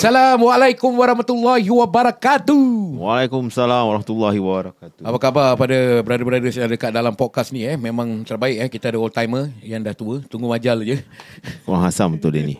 Assalamualaikum 0.00 0.96
warahmatullahi 0.96 1.68
wabarakatuh. 1.68 2.96
Waalaikumsalam 3.04 3.84
warahmatullahi 3.84 4.40
wabarakatuh. 4.40 5.04
Apa 5.04 5.18
khabar 5.20 5.48
pada 5.60 6.00
brother-brother 6.00 6.48
yang 6.48 6.72
dekat 6.72 6.88
dalam 6.88 7.12
podcast 7.12 7.52
ni 7.52 7.68
eh? 7.68 7.76
Memang 7.76 8.24
terbaik 8.24 8.64
eh. 8.64 8.68
Kita 8.72 8.88
ada 8.88 8.96
old 8.96 9.12
timer 9.12 9.52
yang 9.60 9.84
dah 9.84 9.92
tua. 9.92 10.24
Tunggu 10.24 10.48
majal 10.48 10.80
je. 10.88 11.04
Kurang 11.68 11.84
hasam 11.84 12.16
betul 12.16 12.32
dia 12.32 12.48
ni. 12.48 12.56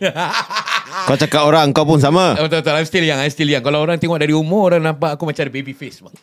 Kau 1.09 1.17
cakap 1.17 1.41
orang 1.49 1.73
kau 1.73 1.81
pun 1.81 1.97
sama. 1.97 2.37
Betul-betul. 2.37 2.77
I'm 2.77 2.85
still 2.85 3.05
young. 3.09 3.17
I'm 3.17 3.33
still 3.33 3.49
young. 3.49 3.65
Kalau 3.65 3.89
orang 3.89 3.97
tengok 3.97 4.21
dari 4.21 4.37
umur, 4.37 4.77
orang 4.77 4.93
nampak 4.93 5.17
aku 5.17 5.25
macam 5.25 5.41
ada 5.41 5.49
baby 5.49 5.73
face. 5.73 5.97
Bang. 5.97 6.13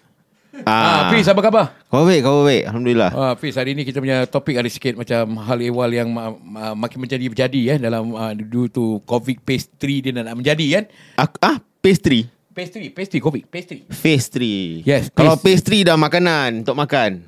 Ah, 0.64 1.06
Ah, 1.06 1.11
Fiz, 1.11 1.25
apa 1.25 1.39
khabar? 1.39 1.67
Kau 1.87 2.03
baik, 2.03 2.20
kau 2.20 2.42
baik. 2.42 2.67
Alhamdulillah. 2.67 3.11
Ah, 3.11 3.34
Fiz, 3.34 3.55
hari 3.55 3.73
ni 3.73 3.83
kita 3.83 3.98
punya 3.98 4.25
topik 4.25 4.55
ada 4.55 4.67
sikit 4.67 4.95
macam 4.95 5.39
hal 5.39 5.59
ehwal 5.61 5.87
yang 5.89 6.09
ma- 6.09 6.34
ma- 6.34 6.75
makin 6.75 6.98
menjadi-jadi 6.98 7.61
eh 7.69 7.78
dalam 7.78 8.11
uh, 8.11 8.33
due 8.33 8.67
to 8.67 8.98
COVID 9.05 9.39
3 9.42 9.79
dia 10.01 10.12
nak 10.12 10.34
menjadi 10.34 10.67
kan. 10.73 10.84
Ak- 11.17 11.39
ah, 11.41 11.56
pastry. 11.79 12.27
Phase 12.51 12.75
3, 12.75 12.91
phase 12.91 13.11
3 13.12 13.23
COVID, 13.23 13.42
3. 13.86 14.03
Pastry. 14.03 14.55
Yes, 14.83 15.14
Kalau 15.14 15.39
pastry 15.39 15.86
dah 15.86 15.95
makanan 15.95 16.67
untuk 16.67 16.75
makan. 16.75 17.23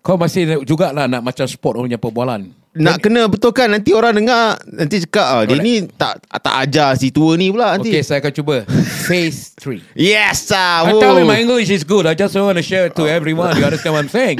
Kau 0.00 0.18
masih 0.18 0.64
jugalah 0.64 1.06
nak 1.06 1.22
macam 1.22 1.46
sport 1.46 1.76
orang 1.76 1.86
punya 1.86 2.00
perbualan. 2.00 2.42
Nak 2.70 3.02
kena 3.02 3.26
betulkan 3.26 3.66
nanti 3.66 3.90
orang 3.90 4.14
dengar 4.14 4.54
nanti 4.62 5.02
cakap 5.02 5.26
ah 5.26 5.42
dia 5.42 5.58
ni 5.58 5.90
tak 5.90 6.22
tak 6.30 6.54
ajar 6.62 6.94
si 6.94 7.10
tua 7.10 7.34
ni 7.34 7.50
pula 7.50 7.74
nanti. 7.74 7.90
Okay, 7.90 8.06
saya 8.06 8.22
akan 8.22 8.30
cuba. 8.30 8.62
phase 9.10 9.58
3. 9.58 9.82
Yes 9.98 10.54
ah. 10.54 10.86
I 10.86 10.94
oh. 10.94 11.02
tell 11.02 11.18
you 11.18 11.26
my 11.26 11.42
English 11.42 11.66
is 11.66 11.82
good. 11.82 12.06
I 12.06 12.14
just 12.14 12.30
want 12.38 12.54
to 12.54 12.62
share 12.62 12.86
it 12.86 12.94
to 12.94 13.10
everyone. 13.10 13.58
You 13.58 13.66
understand 13.66 13.98
what 13.98 14.06
I'm 14.06 14.12
saying? 14.14 14.38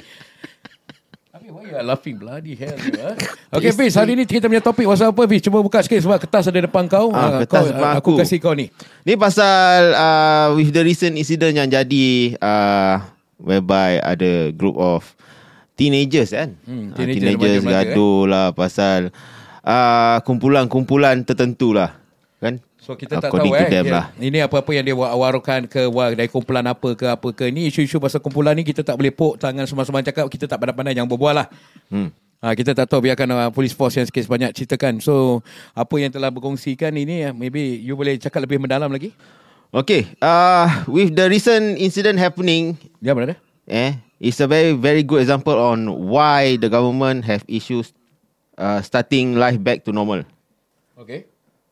I 1.35 1.43
mean, 1.43 1.51
why 1.51 1.67
you 1.67 1.75
are 1.75 1.83
laughing? 1.83 2.23
Bloody 2.23 2.55
hell. 2.55 2.79
You, 2.79 3.03
huh? 3.03 3.19
Okay, 3.59 3.75
Fiz. 3.75 3.99
Hari 3.99 4.15
ni 4.15 4.23
kita 4.23 4.47
punya 4.47 4.63
topik 4.63 4.87
pasal 4.87 5.11
apa, 5.11 5.27
Fiz? 5.27 5.43
Cuba 5.43 5.59
buka 5.59 5.83
sikit 5.83 5.99
sebab 5.99 6.23
kertas 6.23 6.47
ada 6.47 6.71
depan 6.71 6.87
kau. 6.87 7.11
Ah, 7.11 7.19
Ah, 7.19 7.31
kertas 7.43 7.67
kau, 7.67 7.71
depan 7.75 7.91
aku 7.99 8.11
aku. 8.15 8.21
kasih 8.23 8.39
kau 8.39 8.55
ni. 8.55 8.71
Ni 9.03 9.19
pasal 9.19 9.91
uh, 9.91 10.47
with 10.55 10.71
the 10.71 10.87
recent 10.87 11.19
incident 11.19 11.59
yang 11.59 11.67
jadi 11.67 12.39
uh, 12.39 13.03
whereby 13.43 13.99
ada 13.99 14.55
group 14.55 14.79
of 14.79 15.19
teenagers 15.81 16.31
kan. 16.31 16.53
Hmm, 16.63 16.93
Ah, 16.93 17.01
teenager 17.01 17.17
teenagers 17.17 17.65
remaja-remaja, 17.65 17.91
gaduh 17.91 18.21
lah 18.29 18.47
pasal 18.53 19.01
uh, 19.65 20.21
kumpulan-kumpulan 20.23 21.25
tertentu 21.25 21.73
lah. 21.73 21.97
Kan? 22.37 22.61
So 22.77 22.97
kita 22.97 23.17
tak 23.17 23.29
According 23.29 23.53
tahu 23.53 23.61
eh. 23.61 23.69
dia- 23.71 23.93
lah. 23.93 24.07
Ini 24.17 24.39
apa-apa 24.45 24.71
yang 24.73 24.85
dia 24.85 24.97
wa- 24.97 25.13
warukan 25.15 25.65
ke 25.65 25.85
dari 26.17 26.29
kumpulan 26.29 26.65
apa 26.65 26.93
ke 26.93 27.07
apa 27.07 27.29
ke. 27.31 27.49
Ni 27.49 27.69
isu-isu 27.69 27.97
pasal 27.97 28.21
kumpulan 28.21 28.53
ni 28.53 28.65
kita 28.65 28.81
tak 28.81 28.97
boleh 28.97 29.13
pok 29.13 29.37
tangan 29.37 29.65
semua-semua 29.65 30.01
cakap. 30.01 30.25
Kita 30.27 30.45
tak 30.45 30.57
pandai-pandai 30.57 30.93
jangan 30.93 31.09
berbual 31.09 31.37
lah. 31.37 31.47
Hmm. 31.89 32.09
Ha, 32.41 32.57
kita 32.57 32.73
tak 32.73 32.89
tahu 32.89 33.05
biarkan 33.05 33.29
uh, 33.29 33.51
police 33.53 33.77
force 33.77 34.01
yang 34.01 34.09
sikit 34.09 34.25
sebanyak 34.25 34.57
ceritakan. 34.57 34.97
So 34.97 35.45
apa 35.77 35.93
yang 35.97 36.09
telah 36.09 36.33
berkongsikan 36.33 36.89
ini 36.95 37.29
uh, 37.29 37.37
maybe 37.37 37.61
you 37.77 37.93
boleh 37.93 38.17
cakap 38.17 38.41
lebih 38.41 38.57
mendalam 38.57 38.89
lagi. 38.89 39.13
Okay, 39.71 40.09
uh, 40.19 40.67
with 40.89 41.13
the 41.13 41.29
recent 41.29 41.79
incident 41.79 42.17
happening, 42.17 42.75
Ya 42.99 43.13
berada? 43.13 43.37
Eh, 43.71 43.95
it's 44.19 44.39
a 44.39 44.47
very 44.47 44.75
very 44.75 45.01
good 45.01 45.23
example 45.23 45.55
on 45.55 45.87
why 46.05 46.59
the 46.59 46.67
government 46.67 47.23
have 47.23 47.47
issues 47.47 47.95
uh, 48.55 48.83
starting 48.83 49.35
life 49.35 49.57
back 49.57 49.87
to 49.87 49.91
normal. 49.91 50.27
Okay. 50.97 51.25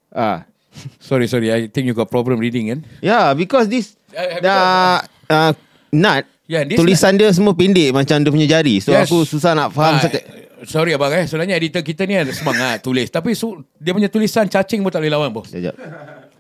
Ah, 0.09 0.47
Sorry, 1.03 1.27
sorry. 1.27 1.51
I 1.51 1.67
think 1.67 1.85
you 1.85 1.93
got 1.93 2.09
problem 2.09 2.39
reading 2.39 2.71
kan? 2.71 2.81
Yeah, 3.01 3.35
because 3.35 3.67
this 3.67 3.99
Uh, 4.09 4.41
uh, 4.41 4.99
uh, 5.29 5.53
nut 5.93 6.25
Yeah, 6.49 6.65
this 6.65 6.81
tulisan 6.81 7.21
dia 7.21 7.29
semua 7.29 7.53
pendek 7.53 7.93
macam 7.93 8.25
dia 8.25 8.33
punya 8.33 8.49
jari. 8.49 8.81
So 8.81 8.89
Yes. 8.89 9.05
aku 9.05 9.29
susah 9.29 9.53
nak 9.53 9.69
faham 9.69 10.01
Ah, 10.01 10.09
sangat. 10.09 10.25
Sorry 10.65 10.97
abang 10.97 11.13
eh. 11.13 11.29
Sebenarnya 11.29 11.61
editor 11.61 11.85
kita 11.85 12.09
ni 12.09 12.17
ada 12.17 12.33
semangat 12.33 12.81
tulis. 12.89 13.13
Tapi 13.13 13.37
su- 13.37 13.61
dia 13.77 13.93
punya 13.93 14.09
tulisan 14.09 14.49
cacing 14.49 14.81
pun 14.81 14.89
tak 14.89 15.05
boleh 15.05 15.13
lawan 15.13 15.29
bos. 15.29 15.53
Sekejap. 15.53 15.77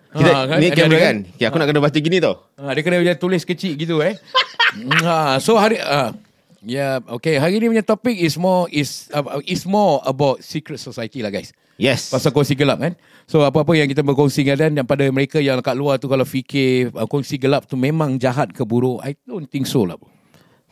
Kita, 0.08 0.30
Ah, 0.32 0.44
kan? 0.48 0.56
ni 0.56 0.72
kamera 0.72 0.88
ada 0.88 0.98
kan? 1.04 1.16
Okay, 1.28 1.44
aku 1.44 1.56
nak 1.60 1.66
kena 1.68 1.80
baca 1.84 1.98
gini 2.00 2.16
tau. 2.16 2.34
Ha, 2.56 2.72
dia 2.72 2.80
kena 2.80 2.96
tulis 3.20 3.44
kecil 3.44 3.76
gitu 3.76 4.00
eh. 4.00 4.16
Ha, 5.04 5.38
so 5.40 5.56
hari 5.56 5.80
uh, 5.80 6.12
Ya, 6.58 6.98
yeah, 6.98 7.14
okay. 7.14 7.38
Hari 7.38 7.62
ni 7.62 7.70
punya 7.70 7.86
topik 7.86 8.18
is 8.18 8.34
more 8.34 8.66
is 8.74 9.06
uh, 9.14 9.38
is 9.46 9.62
more 9.62 10.02
about 10.02 10.42
secret 10.42 10.82
society 10.82 11.22
lah 11.22 11.30
guys. 11.30 11.54
Yes. 11.78 12.10
Pasal 12.10 12.34
kongsi 12.34 12.58
gelap 12.58 12.82
kan. 12.82 12.98
So 13.30 13.46
apa-apa 13.46 13.78
yang 13.78 13.86
kita 13.86 14.02
berkongsi 14.02 14.42
kan 14.42 14.74
dan 14.74 14.82
pada 14.82 15.06
mereka 15.14 15.38
yang 15.38 15.62
kat 15.62 15.78
luar 15.78 16.02
tu 16.02 16.10
kalau 16.10 16.26
fikir 16.26 16.90
uh, 16.98 17.06
kongsi 17.06 17.38
gelap 17.38 17.70
tu 17.70 17.78
memang 17.78 18.18
jahat 18.18 18.50
ke 18.50 18.66
buruk, 18.66 18.98
I 19.06 19.14
don't 19.22 19.46
think 19.46 19.70
so 19.70 19.86
lah. 19.86 19.94
bro. 19.94 20.10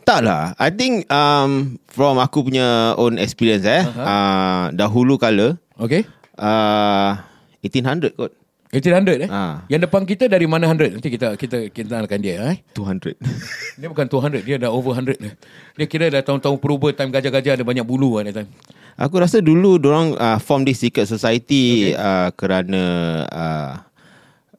Tak 0.03 0.27
lah. 0.27 0.59
I 0.59 0.75
think 0.75 1.07
um, 1.07 1.79
from 1.87 2.19
aku 2.19 2.51
punya 2.51 2.99
own 2.99 3.23
experience 3.23 3.63
eh. 3.63 3.87
Uh-huh. 3.87 4.03
Uh, 4.03 4.65
dahulu 4.75 5.15
kala 5.23 5.55
Okay? 5.79 6.03
uh, 6.35 7.15
1800 7.63 8.19
kot. 8.19 8.35
1800 8.75 9.27
eh. 9.27 9.31
Ah. 9.31 9.63
Yang 9.71 9.87
depan 9.87 10.03
kita 10.03 10.27
dari 10.27 10.47
mana 10.51 10.67
100? 10.67 10.99
Nanti 10.99 11.09
kita 11.09 11.39
kita 11.39 11.71
kenalkan 11.71 12.19
dia 12.19 12.43
eh. 12.51 12.59
200. 12.75 13.15
Dia 13.81 13.93
bukan 13.93 14.09
200, 14.09 14.41
dia 14.49 14.57
dah 14.57 14.73
over 14.73 14.97
100 14.97 15.21
dia. 15.21 15.37
Dia 15.77 15.87
kira 15.87 16.09
dah 16.09 16.25
tahun-tahun 16.25 16.57
purba 16.57 16.97
time 16.97 17.13
gajah-gajah 17.13 17.61
ada 17.61 17.65
banyak 17.65 17.85
bulu 17.85 18.17
kan 18.17 18.33
time. 18.33 18.49
Aku 18.97 19.21
rasa 19.21 19.45
dulu 19.45 19.77
orang 19.77 20.17
uh, 20.17 20.41
form 20.41 20.65
this 20.65 20.81
secret 20.81 21.05
society 21.05 21.93
okay. 21.93 22.01
uh, 22.01 22.33
kerana 22.33 22.83
uh, 23.29 23.73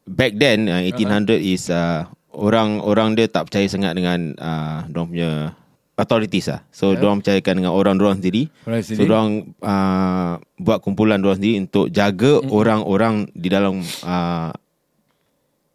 back 0.06 0.38
then 0.38 0.70
uh, 0.70 0.86
1800 0.86 1.42
is 1.42 1.74
uh, 1.74 2.06
orang-orang 2.38 3.18
dia 3.18 3.26
tak 3.26 3.50
percaya 3.50 3.66
sangat 3.66 3.98
dengan 3.98 4.38
uh, 4.38 4.86
dorang 4.86 5.10
punya 5.10 5.58
authorities 5.98 6.48
lah. 6.48 6.62
So 6.70 6.94
yeah. 6.94 7.02
dorang 7.02 7.20
percayakan 7.20 7.54
dengan 7.60 7.74
orang-orang 7.74 8.22
sendiri. 8.22 8.54
Orang 8.64 8.86
So 8.86 8.94
sendiri. 8.94 9.10
dorang 9.10 9.30
uh, 9.66 10.34
buat 10.62 10.80
kumpulan 10.86 11.18
dorang 11.20 11.42
sendiri 11.42 11.66
untuk 11.66 11.90
jaga 11.90 12.40
mm. 12.40 12.54
orang-orang 12.54 13.16
di 13.34 13.48
dalam 13.50 13.82
uh, 14.06 14.54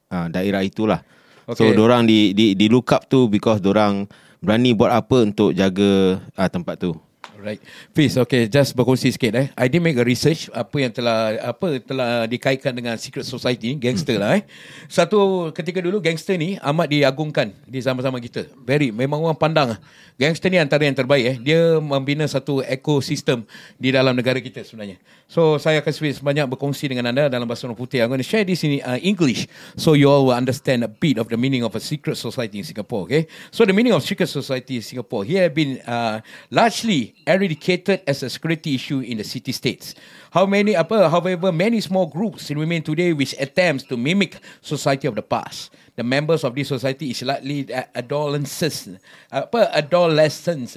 uh, 0.08 0.26
daerah 0.30 0.62
itulah. 0.62 1.02
Okay. 1.44 1.58
So 1.58 1.62
Okay. 1.68 1.74
dorang 1.74 2.06
di, 2.06 2.30
di 2.32 2.54
di 2.54 2.66
look 2.70 2.94
up 2.94 3.10
tu 3.10 3.26
because 3.26 3.58
dorang 3.58 4.06
berani 4.38 4.78
buat 4.78 4.94
apa 4.94 5.26
untuk 5.26 5.50
jaga 5.52 6.22
uh, 6.22 6.48
tempat 6.48 6.78
tu. 6.78 6.94
Right. 7.42 7.58
Fiz, 7.90 8.14
okay, 8.14 8.46
just 8.46 8.78
berkongsi 8.78 9.10
sikit 9.10 9.34
eh. 9.34 9.50
I 9.58 9.66
did 9.66 9.82
make 9.82 9.98
a 9.98 10.06
research 10.06 10.46
apa 10.54 10.78
yang 10.78 10.94
telah 10.94 11.34
apa 11.42 11.82
telah 11.82 12.22
dikaitkan 12.30 12.70
dengan 12.70 12.94
secret 12.94 13.26
society 13.26 13.74
gangster 13.74 14.14
lah 14.14 14.38
eh. 14.38 14.46
Satu 14.86 15.50
ketika 15.50 15.82
dulu 15.82 15.98
gangster 15.98 16.38
ni 16.38 16.54
amat 16.62 16.86
diagungkan 16.86 17.50
di 17.66 17.82
zaman-zaman 17.82 18.22
kita. 18.22 18.46
Very 18.62 18.94
memang 18.94 19.26
orang 19.26 19.34
pandang 19.34 19.74
ah. 19.74 19.78
Gangster 20.14 20.54
ni 20.54 20.62
antara 20.62 20.86
yang 20.86 20.94
terbaik 20.94 21.24
eh. 21.26 21.36
Dia 21.42 21.82
membina 21.82 22.22
satu 22.30 22.62
ekosistem 22.62 23.42
di 23.74 23.90
dalam 23.90 24.14
negara 24.14 24.38
kita 24.38 24.62
sebenarnya. 24.62 25.02
So 25.26 25.58
saya 25.58 25.82
akan 25.82 25.90
sedikit 25.90 26.22
sebanyak 26.22 26.46
berkongsi 26.46 26.94
dengan 26.94 27.10
anda 27.10 27.26
dalam 27.26 27.50
bahasa 27.50 27.66
orang 27.66 27.74
putih. 27.74 28.06
I'm 28.06 28.12
going 28.12 28.22
to 28.22 28.28
share 28.28 28.46
this 28.46 28.62
in 28.62 28.78
uh, 28.86 29.02
English 29.02 29.50
so 29.74 29.98
you 29.98 30.06
all 30.06 30.30
will 30.30 30.38
understand 30.38 30.86
a 30.86 30.92
bit 30.92 31.18
of 31.18 31.26
the 31.26 31.40
meaning 31.40 31.66
of 31.66 31.74
a 31.74 31.82
secret 31.82 32.14
society 32.14 32.62
in 32.62 32.66
Singapore. 32.68 33.10
Okay, 33.10 33.26
so 33.50 33.66
the 33.66 33.74
meaning 33.74 33.90
of 33.90 34.06
secret 34.06 34.30
society 34.30 34.78
in 34.78 34.84
Singapore 34.86 35.26
here 35.26 35.48
have 35.48 35.56
been 35.56 35.82
uh, 35.88 36.22
largely 36.52 37.16
eradicated 37.32 38.02
as 38.06 38.22
a 38.22 38.30
security 38.30 38.74
issue 38.74 39.00
in 39.00 39.18
the 39.18 39.24
city 39.24 39.52
states. 39.52 39.94
How 40.30 40.46
many, 40.46 40.72
however, 40.74 41.52
many 41.52 41.80
small 41.80 42.06
groups 42.06 42.50
remain 42.50 42.82
today 42.82 43.12
which 43.12 43.34
attempts 43.38 43.84
to 43.84 43.96
mimic 43.96 44.40
society 44.60 45.08
of 45.08 45.14
the 45.14 45.22
past. 45.22 45.72
The 45.96 46.04
members 46.04 46.44
of 46.44 46.54
this 46.54 46.68
society 46.68 47.10
is 47.10 47.22
likely 47.22 47.68
adolescents, 47.94 48.88
adolescents. 49.32 50.76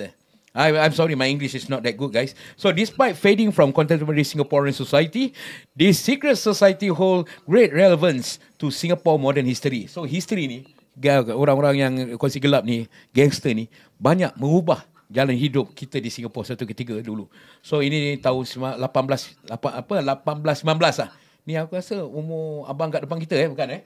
I, 0.56 0.72
I'm 0.72 0.96
sorry, 0.96 1.16
my 1.16 1.28
English 1.28 1.54
is 1.54 1.68
not 1.68 1.84
that 1.84 2.00
good, 2.00 2.16
guys. 2.16 2.34
So, 2.56 2.72
despite 2.72 3.19
fading 3.19 3.51
from 3.51 3.75
contemporary 3.75 4.24
Singaporean 4.24 4.74
society, 4.74 5.36
this 5.75 6.00
secret 6.00 6.40
society 6.40 6.88
hold 6.88 7.28
great 7.44 7.75
relevance 7.75 8.40
to 8.60 8.72
Singapore 8.72 9.19
modern 9.19 9.46
history. 9.46 9.88
So, 9.92 10.08
history 10.08 10.48
ni, 10.48 10.60
orang-orang 11.04 11.75
yang 11.75 11.94
kongsi 12.16 12.40
gelap 12.40 12.63
ni, 12.63 12.88
gangster 13.12 13.51
ni, 13.51 13.68
banyak 14.00 14.31
mengubah 14.40 14.88
jalan 15.07 15.34
hidup 15.34 15.72
kita 15.72 15.98
di 15.98 16.10
Singapura 16.10 16.46
satu 16.46 16.66
ketiga 16.66 16.98
dulu. 17.00 17.30
So, 17.60 17.80
ini 17.80 18.18
tahun 18.18 18.44
sema- 18.44 18.78
18, 18.78 19.36
lapa- 19.46 19.75
apa, 19.78 19.96
18, 20.02 20.66
19 20.66 20.96
lah. 21.02 21.10
Ni 21.46 21.54
aku 21.54 21.78
rasa 21.78 22.02
umur 22.02 22.66
abang 22.66 22.90
kat 22.90 23.06
depan 23.06 23.22
kita 23.22 23.38
eh, 23.38 23.50
bukan 23.50 23.69
eh? 23.69 23.81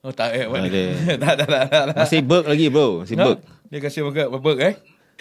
Oh, 0.00 0.10
tak 0.10 0.32
eh. 0.32 0.48
Tak 0.48 0.64
ada. 0.64 0.82
tak, 1.22 1.34
tak, 1.36 1.46
tak, 1.46 1.62
tak, 1.68 1.82
tak. 1.92 1.96
Masih 2.00 2.20
berk 2.24 2.46
lagi 2.48 2.66
bro 2.72 3.04
Masih 3.04 3.14
Ha? 3.14 3.24
berk 3.26 3.38
Dia 3.68 3.78
kasi 3.78 3.98
burger, 4.00 4.26
burger 4.32 4.74
eh. 4.74 4.76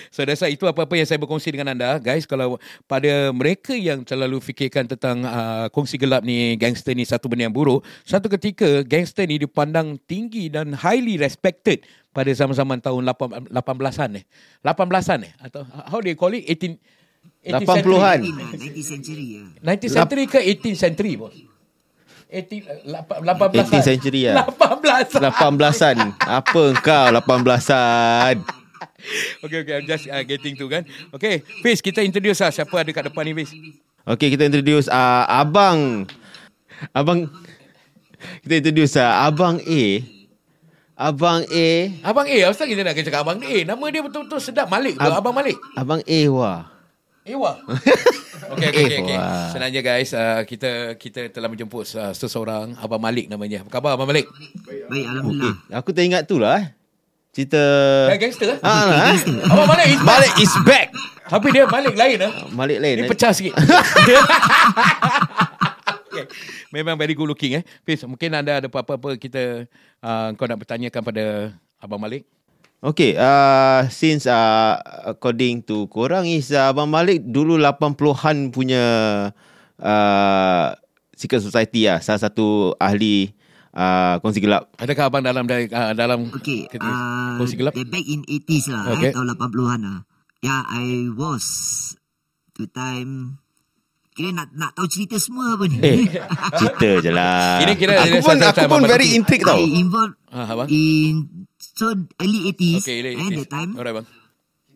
So 0.07 0.23
that's 0.23 0.39
why 0.39 0.47
itu 0.47 0.63
apa-apa 0.63 0.95
yang 0.95 1.03
saya 1.03 1.19
berkongsi 1.19 1.51
dengan 1.51 1.75
anda 1.75 1.99
guys 1.99 2.23
kalau 2.23 2.55
pada 2.87 3.35
mereka 3.35 3.75
yang 3.75 4.07
terlalu 4.07 4.39
fikirkan 4.39 4.87
tentang 4.87 5.27
uh, 5.27 5.67
kongsi 5.69 5.99
gelap 5.99 6.23
ni 6.23 6.55
gangster 6.55 6.95
ni 6.95 7.03
satu 7.03 7.27
benda 7.27 7.43
yang 7.43 7.51
buruk 7.51 7.83
satu 8.07 8.31
ketika 8.31 8.79
gangster 8.87 9.27
ni 9.27 9.35
dipandang 9.35 9.99
tinggi 10.07 10.47
dan 10.47 10.71
highly 10.71 11.19
respected 11.19 11.83
pada 12.09 12.31
zaman-zaman 12.33 12.81
tahun 12.81 13.05
8, 13.05 13.53
18-an 13.53 14.09
eh 14.17 14.25
18-an 14.65 15.19
eh 15.29 15.33
atau 15.45 15.61
how 15.65 16.01
do 16.01 16.09
you 16.09 16.17
call 16.17 16.33
it 16.33 16.45
18 16.45 16.75
18th 17.39 17.69
century. 17.69 17.95
80-an 17.95 18.19
90 18.59 18.91
century 18.91 19.25
ya. 19.29 19.43
19th 19.61 19.93
century 19.95 20.23
ke 20.25 20.39
18th 20.41 20.79
century 20.79 21.13
bos 21.15 21.35
18 22.29 22.85
lapa- 22.89 23.49
18 23.49 23.65
18th 23.69 23.85
century 23.85 24.21
lah. 24.29 24.45
18 24.45 25.21
18-an 25.21 25.97
Apa 26.19 26.61
engkau 26.73 27.05
18-an 27.13 28.37
Okay, 29.39 29.63
okay, 29.63 29.73
I'm 29.79 29.87
just 29.87 30.11
uh, 30.11 30.23
getting 30.27 30.59
to 30.59 30.67
kan. 30.67 30.83
Okay, 31.15 31.39
Fiz, 31.63 31.79
kita 31.79 32.03
introduce 32.03 32.39
lah 32.43 32.51
siapa 32.51 32.71
ada 32.83 32.91
kat 32.91 33.07
depan 33.07 33.23
ni, 33.27 33.31
Fiz. 33.43 33.51
Okay 34.03 34.27
kita 34.33 34.47
introduce 34.47 34.87
uh, 34.89 35.23
Abang 35.27 36.07
Abang 36.91 37.27
Kita 38.43 38.53
introduce 38.59 38.99
uh, 38.99 39.23
Abang 39.27 39.63
A. 39.63 39.83
Abang 40.99 41.47
A. 41.47 41.67
Abang 42.03 42.27
A, 42.27 42.37
apa 42.43 42.63
kita 42.67 42.83
nak 42.83 42.91
cakap 42.91 43.23
Abang 43.23 43.39
A? 43.39 43.55
Nama 43.63 43.85
dia 43.87 44.03
betul-betul 44.03 44.43
sedap 44.43 44.67
Malik 44.67 44.99
Ab- 44.99 45.23
Abang 45.23 45.31
Malik. 45.31 45.55
Abang 45.79 46.03
A 46.03 46.19
wah. 46.27 46.67
Ewa. 47.23 47.55
Okey 48.51 48.67
okey 48.67 48.83
okey. 48.83 48.99
Okay. 49.05 49.15
Ewa. 49.15 49.47
Senangnya 49.53 49.79
guys, 49.79 50.11
uh, 50.11 50.43
kita 50.43 50.99
kita 50.99 51.31
telah 51.31 51.47
menjemput 51.47 51.87
uh, 51.95 52.11
seseorang 52.11 52.75
Abang 52.83 52.99
Malik 52.99 53.31
namanya. 53.31 53.63
Apa 53.63 53.79
khabar 53.79 53.95
Abang 53.95 54.11
Malik? 54.11 54.27
Baik, 54.89 55.05
Alhamdulillah. 55.07 55.55
Aku 55.71 55.95
teringat 55.95 56.27
tu 56.27 56.35
lah 56.35 56.59
eh. 56.59 56.67
Cerita... 57.29 57.61
Gangster 58.17 58.57
lah, 58.57 58.59
eh. 58.59 59.21
Abang 59.47 59.69
Malik 59.69 59.87
is 59.87 60.01
back. 60.01 60.09
Malik 60.09 60.33
is 60.41 60.55
back. 60.67 60.87
Tapi 61.29 61.47
dia 61.53 61.63
Malik 61.69 61.95
lain 61.95 62.17
ah. 62.25 62.31
Malik 62.51 62.81
lain. 62.81 62.95
Ini 62.99 63.05
eh. 63.05 63.07
pecah 63.07 63.31
sikit. 63.31 63.53
okay. 66.09 66.25
Memang 66.69 66.95
very 66.97 67.17
good 67.17 67.25
looking 67.25 67.57
eh. 67.57 67.63
Fiz, 67.81 68.05
mungkin 68.05 68.29
anda 68.37 68.61
ada 68.61 68.67
apa-apa 68.69 69.17
kita 69.17 69.65
uh, 70.05 70.27
kau 70.37 70.45
nak 70.45 70.61
bertanyakan 70.61 71.01
pada 71.01 71.25
Abang 71.81 71.97
Malik? 71.97 72.29
Okay, 72.79 73.17
uh, 73.19 73.89
since 73.91 74.23
uh, 74.23 74.79
according 75.03 75.59
to 75.65 75.89
korang 75.91 76.23
is 76.29 76.53
uh, 76.55 76.71
Abang 76.71 76.87
Malik 76.87 77.25
dulu 77.25 77.59
80-an 77.59 78.53
punya 78.55 78.83
uh, 79.81 80.65
secret 81.17 81.43
society 81.43 81.89
lah. 81.89 81.99
Salah 81.99 82.29
satu 82.29 82.77
ahli 82.79 83.35
uh, 83.75 84.21
kongsi 84.23 84.39
gelap. 84.39 84.71
Adakah 84.79 85.11
abang 85.11 85.23
dalam 85.25 85.43
uh, 85.43 85.93
dalam 85.97 86.31
Okay, 86.37 86.71
uh, 86.79 87.35
kongsi 87.35 87.59
gelap? 87.59 87.75
the 87.75 87.83
back 87.83 88.05
in 88.07 88.23
80s 88.23 88.71
lah, 88.71 88.95
Okay. 88.95 88.95
okay. 88.95 89.09
eh, 89.11 89.15
tahun 89.17 89.27
80-an 89.35 89.79
lah. 89.83 89.99
Yeah, 90.39 90.63
I 90.71 91.11
was 91.11 91.45
to 92.55 92.63
time 92.71 93.43
Kira 94.19 94.35
nak 94.35 94.51
nak 94.51 94.75
tahu 94.75 94.83
cerita 94.85 95.15
semua 95.15 95.55
apa 95.55 95.63
ni. 95.63 95.79
Eh, 95.79 96.11
cerita 96.53 96.89
je 96.99 97.07
lah. 97.07 97.63
Ini 97.63 97.73
kira- 97.73 98.03
aku 98.03 98.19
pun, 98.19 98.35
aku 98.35 98.63
pun 98.67 98.83
very 98.83 99.15
intrigued 99.15 99.47
tau. 99.47 99.55
I 99.55 99.79
involved 99.79 100.19
abang. 100.27 100.67
in 100.67 101.47
so 101.55 101.87
early 102.19 102.51
80s 102.51 102.83
Okay, 102.83 102.99
okay, 102.99 103.15
it 103.15 103.15
eh, 103.15 103.29
is. 103.31 103.37
that 103.39 103.49
time 103.49 103.71
Alright 103.73 103.95
bang. 103.95 104.07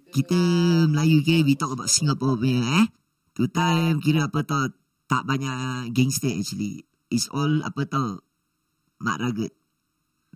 kita 0.10 0.40
Melayu 0.88 1.19
kira 1.22 1.44
we 1.44 1.54
talk 1.54 1.69
about 1.69 1.92
Singapore 1.92 2.40
punya 2.40 2.63
eh. 2.80 2.86
Tu 3.34 3.44
time 3.50 4.00
kira 4.00 4.31
apa 4.31 4.40
tau 4.42 4.72
tak 5.06 5.28
banyak 5.28 5.92
gangster 5.92 6.31
actually. 6.31 6.88
It's 7.10 7.28
all 7.28 7.60
apa 7.62 7.84
tau 7.84 8.24
mak 8.98 9.19
ragut. 9.19 9.51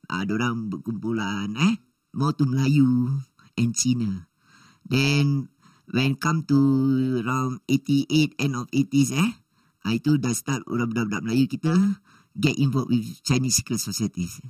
Ah, 0.05 0.23
orang 0.23 0.67
berkumpulan 0.67 1.55
eh. 1.55 1.79
More 2.11 2.33
to 2.33 2.43
Melayu 2.43 3.23
and 3.53 3.71
Cina. 3.71 4.27
Then 4.83 5.47
when 5.91 6.19
come 6.19 6.43
to 6.47 6.57
around 7.23 7.63
88 7.69 8.35
end 8.39 8.53
of 8.55 8.67
80s 8.71 9.11
eh. 9.15 9.29
Ah, 9.87 9.95
itu 9.95 10.19
dah 10.19 10.35
start 10.35 10.67
orang 10.67 10.91
budak-budak 10.91 11.21
Melayu 11.23 11.47
kita 11.47 11.71
get 12.35 12.59
involved 12.59 12.91
with 12.91 13.07
Chinese 13.23 13.63
secret 13.63 13.79
societies. 13.79 14.43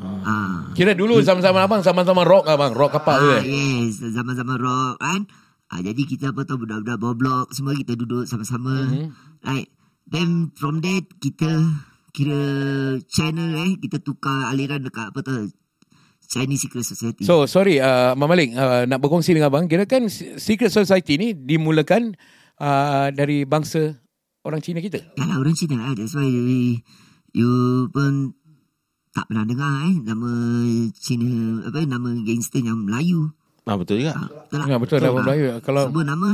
Ah. 0.00 0.72
Kira 0.72 0.96
dulu 0.96 1.20
zaman-zaman 1.20 1.68
abang 1.68 1.82
zaman-zaman 1.84 2.24
rock 2.24 2.48
abang, 2.48 2.72
rock 2.72 2.96
apa 2.96 3.12
tu 3.20 3.28
Ah, 3.28 3.40
eh? 3.40 3.44
yes, 3.44 4.00
zaman-zaman 4.00 4.56
rock 4.56 4.96
kan. 4.96 5.28
Ah, 5.72 5.80
jadi 5.80 6.02
kita 6.04 6.32
apa 6.32 6.44
tahu 6.44 6.64
budak-budak 6.64 6.96
bawah 7.00 7.16
blok 7.16 7.46
semua 7.52 7.76
kita 7.76 7.96
duduk 7.96 8.24
sama-sama. 8.28 8.88
Mm-hmm. 8.88 9.08
Right. 9.44 9.68
Then 10.08 10.52
from 10.56 10.84
there 10.84 11.04
kita 11.20 11.48
kira 12.12 12.40
channel 13.08 13.56
eh 13.56 13.80
kita 13.80 14.04
tukar 14.04 14.52
aliran 14.52 14.84
dekat 14.84 15.16
apa 15.16 15.20
tu 15.24 15.48
Chinese 16.32 16.64
Secret 16.64 16.88
Society. 16.88 17.28
So 17.28 17.44
sorry 17.44 17.76
uh, 17.76 18.16
Abang 18.16 18.32
Malik 18.32 18.56
uh, 18.56 18.88
nak 18.88 19.04
berkongsi 19.04 19.36
dengan 19.36 19.52
abang. 19.52 19.68
Kira 19.68 19.84
kan 19.84 20.08
Secret 20.40 20.72
Society 20.72 21.20
ni 21.20 21.28
dimulakan 21.36 22.16
uh, 22.56 23.12
dari 23.12 23.44
bangsa 23.44 24.00
orang 24.40 24.64
Cina 24.64 24.80
kita. 24.80 25.04
Yalah 25.20 25.36
orang 25.36 25.52
Cina 25.52 25.76
lah. 25.76 25.92
That's 25.92 26.16
why 26.16 26.24
you 27.36 27.50
pun 27.92 28.32
tak 29.12 29.28
pernah 29.28 29.44
dengar 29.44 29.92
eh 29.92 29.96
nama 30.00 30.30
Cina 30.96 31.28
apa 31.68 31.84
nama 31.84 32.08
gangster 32.24 32.64
yang 32.64 32.80
Melayu. 32.88 33.28
Ah, 33.68 33.76
betul 33.76 34.00
juga. 34.00 34.16
Betul 34.16 34.56
tak? 34.58 34.66
Ya, 34.66 34.76
betul, 34.80 34.98
nama 35.04 35.20
tak? 35.20 35.24
Melayu. 35.28 35.44
Kalau- 35.60 35.86
semua 35.92 36.04
nama 36.08 36.28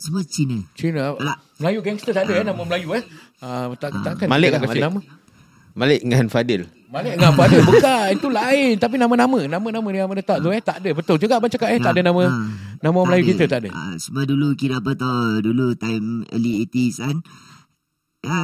semua 0.00 0.22
Cina. 0.24 0.56
Cina 0.72 1.14
Alah. 1.14 1.36
Melayu 1.60 1.78
gangster 1.84 2.16
tak 2.16 2.26
ada 2.26 2.40
eh 2.40 2.44
nama 2.48 2.58
Melayu 2.64 2.96
eh. 2.96 3.04
Uh, 3.44 3.76
tak 3.76 3.92
takkan 4.00 4.26
Malik 4.26 4.56
lah, 4.56 4.60
kasi 4.64 4.80
Malik. 4.80 4.84
nama. 4.88 5.00
Malik 5.74 6.00
dengan 6.06 6.26
Fadil. 6.30 6.62
Malik 6.94 7.12
dengan 7.12 7.30
apa 7.30 7.42
ada? 7.44 7.58
Bukan, 7.60 8.04
itu 8.14 8.28
lain. 8.30 8.72
Tapi 8.76 8.94
nama-nama, 8.94 9.38
nama-nama 9.44 9.86
yang 9.90 10.06
abang 10.06 10.14
letak 10.14 10.38
tu 10.38 10.48
eh 10.48 10.62
tak 10.62 10.78
ada. 10.78 10.90
Betul 10.92 11.18
juga 11.18 11.36
abang 11.36 11.50
cakap 11.50 11.68
eh 11.68 11.78
tak 11.78 11.92
ada 11.92 12.02
nama 12.04 12.22
Ha, 12.22 12.30
nama 12.80 12.96
orang 12.96 13.18
Melayu 13.18 13.34
kita 13.34 13.44
tak 13.46 13.58
ada. 13.60 13.70
Semua 13.96 14.22
dulu 14.22 14.54
kira 14.54 14.78
apa 14.78 14.94
tau 14.94 15.40
Dulu 15.40 15.74
time 15.74 16.06
early 16.30 16.62
80s 16.64 16.96
kan 17.00 17.16
ya, 18.20 18.38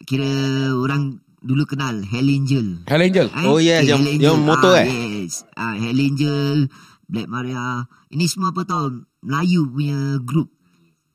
Kira 0.00 0.30
orang 0.72 1.02
dulu 1.38 1.62
kenal 1.64 2.02
Hell 2.02 2.26
Angel 2.26 2.82
Hell 2.84 2.98
Angel. 3.00 3.26
Eh, 3.28 3.44
Oh, 3.44 3.58
yes, 3.58 3.84
yang- 3.84 4.02
Angel. 4.02 4.22
yang 4.24 4.38
motor, 4.40 4.72
Ah, 4.72 4.82
eh? 4.82 4.90
Yes 5.22 5.46
ah, 5.54 5.74
Hell 5.74 5.94
Angel 5.96 6.66
Black 7.04 7.26
Maria 7.26 7.82
Ini 8.08 8.24
semua 8.24 8.50
apa 8.50 8.62
tau 8.62 8.90
Melayu 9.20 9.66
punya 9.66 9.98
group 10.20 10.50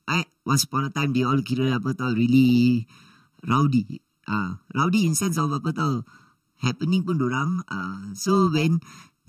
eh, 0.05 0.23
Once 0.43 0.63
upon 0.63 0.85
a 0.85 0.91
time 0.91 1.11
Dia 1.11 1.25
all 1.25 1.41
kira 1.41 1.73
apa 1.73 1.91
tau 1.91 2.11
Really 2.11 2.83
Rowdy 3.41 3.99
ah, 4.25 4.63
Rowdy 4.69 5.03
in 5.03 5.13
sense 5.13 5.35
of 5.35 5.49
apa 5.49 5.71
tau 5.71 6.03
Happening 6.63 7.03
pun 7.03 7.19
dorang 7.19 7.59
ah, 7.67 8.15
So 8.15 8.47
when 8.47 8.79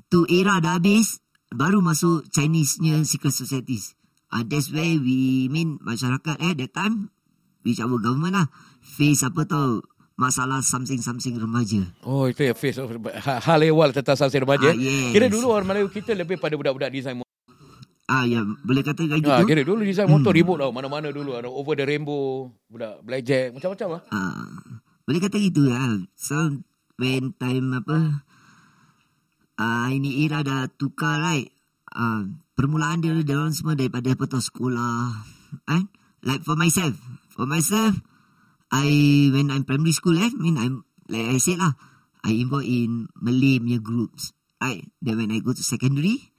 Tu 0.06 0.22
era 0.30 0.62
dah 0.62 0.78
habis 0.78 1.18
Baru 1.50 1.82
masuk 1.82 2.30
Chinese-nya 2.30 3.02
secret 3.02 3.34
societies 3.34 3.98
ah, 4.30 4.40
That's 4.40 4.70
where 4.70 4.94
we 4.96 5.50
mean 5.50 5.82
Masyarakat 5.82 6.38
eh 6.40 6.54
that 6.54 6.72
time 6.72 7.10
Which 7.60 7.82
our 7.82 7.98
government 7.98 8.34
lah 8.34 8.46
Face 8.80 9.20
apa 9.20 9.42
tau 9.44 9.82
Masalah 10.14 10.62
something-something 10.62 11.34
remaja 11.36 11.82
Oh 12.06 12.30
itu 12.30 12.46
ya 12.46 12.54
face 12.54 12.78
of 12.78 12.86
ha- 13.18 13.42
hal 13.42 13.60
ehwal 13.66 13.90
tentang 13.90 14.14
sampai 14.14 14.46
remaja. 14.46 14.70
Ah, 14.70 14.78
yes. 14.78 15.10
Kira 15.10 15.26
dulu 15.26 15.50
orang 15.50 15.66
Melayu 15.66 15.90
kita 15.90 16.14
lebih 16.14 16.38
pada 16.38 16.54
budak-budak 16.54 16.94
design 16.94 17.18
motor. 17.18 17.34
Ah 18.06 18.22
ya 18.22 18.46
boleh 18.62 18.86
kata 18.86 19.10
kayak 19.10 19.26
gitu 19.26 19.32
Ha, 19.32 19.42
kira 19.42 19.66
dulu 19.66 19.82
design 19.82 20.06
motor 20.06 20.30
ribut 20.30 20.62
tau 20.62 20.70
mana-mana 20.70 21.10
dulu 21.10 21.34
ada 21.34 21.50
over 21.50 21.74
the 21.74 21.82
rainbow, 21.82 22.46
budak 22.70 23.02
blackjack 23.02 23.58
macam-macam 23.58 23.88
lah. 23.90 24.02
Ah, 24.14 24.54
boleh 25.02 25.18
kata 25.18 25.36
gitu 25.42 25.66
lah. 25.66 25.98
So 26.14 26.62
when 27.00 27.34
time 27.36 27.74
apa 27.74 27.98
ah 29.58 29.88
ini 29.90 30.26
era 30.26 30.42
dah 30.42 30.70
tukar 30.70 31.22
right. 31.22 31.50
Ah 31.94 32.26
permulaan 32.54 33.02
dia 33.02 33.14
dia 33.22 33.38
orang 33.38 33.54
semua 33.54 33.74
daripada 33.74 34.14
tu 34.14 34.38
sekolah. 34.38 35.26
Kan? 35.66 35.90
Like 36.22 36.42
for 36.42 36.58
myself. 36.58 36.94
For 37.34 37.46
myself 37.46 37.98
I 38.74 39.30
when 39.30 39.54
I'm 39.54 39.62
primary 39.62 39.94
school 39.94 40.18
eh, 40.18 40.34
mean 40.34 40.58
I'm 40.58 40.82
like 41.06 41.36
I 41.36 41.38
said 41.38 41.62
lah, 41.62 41.78
I 42.26 42.34
involved 42.34 42.66
in 42.66 43.06
Malay 43.18 43.62
punya 43.62 43.78
groups. 43.78 44.34
Right? 44.58 44.82
Then 44.98 45.20
when 45.20 45.30
I 45.30 45.44
go 45.44 45.52
to 45.52 45.62
secondary, 45.62 46.32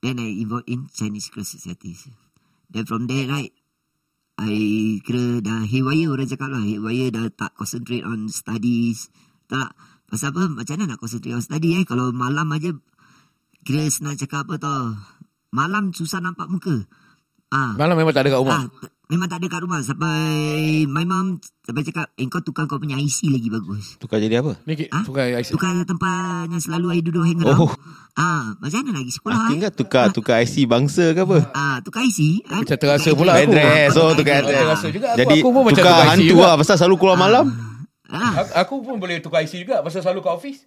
then 0.00 0.18
I 0.18 0.26
involved 0.32 0.66
in 0.66 0.88
Chinese 0.90 1.28
Secret 1.28 1.46
Societies. 1.46 2.08
Then 2.72 2.88
from 2.88 3.06
there 3.06 3.28
right, 3.28 3.52
I 4.34 4.98
kira 5.06 5.38
dah 5.38 5.62
haywire 5.62 6.10
orang 6.10 6.26
cakap 6.26 6.50
lah. 6.50 6.62
Haywire 6.62 7.14
dah 7.14 7.30
tak 7.30 7.54
concentrate 7.54 8.02
on 8.02 8.26
studies. 8.26 9.06
Tak. 9.46 9.78
Pasal 10.10 10.34
apa? 10.34 10.50
Macam 10.50 10.74
mana 10.74 10.94
nak 10.94 10.98
concentrate 10.98 11.38
on 11.38 11.44
study 11.44 11.78
eh? 11.78 11.84
Kalau 11.86 12.10
malam 12.10 12.50
aja 12.50 12.74
kira 13.62 13.86
senang 13.86 14.18
cakap 14.18 14.50
apa 14.50 14.58
tau. 14.58 14.82
Malam 15.54 15.94
susah 15.94 16.18
nampak 16.18 16.50
muka. 16.50 16.82
Ah. 17.54 17.78
Malam 17.78 17.94
memang 17.94 18.10
tak 18.10 18.26
ada 18.26 18.34
kat 18.34 18.40
rumah. 18.42 18.58
Ah, 18.58 18.66
memang 19.14 19.26
tak 19.26 19.38
ada 19.38 19.46
kat 19.46 19.60
rumah 19.60 19.78
sampai 19.78 20.18
my 20.84 21.02
mom 21.02 21.38
sampai 21.60 21.82
cakap 21.82 22.10
eh 22.12 22.26
kau 22.26 22.40
tukar 22.40 22.66
kau 22.66 22.76
punya 22.76 22.94
IC 22.94 23.30
lagi 23.30 23.46
bagus. 23.46 23.94
Tukar 23.96 24.18
jadi 24.18 24.38
apa? 24.38 24.58
Ni 24.64 24.84
Ah? 24.88 25.00
tukar 25.02 25.30
IC. 25.30 25.50
Tukar 25.50 25.70
tempat 25.80 26.50
yang 26.50 26.58
selalu 26.58 26.86
I 26.90 27.00
duduk 27.00 27.22
hang 27.22 27.38
around. 27.38 27.60
Oh. 27.60 27.72
Ah, 28.12 28.54
macam 28.58 28.82
mana 28.82 28.98
lagi 28.98 29.10
sekolah? 29.10 29.38
Aku 29.40 29.46
eh? 29.48 29.56
ingat 29.56 29.72
tukar 29.72 30.10
tukar 30.10 30.38
IC 30.40 30.66
bangsa 30.66 31.10
ke 31.10 31.20
apa? 31.20 31.38
Ah, 31.50 31.76
tukar 31.78 32.02
IC. 32.02 32.42
Kan? 32.44 32.60
Macam 32.60 32.76
terasa 32.76 33.06
Tukar 33.06 33.14
pula 33.16 33.32
IC. 33.32 33.38
aku. 33.38 33.46
Address. 33.48 33.90
Oh, 33.92 34.02
Ah, 34.02 34.12
tukar 34.12 34.34
address. 34.36 34.60
Terasa 34.60 34.86
juga 34.90 35.06
aku. 35.08 35.18
Jadi 35.20 35.36
Aku 35.36 35.48
pun 35.48 35.62
macam 35.64 35.74
tukar 35.76 35.92
tukar 35.92 36.04
IC 36.04 36.10
hantu 36.10 36.26
juga. 36.28 36.42
lah 36.42 36.54
pasal 36.58 36.74
selalu 36.76 36.96
keluar 36.96 37.16
malam. 37.16 37.44
Ah, 38.06 38.32
Aku, 38.36 38.50
aku 38.54 38.74
pun 38.82 38.94
boleh 38.98 39.16
tukar 39.18 39.40
IC 39.40 39.62
juga 39.62 39.78
pasal 39.80 40.00
selalu 40.00 40.20
kat 40.20 40.32
office. 40.32 40.60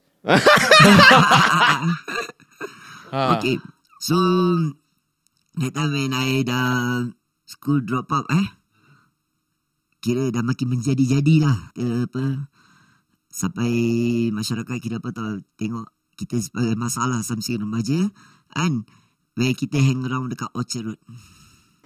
ha. 3.12 3.20
Okay. 3.38 3.56
So 4.00 4.16
that 5.56 5.72
time 5.72 5.92
when 5.92 6.12
I 6.12 6.44
dah 6.44 7.08
school 7.48 7.80
drop 7.82 8.12
out 8.12 8.27
eh. 8.36 8.48
Kira 10.04 10.30
dah 10.30 10.44
makin 10.44 10.77
menjadi-jadilah. 10.77 11.74
Apa 11.74 12.51
sampai 13.32 13.72
masyarakat 14.36 14.75
kira 14.84 15.00
apa 15.00 15.10
tau 15.16 15.39
tengok 15.56 15.88
kita 16.18 16.42
sebagai 16.42 16.74
masalah 16.74 17.22
samsi 17.22 17.56
remaja 17.56 18.10
kan 18.50 18.84
where 19.38 19.54
kita 19.54 19.77
hang 19.77 20.01
around 20.04 20.34
dekat 20.34 20.50
Orchard 20.58 20.94
Road. 20.94 21.01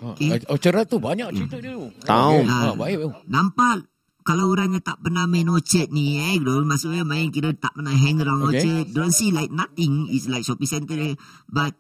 Okay. 0.02 0.42
Orchard 0.50 0.88
tu 0.90 0.98
banyak 0.98 1.30
cerita 1.36 1.62
dia 1.62 1.78
tu. 1.78 1.92
Tahu. 2.08 2.36
Okay. 2.42 2.50
Ha, 2.50 2.58
baik. 2.74 2.98
baik. 3.06 3.22
Nampak 3.30 3.86
kalau 4.22 4.54
orang 4.54 4.78
yang 4.78 4.86
tak 4.86 4.98
pernah 5.04 5.28
main 5.28 5.46
Orchard 5.52 5.92
ni 5.92 6.18
eh, 6.18 6.40
dorang 6.42 6.66
maksudnya 6.66 7.04
main 7.06 7.30
kira 7.30 7.54
tak 7.54 7.76
pernah 7.76 7.94
hang 7.94 8.18
around 8.24 8.50
Okay. 8.50 8.64
Orchard. 8.64 8.86
Dorang 8.96 9.14
see 9.14 9.30
like 9.30 9.52
nothing 9.54 10.10
is 10.10 10.26
like 10.32 10.48
shopping 10.48 10.70
center. 10.72 10.98
But 11.52 11.76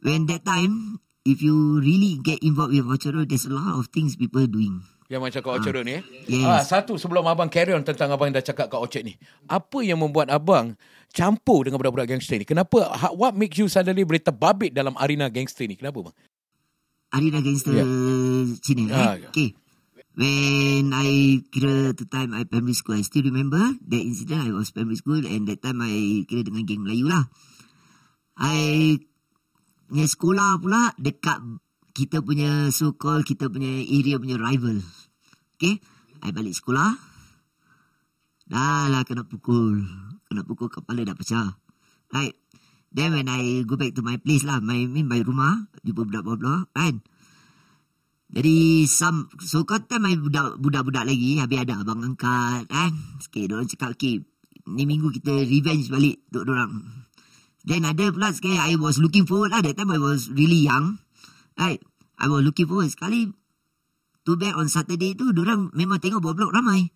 when 0.00 0.30
that 0.30 0.46
time, 0.46 1.02
if 1.28 1.44
you 1.44 1.52
really 1.78 2.16
get 2.18 2.40
involved 2.40 2.72
with 2.72 2.88
Orchard 2.88 3.14
Road, 3.14 3.28
there's 3.28 3.44
a 3.44 3.52
lot 3.52 3.76
of 3.76 3.92
things 3.92 4.16
people 4.16 4.48
doing. 4.48 4.80
Yang 5.08 5.20
macam 5.24 5.40
kat 5.44 5.52
Orchard 5.60 5.74
Road 5.76 5.86
ni 5.88 5.94
eh. 6.00 6.02
Yes. 6.28 6.44
Ah, 6.44 6.60
satu 6.64 6.96
sebelum 6.96 7.24
abang 7.24 7.48
carry 7.48 7.72
on 7.72 7.84
tentang 7.84 8.12
abang 8.12 8.28
yang 8.28 8.40
dah 8.40 8.44
cakap 8.44 8.68
kat 8.68 8.80
Orchard 8.80 9.04
ni. 9.04 9.16
Apa 9.48 9.80
yang 9.80 10.00
membuat 10.00 10.28
abang 10.28 10.76
campur 11.12 11.64
dengan 11.64 11.80
budak-budak 11.80 12.12
gangster 12.12 12.36
ni? 12.36 12.44
Kenapa 12.44 12.92
ha- 12.92 13.12
what 13.16 13.32
makes 13.32 13.56
you 13.56 13.68
suddenly 13.68 14.04
boleh 14.04 14.20
terbabit 14.20 14.72
dalam 14.72 14.92
arena 15.00 15.28
gangster 15.28 15.64
ni? 15.64 15.76
Kenapa 15.76 16.08
bang? 16.08 16.16
Arena 17.08 17.40
Gangster 17.40 17.72
Ya. 17.72 17.84
Cina 18.60 18.82
Ah, 18.92 19.16
eh? 19.16 19.32
Okay 19.32 19.56
When 20.12 20.92
I 20.92 21.40
kira 21.48 21.96
the 21.96 22.04
time 22.04 22.36
I 22.36 22.44
primary 22.44 22.76
school 22.76 22.98
I 22.98 23.06
still 23.06 23.24
remember 23.24 23.64
that 23.88 24.02
incident 24.04 24.44
I 24.44 24.52
was 24.52 24.74
primary 24.74 25.00
school 25.00 25.24
and 25.24 25.48
that 25.48 25.64
time 25.64 25.80
I 25.80 26.28
kira 26.28 26.44
dengan 26.44 26.68
geng 26.68 26.84
Melayu 26.84 27.08
lah 27.08 27.30
I 28.36 28.98
punya 29.88 30.04
sekolah 30.04 30.60
pula 30.60 30.92
dekat 31.00 31.40
kita 31.96 32.22
punya 32.22 32.70
called 32.94 33.24
kita 33.26 33.50
punya 33.50 33.82
area 33.82 34.20
punya 34.20 34.36
rival. 34.38 34.78
Okay? 35.58 35.80
I 36.22 36.30
balik 36.30 36.54
sekolah. 36.54 36.94
Dah 38.46 38.86
lah 38.86 39.02
kena 39.02 39.26
pukul. 39.26 39.82
Kena 40.28 40.46
pukul 40.46 40.70
kepala 40.70 41.02
dah 41.02 41.16
pecah. 41.16 41.58
Right. 42.14 42.36
Then 42.88 43.12
when 43.12 43.28
I 43.28 43.66
go 43.68 43.76
back 43.76 43.92
to 44.00 44.02
my 44.04 44.16
place 44.16 44.48
lah 44.48 44.64
My 44.64 44.88
mean 44.88 45.04
my 45.04 45.20
rumah 45.20 45.68
Jumpa 45.84 46.08
budak-budak 46.08 46.72
kan? 46.72 47.04
Jadi 48.32 48.88
some 48.88 49.28
So 49.44 49.68
kau 49.68 49.76
my 50.00 50.16
budak, 50.16 50.56
budak-budak 50.56 51.04
lagi 51.04 51.36
Habis 51.36 51.68
ada 51.68 51.84
abang 51.84 52.00
angkat 52.00 52.64
kan? 52.64 52.92
Okay 53.20 53.44
diorang 53.44 53.68
cakap 53.68 53.92
Okay 53.92 54.24
Ni 54.72 54.88
minggu 54.88 55.12
kita 55.12 55.36
revenge 55.36 55.92
balik 55.92 56.24
Untuk 56.32 56.48
diorang 56.48 56.72
Then 57.68 57.84
ada 57.84 58.08
pula 58.08 58.32
sekali 58.32 58.56
I 58.56 58.80
was 58.80 58.96
looking 58.96 59.28
forward 59.28 59.52
lah 59.52 59.60
That 59.60 59.76
time 59.76 59.92
I 59.92 60.00
was 60.00 60.32
really 60.32 60.64
young 60.64 61.04
Right 61.60 61.84
I 62.16 62.26
was 62.32 62.40
looking 62.40 62.64
forward 62.64 62.88
Sekali 62.88 63.28
Too 64.24 64.40
bad 64.40 64.56
on 64.56 64.72
Saturday 64.72 65.12
tu 65.12 65.36
Diorang 65.36 65.68
memang 65.76 66.00
tengok 66.00 66.24
blok 66.24 66.48
ramai 66.48 66.88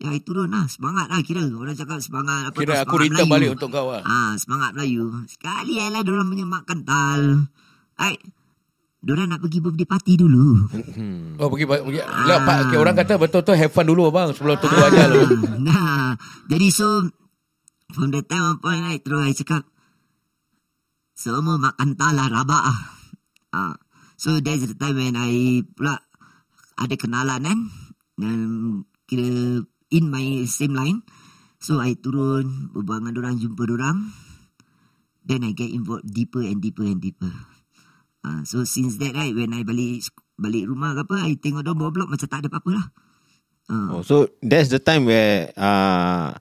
Ya, 0.00 0.16
I 0.16 0.20
turun 0.24 0.48
lah. 0.48 0.64
Semangat 0.64 1.12
lah 1.12 1.20
kira. 1.20 1.44
Orang 1.44 1.76
cakap 1.76 2.00
semangat. 2.00 2.48
Apa 2.48 2.56
Kira 2.56 2.80
tau, 2.80 2.88
aku 2.88 3.04
return 3.04 3.28
Melayu. 3.28 3.32
balik 3.36 3.48
untuk 3.60 3.68
kau 3.68 3.92
lah. 3.92 4.00
Ah, 4.00 4.32
semangat 4.40 4.72
Melayu. 4.72 5.28
Sekali 5.28 5.76
lah 5.76 6.00
diorang 6.00 6.24
punya 6.32 6.48
mak 6.48 6.64
kental. 6.64 7.52
Right. 8.00 8.20
Diorang 9.04 9.28
nak 9.28 9.44
pergi 9.44 9.60
birthday 9.60 9.84
party 9.84 10.12
dulu. 10.16 10.72
Oh 11.36 11.52
pergi 11.52 11.64
pergi. 11.68 12.00
Lah, 12.00 12.44
Pak, 12.48 12.56
okay, 12.68 12.76
orang 12.80 12.96
kata 12.96 13.20
betul-betul 13.20 13.56
have 13.60 13.72
fun 13.72 13.84
dulu 13.88 14.08
abang 14.08 14.32
sebelum 14.32 14.56
tunggu 14.60 14.80
aja 14.88 15.04
lu. 15.08 15.24
nah, 15.68 16.16
jadi 16.48 16.68
so 16.68 17.08
from 17.92 18.12
the 18.12 18.20
time 18.24 18.44
of 18.44 18.60
point 18.60 18.84
right, 18.84 19.00
terus 19.00 19.20
I 19.20 19.32
cakap 19.32 19.68
semua 21.20 21.60
makan 21.60 22.00
talah 22.00 22.32
rabak 22.32 22.64
ah. 22.64 22.80
Ah, 23.52 23.74
so 24.16 24.40
that's 24.40 24.64
the 24.64 24.72
time 24.72 24.96
when 24.96 25.20
I 25.20 25.60
pula 25.76 26.00
ada 26.80 26.96
kenalan 26.96 27.44
kan 27.44 27.58
dan 28.16 28.38
kira 29.04 29.60
in 29.92 30.04
my 30.08 30.48
same 30.48 30.72
line. 30.72 31.04
So 31.60 31.76
I 31.76 31.92
turun 32.00 32.72
berbual 32.72 33.04
dengan 33.04 33.20
orang 33.20 33.36
jumpa 33.36 33.68
orang. 33.68 34.16
Then 35.20 35.44
I 35.44 35.52
get 35.52 35.68
involved 35.68 36.08
deeper 36.08 36.40
and 36.40 36.56
deeper 36.64 36.88
and 36.88 37.04
deeper. 37.04 37.28
Ah, 38.24 38.40
so 38.48 38.64
since 38.64 38.96
that 38.96 39.12
right 39.12 39.36
when 39.36 39.52
I 39.52 39.60
balik 39.60 40.08
balik 40.40 40.72
rumah 40.72 40.96
ke 40.96 41.04
apa 41.04 41.16
I 41.28 41.36
tengok 41.36 41.68
dia 41.68 41.76
bawa 41.76 41.92
blok 41.92 42.08
macam 42.16 42.28
tak 42.32 42.40
ada 42.40 42.48
apa-apa 42.48 42.70
lah. 42.72 42.86
Ah. 43.68 43.88
Oh, 43.92 44.00
so 44.00 44.24
that's 44.40 44.72
the 44.72 44.80
time 44.80 45.04
where 45.04 45.52
uh, 45.52 46.32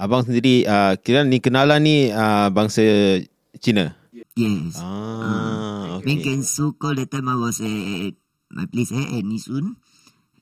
abang 0.00 0.24
sendiri 0.24 0.64
uh, 0.64 0.96
kira 0.96 1.28
ni 1.28 1.44
kenalan 1.44 1.84
ni 1.84 2.08
uh, 2.08 2.48
bangsa 2.48 3.20
Cina. 3.60 4.03
Yes. 4.34 4.74
Ah, 4.82 5.98
Okay. 6.02 6.10
Then 6.10 6.18
okay. 6.18 6.26
can 6.26 6.40
so 6.42 6.74
called 6.74 6.98
that 6.98 7.08
time 7.08 7.30
I 7.30 7.38
was 7.38 7.62
at 7.62 8.14
my 8.50 8.66
place 8.66 8.90
eh, 8.90 9.18
at 9.18 9.22
Nisun. 9.22 9.78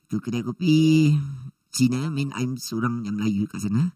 Tu 0.08 0.16
kedai 0.16 0.40
kopi 0.40 1.12
Cina. 1.68 2.08
I 2.08 2.10
mean 2.10 2.32
I'm 2.32 2.56
seorang 2.56 3.04
yang 3.04 3.20
Melayu 3.20 3.44
kat 3.46 3.60
sana. 3.62 3.92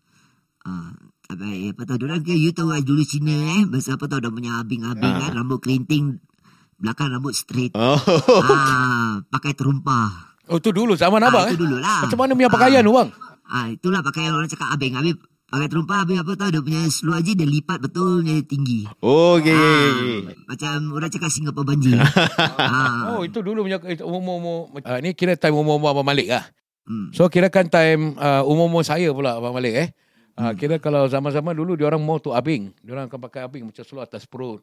Ah, 0.62 0.92
tapi 1.24 1.72
apa 1.72 1.82
tahu 1.82 2.04
Diorang 2.04 2.20
kira 2.20 2.36
you 2.36 2.52
tahu 2.52 2.76
I 2.76 2.84
dulu 2.84 3.02
Cina 3.02 3.32
eh. 3.56 3.62
Bahasa 3.64 3.96
apa 3.96 4.04
tahu 4.04 4.20
Dia 4.20 4.28
punya 4.28 4.52
abing-abing 4.60 5.14
Ah. 5.16 5.20
kan. 5.26 5.30
Rambut 5.32 5.64
kerinting. 5.64 6.20
Belakang 6.76 7.08
rambut 7.08 7.32
straight. 7.32 7.72
Oh. 7.72 7.96
ah, 8.44 9.24
pakai 9.32 9.56
terumpah. 9.56 10.36
Oh 10.52 10.60
tu 10.60 10.70
dulu 10.70 10.92
zaman 10.92 11.24
abang 11.24 11.48
ah, 11.48 11.48
eh. 11.48 11.56
itu 11.56 11.64
dulu 11.64 11.80
lah. 11.80 12.04
Macam 12.04 12.18
mana 12.20 12.36
punya 12.36 12.52
pakaian 12.52 12.84
tu 12.84 12.92
bang? 12.92 13.08
Ah, 13.48 13.66
itulah 13.72 14.04
pakaian 14.04 14.30
orang 14.30 14.46
cakap 14.46 14.76
abing. 14.76 14.92
Habis 14.92 15.16
pakai 15.50 15.68
terumpah. 15.70 15.96
Habis 16.02 16.16
apa 16.22 16.32
tahu 16.34 16.50
dia 16.52 16.62
punya 16.62 16.82
seluar 16.90 17.18
je 17.22 17.32
dia 17.38 17.48
lipat 17.48 17.78
betul 17.78 18.22
dia 18.26 18.42
tinggi. 18.42 18.86
Oh, 19.02 19.38
okay, 19.38 19.54
okay, 19.54 20.18
Ah, 20.26 20.34
macam 20.50 20.76
orang 20.98 21.10
cakap 21.10 21.30
Singapore 21.30 21.66
banjir. 21.66 21.96
ah, 22.60 23.16
Oh 23.16 23.22
itu 23.22 23.38
dulu 23.40 23.66
punya 23.66 23.78
umur-umur 24.02 24.74
uh, 24.82 24.98
ni 24.98 25.14
kira 25.14 25.38
time 25.38 25.56
umur-umur 25.56 25.94
abang 25.94 26.06
Malik 26.06 26.30
lah. 26.30 26.44
hmm. 26.90 27.14
So 27.14 27.30
kira 27.30 27.48
kan 27.50 27.70
time 27.70 28.18
uh, 28.18 28.42
umur-umur 28.42 28.82
saya 28.82 29.10
pula 29.14 29.38
abang 29.38 29.54
Malik 29.54 29.74
eh. 29.74 29.88
Uh, 30.36 30.52
kira 30.52 30.76
kalau 30.76 31.08
zaman-zaman 31.08 31.56
dulu 31.56 31.80
dia 31.80 31.88
orang 31.88 32.02
mau 32.02 32.20
tu 32.20 32.36
abing. 32.36 32.68
Dia 32.84 32.92
orang 32.92 33.08
akan 33.08 33.20
pakai 33.24 33.48
abing 33.48 33.72
macam 33.72 33.84
seluar 33.86 34.04
atas 34.04 34.28
perut. 34.28 34.60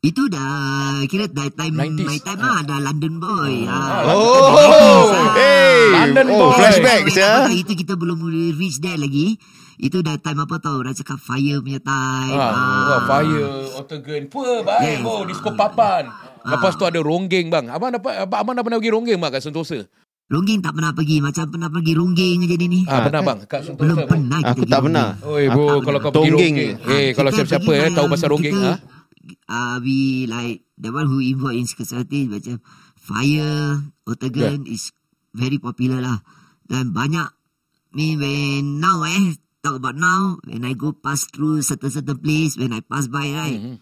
Itu 0.00 0.32
dah 0.32 1.04
kira 1.12 1.28
dah 1.28 1.52
time 1.52 1.76
90s. 1.76 2.08
my 2.08 2.18
time 2.24 2.40
lah 2.40 2.64
ada 2.64 2.80
London 2.80 3.20
boy. 3.20 3.68
Ah. 3.68 4.08
Oh, 4.08 5.12
hey. 5.36 5.92
London 5.92 6.26
oh, 6.32 6.48
boy. 6.48 6.56
flashback 6.56 7.04
ya. 7.12 7.44
Itu 7.52 7.76
kita 7.76 8.00
belum 8.00 8.24
reach 8.56 8.80
there 8.80 8.96
lagi. 8.96 9.36
Itu 9.80 9.98
dah 9.98 10.14
time 10.14 10.40
apa 10.40 10.56
tau 10.56 10.78
Orang 10.78 10.92
cakap 10.92 11.16
fire 11.16 11.56
punya 11.58 11.80
time. 11.80 12.36
Ah, 12.36 12.52
Ah. 12.52 12.84
wah, 12.86 13.00
fire, 13.06 13.48
octagon, 13.74 14.28
pua 14.28 14.60
baik 14.60 15.00
Yes. 15.00 15.06
oh, 15.06 15.24
disco 15.24 15.50
papan. 15.52 16.04
Lepas 16.42 16.72
tu 16.74 16.84
ada 16.84 16.98
ronggeng 16.98 17.48
bang. 17.48 17.66
Abang 17.66 17.90
dapat 17.90 18.12
abang, 18.18 18.40
abang 18.40 18.54
dah 18.54 18.62
pernah 18.62 18.78
pergi 18.78 18.92
ronggeng 18.92 19.18
bang 19.18 19.30
kat 19.30 19.42
Sentosa? 19.42 19.80
Ronggeng 20.26 20.60
tak 20.60 20.72
pernah 20.72 20.92
pergi. 20.92 21.16
Macam 21.18 21.44
pernah 21.48 21.68
pergi 21.68 21.92
ronggeng 21.92 22.38
je 22.40 22.54
ni 22.54 22.66
ni. 22.66 22.80
Ah, 22.82 22.92
Ah, 22.92 23.00
pernah 23.02 23.20
kan? 23.20 23.28
bang 23.30 23.38
kat 23.46 23.60
Sentosa. 23.62 23.80
belum 23.80 23.96
bang. 23.96 24.06
pernah 24.06 24.38
kita 24.38 24.46
Aku 24.46 24.60
pergi 24.60 24.72
tak 24.72 24.82
pernah. 24.84 25.08
Oi 25.26 25.44
bro, 25.48 25.66
kalau 25.80 25.98
kau 25.98 26.10
pergi 26.14 26.30
ronggeng. 26.30 26.54
Eh, 26.86 27.08
kalau 27.12 27.30
Kita 27.30 27.36
siapa-siapa 27.40 27.70
eh 27.74 27.90
tahu 27.90 28.06
pasal 28.06 28.28
ronggeng 28.30 28.52
kita, 28.52 28.68
ah. 28.68 28.78
Uh, 29.46 29.76
we 29.80 29.98
like 30.26 30.64
the 30.74 30.88
one 30.88 31.04
who 31.04 31.18
involved 31.18 31.54
in 31.54 31.64
security 31.64 32.24
macam 32.26 32.58
fire, 32.94 33.78
octagon 34.04 34.64
is 34.64 34.90
very 35.30 35.56
popular 35.56 35.98
lah. 35.98 36.18
Dan 36.62 36.90
banyak 36.90 37.26
me 37.90 38.14
when 38.14 38.78
now 38.78 39.02
eh 39.02 39.34
talk 39.60 39.76
about 39.76 39.96
now 39.96 40.40
when 40.48 40.64
I 40.64 40.72
go 40.72 40.92
pass 40.96 41.28
through 41.28 41.60
certain 41.62 41.92
certain 41.92 42.18
place 42.18 42.56
when 42.56 42.72
I 42.72 42.80
pass 42.80 43.06
by 43.06 43.28
right 43.28 43.60
Mhm. 43.60 43.76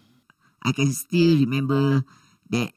I 0.59 0.75
can 0.75 0.91
still 0.91 1.39
remember 1.39 2.03
that 2.51 2.75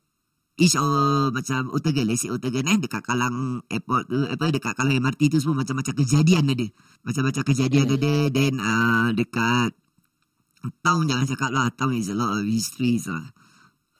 each 0.54 0.78
of 0.78 1.34
macam 1.34 1.74
Octagon, 1.74 2.06
let's 2.06 2.22
say 2.22 2.30
Octagon 2.30 2.68
eh, 2.68 2.78
dekat 2.78 3.02
Kalang 3.02 3.66
Airport 3.66 4.06
tu, 4.06 4.22
apa, 4.22 4.54
dekat 4.54 4.78
Kalang 4.78 5.02
MRT 5.02 5.32
tu 5.32 5.38
semua 5.42 5.66
macam-macam 5.66 5.94
kejadian 5.98 6.46
ada. 6.46 6.66
Macam-macam 7.02 7.42
kejadian 7.42 7.86
ada, 7.90 8.14
then 8.30 8.62
uh, 8.62 9.10
dekat 9.16 9.74
town 10.86 11.10
jangan 11.10 11.26
cakap 11.26 11.50
lah, 11.50 11.66
town 11.74 11.96
is 11.98 12.06
a 12.12 12.14
lot 12.14 12.38
of 12.38 12.46
histories 12.46 13.10
lah. 13.10 13.34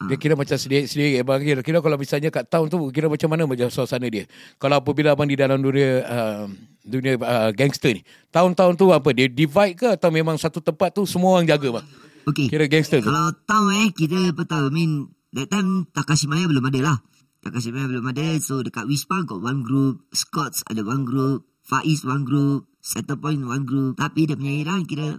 Dia 0.02 0.18
kira 0.18 0.34
macam 0.34 0.58
sendiri-sendiri 0.58 1.22
abang 1.22 1.38
kira, 1.42 1.62
kira 1.62 1.78
kalau 1.78 1.94
misalnya 1.94 2.30
kat 2.34 2.50
town 2.50 2.66
tu 2.66 2.90
kira 2.90 3.06
macam 3.06 3.30
mana 3.30 3.46
macam 3.46 3.70
suasana 3.70 4.06
dia. 4.10 4.26
Kalau 4.58 4.82
apabila 4.82 5.14
abang 5.14 5.30
di 5.30 5.38
dalam 5.38 5.62
dunia 5.62 6.02
uh, 6.02 6.46
dunia 6.82 7.18
uh, 7.18 7.50
gangster 7.54 7.94
ni. 7.94 8.02
Tahun-tahun 8.34 8.74
tu 8.76 8.90
apa 8.90 9.08
dia 9.14 9.30
divide 9.30 9.78
ke 9.78 9.88
atau 9.94 10.10
memang 10.10 10.36
satu 10.36 10.58
tempat 10.58 10.92
tu 10.94 11.06
semua 11.06 11.38
orang 11.38 11.46
jaga 11.46 11.80
bang? 11.80 11.86
Okay. 12.22 12.46
Kira 12.46 12.66
gangster 12.70 13.02
tu. 13.02 13.10
Kalau 13.10 13.34
town 13.46 13.74
eh, 13.82 13.88
kita 13.90 14.30
apa 14.30 14.42
tahu, 14.46 14.70
I 14.70 14.74
mean, 14.74 15.10
that 15.34 15.50
time 15.50 15.90
Takashimaya 15.90 16.46
belum 16.46 16.62
ada 16.70 16.80
lah. 16.82 16.98
Takashimaya 17.42 17.90
belum 17.90 18.06
ada, 18.14 18.38
so 18.38 18.62
dekat 18.62 18.86
Wispa 18.86 19.26
got 19.26 19.42
one 19.42 19.66
group, 19.66 20.06
Scots 20.14 20.62
ada 20.70 20.86
one 20.86 21.02
group, 21.02 21.50
East 21.82 22.06
one 22.06 22.22
group, 22.22 22.70
Center 22.78 23.18
Point 23.18 23.42
one 23.42 23.66
group. 23.66 23.98
Tapi 23.98 24.30
dia 24.30 24.38
punya 24.38 24.62
era 24.62 24.78
kira 24.86 25.18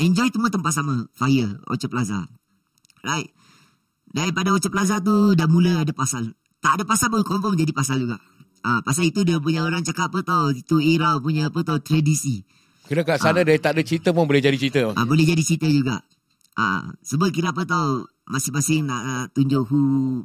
enjoy 0.00 0.32
semua 0.32 0.48
tempat 0.48 0.72
sama, 0.72 1.10
Fire, 1.12 1.60
Orchard 1.68 1.92
Plaza. 1.92 2.24
Right. 3.04 3.28
Daripada 4.08 4.56
Orchard 4.56 4.72
Plaza 4.72 4.96
tu 5.04 5.36
dah 5.36 5.44
mula 5.44 5.84
ada 5.84 5.92
pasal. 5.92 6.32
Tak 6.64 6.80
ada 6.80 6.84
pasal 6.88 7.12
pun 7.12 7.20
confirm 7.22 7.54
jadi 7.54 7.70
pasal 7.76 8.00
juga. 8.00 8.16
Ah, 8.62 8.80
pasal 8.82 9.08
itu 9.08 9.22
dia 9.22 9.38
punya 9.38 9.62
orang 9.62 9.82
cakap 9.82 10.10
apa 10.10 10.20
tau, 10.22 10.50
itu 10.50 10.76
era 10.78 11.14
punya 11.18 11.48
apa 11.48 11.62
tau 11.62 11.78
tradisi. 11.78 12.42
Kira 12.84 13.04
kat 13.04 13.20
sana 13.20 13.44
dia 13.44 13.54
tak 13.60 13.76
ada 13.76 13.82
cerita 13.84 14.10
pun 14.10 14.24
boleh 14.24 14.40
jadi 14.40 14.56
cerita. 14.56 14.92
Ah, 14.92 15.04
boleh 15.04 15.22
jadi 15.22 15.40
cerita 15.40 15.68
juga. 15.68 16.00
Ah, 16.58 16.90
sebab 17.00 17.30
kira 17.30 17.54
apa 17.54 17.62
tau, 17.62 18.02
masing-masing 18.26 18.82
nak 18.84 19.02
uh, 19.04 19.24
tunjuk 19.30 19.62
who, 19.70 19.78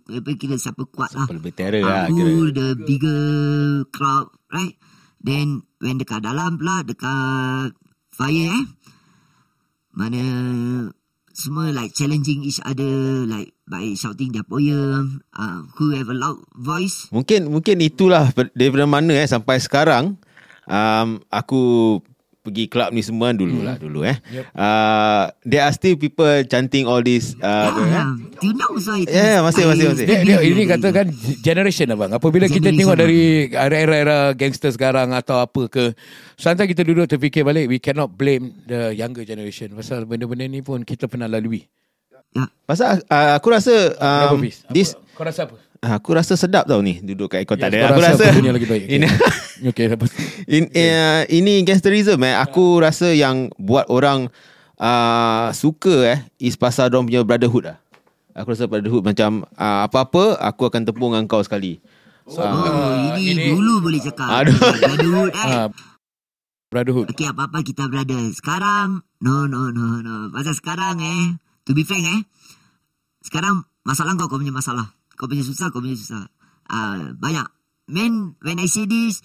apa 0.09 0.33
kira 0.33 0.57
siapa 0.57 0.81
kuat 0.89 1.13
lah. 1.13 1.29
Lebih 1.29 1.53
terror 1.53 1.85
Ah, 1.85 1.87
lah 1.87 2.05
who 2.09 2.17
kira. 2.49 2.57
the 2.57 2.67
bigger 2.83 3.21
crowd, 3.93 4.27
right? 4.49 4.73
Then 5.21 5.61
when 5.77 6.01
dekat 6.01 6.19
dalam 6.19 6.57
pula, 6.57 6.81
dekat 6.83 7.71
fire 8.11 8.49
eh, 8.49 8.63
mana 9.93 10.21
semua 11.33 11.73
like 11.73 11.97
challenging 11.97 12.45
each 12.45 12.61
other, 12.61 13.25
like 13.25 13.57
by 13.65 13.97
shouting 13.97 14.29
their 14.31 14.45
poem, 14.45 15.25
uh, 15.33 15.65
who 15.75 15.91
have 15.97 16.07
a 16.07 16.15
loud 16.15 16.39
voice. 16.53 17.09
Mungkin 17.09 17.49
mungkin 17.49 17.81
itulah 17.81 18.29
daripada 18.53 18.85
mana 18.85 19.17
eh 19.17 19.27
sampai 19.27 19.57
sekarang 19.57 20.15
um, 20.69 21.19
aku 21.33 21.99
pergi 22.43 22.67
club 22.67 22.91
ni 22.91 22.99
semua 22.99 23.31
dulu 23.31 23.63
lah 23.63 23.79
dulu 23.79 24.03
eh. 24.03 24.19
Yep. 24.27 24.51
Uh, 24.51 25.31
there 25.41 25.63
are 25.63 25.71
still 25.71 25.95
people 25.95 26.27
chanting 26.43 26.83
all 26.83 26.99
this. 26.99 27.39
Uh, 27.39 27.71
Ah, 27.71 28.11
till 28.37 28.51
now 28.51 28.67
also 28.67 28.93
it 28.93 29.07
Yeah, 29.07 29.39
masih, 29.39 29.63
masih, 29.63 29.85
masih. 29.95 30.05
Dia, 30.05 30.19
dia, 30.21 30.37
ini 30.43 30.67
katakan 30.67 31.07
generation 31.39 31.87
abang. 31.89 32.11
Apabila 32.11 32.45
kita 32.45 32.67
Generation, 32.67 32.75
tengok 32.75 32.95
abang. 32.95 33.03
dari 33.07 33.21
era-era 33.47 34.17
gangster 34.33 34.69
sekarang 34.69 35.15
atau 35.15 35.39
apa 35.39 35.71
ke, 35.71 35.95
sometimes 36.35 36.67
kita 36.67 36.83
duduk 36.83 37.07
terfikir 37.07 37.41
balik, 37.41 37.65
we 37.65 37.79
cannot 37.79 38.11
blame 38.11 38.51
the 38.67 38.91
younger 38.91 39.23
generation. 39.23 39.71
Pasal 39.71 40.03
benda-benda 40.03 40.43
ni 40.43 40.59
pun 40.59 40.83
kita 40.83 41.07
pernah 41.07 41.31
lalui. 41.31 41.63
Ya. 42.33 42.49
pasal 42.65 42.97
uh, 43.07 43.37
aku 43.37 43.47
rasa 43.47 43.93
Kenapa, 43.93 44.35
um, 44.35 44.41
Fiz? 44.41 44.57
Apa- 44.61 44.73
this 44.73 44.89
Kau 45.13 45.23
rasa 45.23 45.45
apa? 45.45 45.55
Uh, 45.83 45.93
aku 45.93 46.15
rasa 46.15 46.33
sedap 46.33 46.63
tau 46.63 46.79
ni 46.79 46.97
duduk 46.99 47.27
kat 47.27 47.43
aircon 47.43 47.59
tak 47.59 47.69
Yes, 47.69 47.75
ada. 47.75 47.91
Aku 47.91 47.99
rasa 47.99 48.09
rasa 48.09 48.23
apa 48.25 48.37
dunia 48.37 48.53
lagi 48.55 48.65
baik? 48.65 48.83
ini 48.95 49.07
Okay, 49.69 49.85
apa? 49.87 50.05
in, 50.45 50.63
uh, 50.67 51.23
ini 51.29 51.63
gangsterism 51.63 52.19
eh. 52.21 52.35
Aku 52.35 52.79
rasa 52.79 53.11
yang 53.11 53.47
buat 53.55 53.87
orang 53.87 54.27
uh, 54.75 55.47
suka 55.51 55.95
eh 56.09 56.19
is 56.37 56.55
pasal 56.55 56.87
dia 56.87 56.99
punya 56.99 57.21
brotherhood 57.21 57.71
lah. 57.71 57.77
Aku 58.33 58.51
rasa 58.51 58.65
brotherhood 58.65 59.03
macam 59.03 59.45
uh, 59.53 59.79
apa-apa 59.83 60.35
aku 60.41 60.65
akan 60.65 60.81
tepung 60.83 61.11
dengan 61.11 61.27
kau 61.27 61.39
sekali. 61.39 61.79
Oh, 62.23 62.39
Ah, 62.39 63.19
ini, 63.19 63.35
ini- 63.35 63.51
dulu 63.51 63.83
boleh 63.83 63.99
cakap. 63.99 64.27
Aduh. 64.31 64.55
Brotherhood, 64.81 65.31
eh. 65.35 65.43
Ah, 65.45 65.67
brotherhood. 66.67 67.07
Okay, 67.11 67.27
apa-apa 67.27 67.59
kita 67.61 67.85
brother. 67.85 68.31
Sekarang, 68.31 69.03
no, 69.19 69.43
no, 69.45 69.69
no, 69.69 69.99
no. 69.99 70.31
Pasal 70.31 70.55
sekarang 70.55 71.03
eh, 71.03 71.35
to 71.63 71.71
be 71.71 71.83
frank 71.83 72.03
eh, 72.03 72.21
sekarang 73.21 73.63
masalah 73.83 74.15
kau, 74.15 74.25
kau 74.25 74.39
punya 74.39 74.51
masalah. 74.51 74.91
Punya 75.15 75.43
susah, 75.45 75.69
punya 75.69 75.95
susah. 75.95 76.27
Uh, 76.67 77.13
banyak. 77.17 77.47
Man, 77.91 78.39
when 78.39 78.57
I 78.59 78.67
say 78.67 78.87
this, 78.87 79.19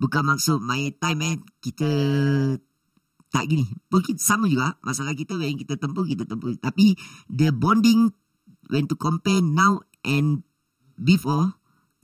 bukan 0.00 0.24
maksud 0.24 0.64
my 0.64 0.90
time 0.96 1.20
eh, 1.22 1.36
kita 1.60 1.90
tak 3.30 3.44
gini. 3.46 3.68
Kita 3.92 4.20
sama 4.20 4.50
juga. 4.50 4.74
Masalah 4.82 5.14
kita 5.14 5.38
when 5.38 5.54
kita 5.60 5.78
tempuh, 5.78 6.04
kita 6.08 6.26
tempuh. 6.26 6.50
Tapi 6.58 6.98
the 7.30 7.54
bonding, 7.54 8.10
when 8.72 8.90
to 8.90 8.98
compare 8.98 9.38
now 9.44 9.84
and 10.02 10.42
before, 10.98 11.54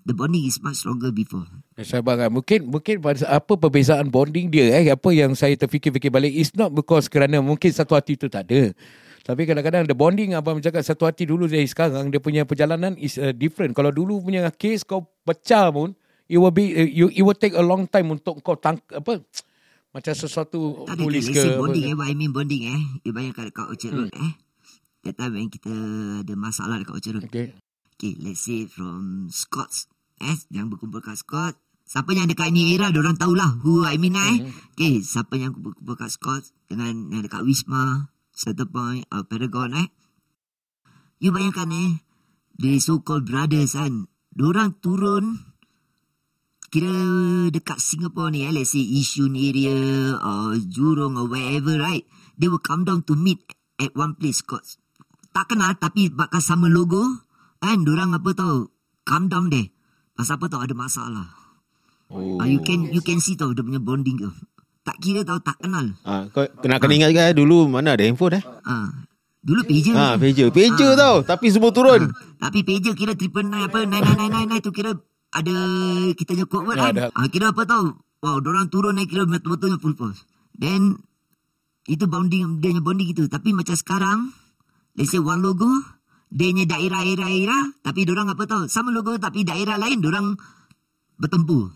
the 0.07 0.15
bonding 0.15 0.47
is 0.47 0.63
much 0.63 0.81
stronger 0.81 1.11
before. 1.11 1.45
Sabar 1.83 2.17
kan. 2.17 2.31
Mungkin 2.31 2.71
mungkin 2.71 3.03
apa 3.27 3.53
perbezaan 3.59 4.09
bonding 4.09 4.49
dia 4.49 4.71
eh 4.81 4.87
apa 4.95 5.11
yang 5.13 5.35
saya 5.35 5.59
terfikir-fikir 5.59 6.09
balik 6.09 6.33
is 6.33 6.55
not 6.55 6.71
because 6.73 7.11
kerana 7.11 7.43
mungkin 7.43 7.75
satu 7.75 7.99
hati 7.99 8.15
tu 8.15 8.31
tak 8.31 8.49
ada. 8.49 8.71
Tapi 9.27 9.43
kadang-kadang 9.43 9.91
the 9.91 9.97
bonding 9.99 10.39
abang 10.39 10.63
cakap 10.63 10.87
satu 10.87 11.11
hati 11.11 11.27
dulu 11.27 11.51
dari 11.51 11.67
sekarang 11.67 12.15
dia 12.15 12.23
punya 12.23 12.47
perjalanan 12.47 12.95
is 12.95 13.19
uh, 13.19 13.35
different. 13.35 13.75
Kalau 13.75 13.91
dulu 13.91 14.23
punya 14.23 14.47
case 14.55 14.87
kau 14.87 15.03
pecah 15.27 15.67
pun 15.75 15.99
it 16.31 16.39
will 16.39 16.55
be 16.55 16.71
uh, 16.79 16.87
you 16.87 17.11
it 17.11 17.27
will 17.27 17.35
take 17.35 17.59
a 17.59 17.65
long 17.65 17.91
time 17.91 18.15
untuk 18.15 18.39
kau 18.39 18.55
tang 18.55 18.79
apa 18.95 19.19
macam 19.95 20.13
sesuatu 20.15 20.87
let's 20.87 21.27
ke 21.27 21.43
apa 21.43 21.59
bonding 21.59 21.83
ke. 21.83 21.91
eh. 21.91 21.95
What 21.99 22.07
I 22.07 22.15
mean 22.15 22.31
bonding 22.31 22.63
eh. 22.71 22.81
You 23.03 23.11
bayangkan 23.11 23.51
dekat 23.51 23.67
Orchard 23.67 23.95
Road 23.99 24.15
eh. 24.15 24.33
That 25.03 25.19
time 25.19 25.35
when 25.35 25.51
kita 25.51 25.75
ada 26.23 26.35
masalah 26.39 26.79
dekat 26.79 26.95
Orchard 26.95 27.15
Road. 27.19 27.27
Okay. 27.27 27.51
Okay, 27.99 28.15
let's 28.23 28.47
say 28.47 28.71
from 28.71 29.27
Scots. 29.33 29.91
Eh, 30.23 30.39
yang 30.55 30.71
berkumpul 30.71 31.03
kat 31.03 31.19
Scots. 31.19 31.59
Siapa 31.83 32.15
yang 32.15 32.31
dekat 32.31 32.51
ni 32.51 32.75
era, 32.75 32.91
orang 32.91 33.15
tahulah 33.19 33.59
who 33.63 33.83
I 33.83 33.99
mean 33.99 34.15
eh. 34.15 34.47
Okay, 34.75 35.03
siapa 35.03 35.35
yang 35.35 35.51
berkumpul 35.51 35.99
kat 35.99 36.15
Scots 36.15 36.55
dengan 36.71 37.11
yang 37.11 37.27
dekat 37.27 37.43
Wisma, 37.43 38.11
Center 38.37 38.69
Point, 38.69 39.09
or 39.09 39.25
Paragon 39.25 39.73
eh. 39.73 39.89
You 41.17 41.33
bayangkan 41.33 41.73
eh, 41.73 41.91
the 42.61 42.77
so-called 42.77 43.25
brothers 43.25 43.73
kan. 43.73 44.13
Diorang 44.37 44.77
turun 44.85 45.41
kira 46.69 46.93
dekat 47.49 47.81
Singapore 47.81 48.29
ni 48.37 48.45
eh, 48.45 48.53
let's 48.53 48.77
say 48.77 48.85
Yishun 48.85 49.33
area 49.33 49.73
or 50.21 50.61
Jurong 50.69 51.17
or 51.17 51.33
wherever 51.33 51.81
right, 51.81 52.05
they 52.37 52.53
will 52.53 52.61
come 52.61 52.85
down 52.85 53.01
to 53.09 53.17
meet 53.17 53.41
at 53.81 53.97
one 53.97 54.13
place 54.21 54.45
Scots. 54.45 54.77
Tak 55.33 55.57
kenal 55.57 55.73
tapi 55.81 56.13
bakal 56.13 56.45
sama 56.45 56.69
logo 56.69 57.25
kan, 57.57 57.81
orang 57.89 58.13
apa 58.13 58.37
tahu, 58.37 58.69
come 59.09 59.33
down 59.33 59.49
there. 59.49 59.73
Pasal 60.13 60.37
apa 60.37 60.53
tahu 60.53 60.61
ada 60.61 60.77
masalah. 60.77 61.29
Oh. 62.13 62.39
Ah, 62.39 62.47
you 62.47 62.61
can 62.61 62.93
you 62.93 63.01
can 63.01 63.19
see 63.19 63.35
tau 63.35 63.51
dia 63.57 63.65
punya 63.65 63.81
bonding 63.81 64.21
tu. 64.21 64.31
Tak 64.87 65.03
kira 65.03 65.27
tau 65.27 65.43
tak 65.43 65.59
kenal. 65.59 65.99
Ah, 66.07 66.31
kau 66.31 66.47
kena 66.63 66.79
kena 66.79 66.95
ingat 66.95 67.11
juga 67.11 67.27
eh, 67.27 67.35
dulu 67.35 67.67
mana 67.67 67.99
ada 67.99 68.07
handphone 68.07 68.39
eh? 68.39 68.43
Ah, 68.63 68.87
dulu 69.43 69.67
pager. 69.67 69.95
Ah, 69.99 70.15
pager. 70.15 70.47
Pager 70.55 70.95
Ah. 70.95 70.97
tau, 70.97 71.17
tapi 71.27 71.51
semua 71.51 71.75
turun. 71.75 72.07
Ah, 72.39 72.47
tapi 72.47 72.63
pager 72.63 72.95
kira 72.95 73.19
triple 73.19 73.43
nine 73.43 73.67
apa 73.67 73.83
nine 73.83 73.99
nine 73.99 74.15
nine 74.15 74.31
nine 74.31 74.47
nine 74.47 74.63
tu 74.63 74.71
kira 74.71 74.95
ada 75.35 75.57
kita 76.15 76.39
punya 76.39 76.47
code 76.47 76.65
word 76.65 76.79
Ya, 76.79 76.87
kan. 76.87 76.95
Ah, 77.19 77.27
kira 77.27 77.51
apa 77.51 77.67
tahu? 77.67 77.99
Wow, 78.23 78.39
orang 78.41 78.71
turun 78.71 78.95
naik 78.95 79.11
kira 79.11 79.27
betul-betulnya 79.27 79.83
full 79.83 79.99
force. 79.99 80.23
Then 80.55 81.03
itu 81.85 82.07
bonding 82.07 82.63
dia 82.63 82.71
punya 82.71 82.83
bonding 82.83 83.09
itu. 83.11 83.27
Tapi 83.27 83.51
macam 83.53 83.75
sekarang, 83.75 84.19
let's 84.95 85.11
say 85.11 85.19
one 85.19 85.43
logo, 85.43 85.69
dia 86.31 86.47
punya 86.49 86.65
daerah-daerah, 86.65 87.75
tapi 87.83 88.07
orang 88.07 88.31
apa 88.31 88.43
tahu? 88.47 88.63
Sama 88.71 88.95
logo 88.95 89.19
tapi 89.19 89.43
daerah 89.43 89.77
lain 89.77 89.99
orang 90.01 90.39
bertempur. 91.19 91.75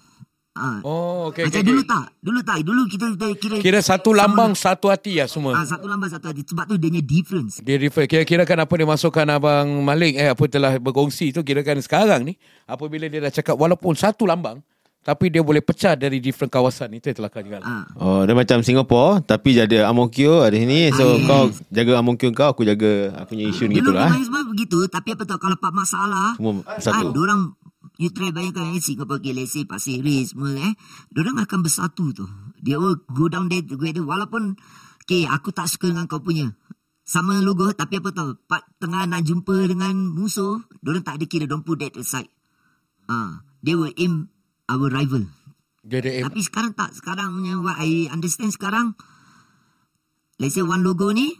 Ah. 0.60 0.78
Oh, 0.84 1.32
okay, 1.32 1.48
Macam 1.48 1.56
okay, 1.56 1.64
dulu 1.64 1.80
okay. 1.80 1.88
tak? 1.88 2.04
Dulu 2.20 2.38
tak? 2.42 2.56
Dulu 2.60 2.80
kita, 2.84 3.04
kita 3.10 3.26
kira 3.34 3.54
Kira 3.58 3.78
satu 3.80 4.12
lambang 4.12 4.52
satu 4.52 4.86
hati 4.86 5.16
lah 5.16 5.24
semua. 5.24 5.56
Ah, 5.56 5.64
satu 5.64 5.88
lambang 5.88 6.06
satu 6.06 6.28
hati. 6.28 6.44
Sebab 6.44 6.64
tu 6.66 6.76
dia 6.76 6.88
punya 6.88 7.00
difference. 7.00 7.58
Dia 7.58 7.76
refer 7.76 8.04
kira-kira 8.04 8.44
kan 8.44 8.60
apa 8.60 8.74
dia 8.74 8.84
masukkan 8.84 9.24
abang 9.26 9.80
Malik 9.80 10.14
eh 10.14 10.28
apa 10.28 10.44
telah 10.44 10.76
berkongsi 10.76 11.32
tu 11.32 11.40
kira 11.40 11.62
kan 11.62 11.80
sekarang 11.80 12.22
ni 12.22 12.36
apabila 12.64 13.08
dia 13.08 13.18
dah 13.18 13.32
cakap 13.32 13.56
walaupun 13.56 13.96
satu 13.96 14.22
lambang 14.22 14.60
tapi 15.00 15.32
dia 15.32 15.40
boleh 15.40 15.64
pecah 15.64 15.96
dari 15.96 16.20
different 16.20 16.52
kawasan 16.52 16.92
itu 16.92 17.08
yang 17.08 17.16
telah 17.16 17.32
kau 17.32 17.40
cakap. 17.40 17.64
Ah. 17.64 17.88
Oh, 17.96 18.20
dia 18.20 18.36
macam 18.36 18.60
Singapore 18.60 19.24
tapi 19.24 19.56
ada 19.56 19.88
Amokyo 19.88 20.44
ada 20.44 20.52
sini. 20.52 20.92
So 20.92 21.00
Ah, 21.00 21.16
yes. 21.16 21.24
kau 21.24 21.42
jaga 21.72 21.92
Amokyo 21.96 22.28
kau, 22.30 22.52
aku 22.52 22.62
jaga 22.62 23.16
aku 23.16 23.32
punya 23.32 23.48
isu 23.48 23.64
Dulu 23.64 23.76
gitulah. 23.80 24.06
memang 24.06 24.20
semua 24.20 24.42
begitu 24.44 24.76
Tapi 24.86 25.08
apa 25.16 25.22
tahu 25.24 25.40
Kalau 25.40 25.56
pak 25.56 25.72
masalah 25.72 26.36
Semua 26.36 26.52
Ah, 26.68 26.76
satu. 26.76 27.16
You 28.00 28.08
try 28.16 28.32
bayangkan 28.32 28.72
eh, 28.72 28.80
Singapore 28.80 29.20
okay, 29.20 29.36
Let's 29.36 29.52
say 29.52 29.68
Pasir 29.68 30.00
Ris 30.00 30.32
semua 30.32 30.56
eh. 30.56 30.72
Diorang 31.12 31.36
akan 31.36 31.60
bersatu 31.60 32.16
tu 32.16 32.24
Dia 32.56 32.80
will 32.80 33.04
go 33.12 33.28
down 33.28 33.52
there 33.52 33.60
together 33.60 34.00
Walaupun 34.00 34.56
Okay 35.04 35.28
aku 35.28 35.52
tak 35.52 35.68
suka 35.68 35.92
dengan 35.92 36.08
kau 36.08 36.24
punya. 36.24 36.48
Sama 37.04 37.36
logo 37.44 37.68
Tapi 37.76 38.00
apa 38.00 38.08
tahu 38.08 38.40
Part 38.48 38.64
tengah 38.80 39.04
nak 39.04 39.20
jumpa 39.28 39.52
dengan 39.68 39.92
musuh 40.16 40.64
Diorang 40.80 41.04
tak 41.04 41.20
ada 41.20 41.28
kira 41.28 41.44
Don't 41.44 41.60
put 41.60 41.84
that 41.84 41.92
aside. 42.00 42.32
Ah, 43.04 43.44
They 43.60 43.76
will 43.76 43.92
aim 44.00 44.32
Our 44.64 44.88
rival. 44.88 45.28
Dia 45.84 46.00
ada 46.00 46.32
Tapi 46.32 46.40
sekarang 46.40 46.72
tak. 46.72 46.96
Sekarang 46.96 47.36
punya 47.36 47.60
What 47.60 47.84
I 47.84 48.08
understand 48.08 48.56
sekarang 48.56 48.96
Let's 50.40 50.56
say 50.56 50.64
one 50.64 50.80
logo 50.80 51.12
ni 51.12 51.36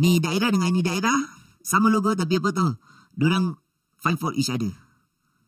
Ni 0.00 0.16
daerah 0.16 0.48
dengan 0.48 0.72
ni 0.72 0.80
daerah 0.80 1.28
Sama 1.60 1.92
logo 1.92 2.16
tapi 2.16 2.40
apa 2.40 2.56
tahu 2.56 2.72
Diorang 3.12 3.52
find 4.00 4.16
for 4.16 4.32
each 4.32 4.48
other 4.48 4.85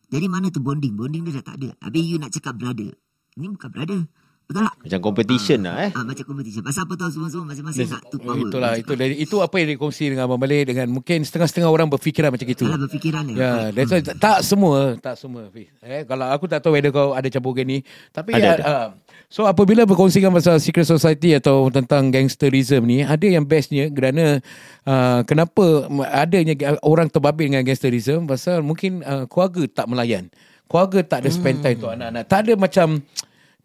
Jadi 0.08 0.26
mana 0.26 0.48
tu 0.48 0.60
bonding? 0.64 0.96
Bonding 0.96 1.22
dia 1.28 1.40
dah 1.40 1.44
tak 1.52 1.56
ada. 1.60 1.68
Habis 1.84 2.02
you 2.04 2.16
nak 2.16 2.32
cakap 2.32 2.56
brother. 2.56 2.96
Ni 3.36 3.46
bukan 3.48 3.68
brother. 3.68 4.00
Betul 4.48 4.64
tak? 4.64 4.74
Macam 4.80 5.00
competition 5.04 5.60
lah 5.60 5.76
eh. 5.84 5.90
Ah, 5.92 6.08
macam 6.08 6.24
competition. 6.24 6.64
Pasal 6.64 6.88
apa 6.88 6.96
tahu 6.96 7.10
semua-semua? 7.12 7.52
Masing-masing 7.52 7.84
nak 7.92 8.02
tu 8.08 8.16
power. 8.16 8.48
Itulah 8.48 8.72
itu 8.80 8.92
dari 8.96 9.14
itu 9.20 9.36
apa 9.44 9.54
yang 9.60 9.76
dikongsi 9.76 10.08
dengan 10.08 10.24
abang 10.24 10.40
Malik 10.40 10.72
dengan 10.72 10.88
mungkin 10.88 11.20
setengah-setengah 11.20 11.68
orang 11.68 11.92
berfikiran 11.92 12.32
macam 12.32 12.48
itu. 12.48 12.64
Salah 12.64 12.80
berfikiran 12.80 13.28
dia. 13.28 13.36
Ya, 13.36 13.52
that's 13.76 13.92
why, 13.92 14.00
tak 14.00 14.40
semua, 14.40 14.96
tak 15.04 15.20
semua. 15.20 15.52
Eh, 15.52 16.08
kalau 16.08 16.32
aku 16.32 16.48
tak 16.48 16.64
tahu 16.64 16.80
whether 16.80 16.88
kau 16.88 17.12
ada 17.12 17.28
campur 17.28 17.52
gini, 17.52 17.84
tapi 18.08 18.32
Ada, 18.32 18.40
ya, 18.40 18.52
ada. 18.56 18.62
ah, 18.64 18.86
so 19.28 19.44
apabila 19.44 19.84
berkongsikan 19.84 20.32
pasal 20.32 20.58
secret 20.58 20.88
society 20.88 21.36
atau 21.36 21.68
tentang 21.68 22.08
gangsterism 22.10 22.84
ni, 22.84 23.04
ada 23.04 23.24
yang 23.24 23.44
bestnya 23.44 23.92
kerana 23.92 24.40
uh, 24.88 25.20
kenapa 25.22 25.88
adanya 26.12 26.76
orang 26.82 27.12
terbabit 27.12 27.52
dengan 27.52 27.62
gangsterism 27.62 28.26
pasal 28.26 28.64
mungkin 28.64 29.04
uh, 29.04 29.28
keluarga 29.28 29.68
tak 29.68 29.86
melayan. 29.88 30.32
Keluarga 30.68 31.00
tak 31.00 31.24
ada 31.24 31.30
spend 31.32 31.64
time 31.64 31.80
untuk 31.80 31.96
anak-anak. 31.96 32.24
Tak 32.28 32.44
ada 32.44 32.52
macam 32.60 33.00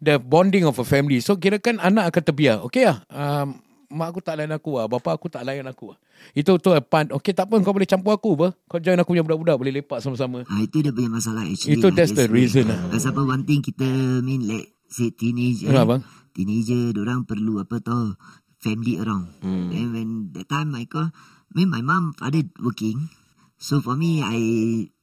the 0.00 0.16
bonding 0.16 0.64
of 0.64 0.80
a 0.80 0.86
family. 0.88 1.20
So 1.20 1.36
kira 1.36 1.60
kan 1.60 1.76
anak 1.76 2.12
akan 2.12 2.22
terbiar. 2.24 2.56
Okay 2.64 2.88
lah. 2.88 3.04
Um, 3.12 3.60
mak 3.92 4.16
aku 4.16 4.20
tak 4.24 4.40
layan 4.40 4.56
aku 4.56 4.80
lah. 4.80 4.88
Bapa 4.88 5.12
aku 5.12 5.28
tak 5.28 5.44
layan 5.44 5.68
aku 5.68 5.92
lah. 5.92 5.98
Itu 6.32 6.56
tu 6.56 6.72
part. 6.88 7.12
Okay 7.12 7.36
tak 7.36 7.52
apa 7.52 7.60
kau 7.60 7.76
boleh 7.76 7.84
campur 7.84 8.16
aku 8.16 8.36
apa. 8.40 8.56
Kau 8.68 8.80
join 8.80 8.96
aku 8.96 9.12
punya 9.12 9.20
budak-budak. 9.20 9.56
Boleh 9.60 9.72
lepak 9.84 10.00
sama-sama. 10.00 10.48
Ah, 10.48 10.60
itu 10.64 10.80
dia 10.80 10.96
punya 10.96 11.12
masalah 11.12 11.44
actually. 11.44 11.76
Itu 11.76 11.92
lah, 11.92 11.96
that's 11.96 12.16
the 12.16 12.26
reason 12.26 12.72
lah. 12.72 12.80
Pasal 12.88 13.12
apa 13.12 13.22
one 13.22 13.44
thing 13.44 13.60
kita 13.60 13.84
mean 14.24 14.48
like 14.48 14.73
say 14.94 15.10
teenager. 15.10 15.74
Ya, 15.74 15.82
abang. 15.82 16.06
Teenager 16.30 16.94
orang 17.02 17.26
perlu 17.26 17.58
apa 17.58 17.82
tau 17.82 18.14
family 18.62 19.02
around. 19.02 19.34
Hmm. 19.42 19.74
Then 19.74 19.86
when 19.90 20.08
that 20.38 20.46
time 20.46 20.70
I 20.78 20.86
call 20.86 21.10
me 21.50 21.66
my 21.66 21.82
mom 21.82 22.14
father 22.14 22.46
working. 22.62 23.10
So 23.58 23.82
for 23.82 23.98
me 23.98 24.22
I 24.22 24.38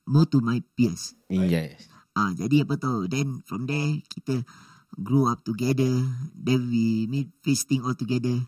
more 0.07 0.27
to 0.31 0.39
my 0.39 0.63
peers. 0.79 1.11
Yes. 1.27 1.91
Ah 2.15 2.31
jadi 2.31 2.63
apa 2.63 2.79
tau 2.79 3.07
then 3.07 3.43
from 3.43 3.67
there 3.67 3.99
kita 4.07 4.47
grow 4.95 5.27
up 5.27 5.43
together. 5.43 5.91
Then 6.31 6.71
we 6.71 7.07
meet 7.11 7.35
feasting 7.43 7.83
all 7.83 7.95
together. 7.95 8.47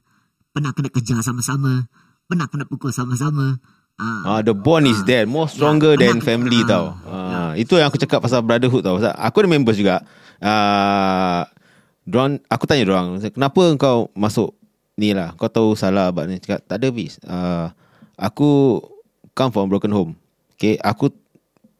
Pernah 0.55 0.71
kena 0.71 0.87
kejar 0.91 1.19
sama-sama. 1.23 1.87
Pernah 2.27 2.47
kena 2.47 2.63
pukul 2.67 2.95
sama-sama. 2.95 3.59
Ah, 3.93 4.25
Ah, 4.25 4.41
the 4.41 4.57
bond 4.57 4.89
is 4.89 5.05
there 5.05 5.29
more 5.29 5.45
stronger 5.45 5.93
Ya, 5.93 6.09
than 6.09 6.17
family 6.19 6.65
ah, 6.65 6.67
tau. 6.67 6.85
Ah, 7.05 7.51
itu 7.53 7.77
yang 7.77 7.93
aku 7.93 8.01
cakap 8.01 8.25
pasal 8.25 8.41
brotherhood 8.41 8.81
tau. 8.81 8.97
Pasal 8.97 9.13
aku 9.13 9.45
ada 9.45 9.49
members 9.53 9.77
juga. 9.77 10.01
Ah, 10.43 11.47
Dorang, 12.03 12.35
aku 12.51 12.67
tanya 12.67 12.83
orang, 12.83 13.15
kenapa 13.31 13.63
kau 13.79 14.11
masuk 14.11 14.51
ni 14.99 15.15
lah? 15.15 15.31
Kau 15.39 15.47
tahu 15.47 15.71
salah 15.71 16.11
abad 16.11 16.27
ni. 16.27 16.35
Cakap, 16.43 16.59
tak 16.67 16.83
ada 16.83 16.87
bis. 16.91 17.15
Uh, 17.23 17.71
aku 18.19 18.83
come 19.31 19.55
from 19.55 19.71
broken 19.71 19.87
home. 19.95 20.11
Okay, 20.59 20.75
aku 20.83 21.15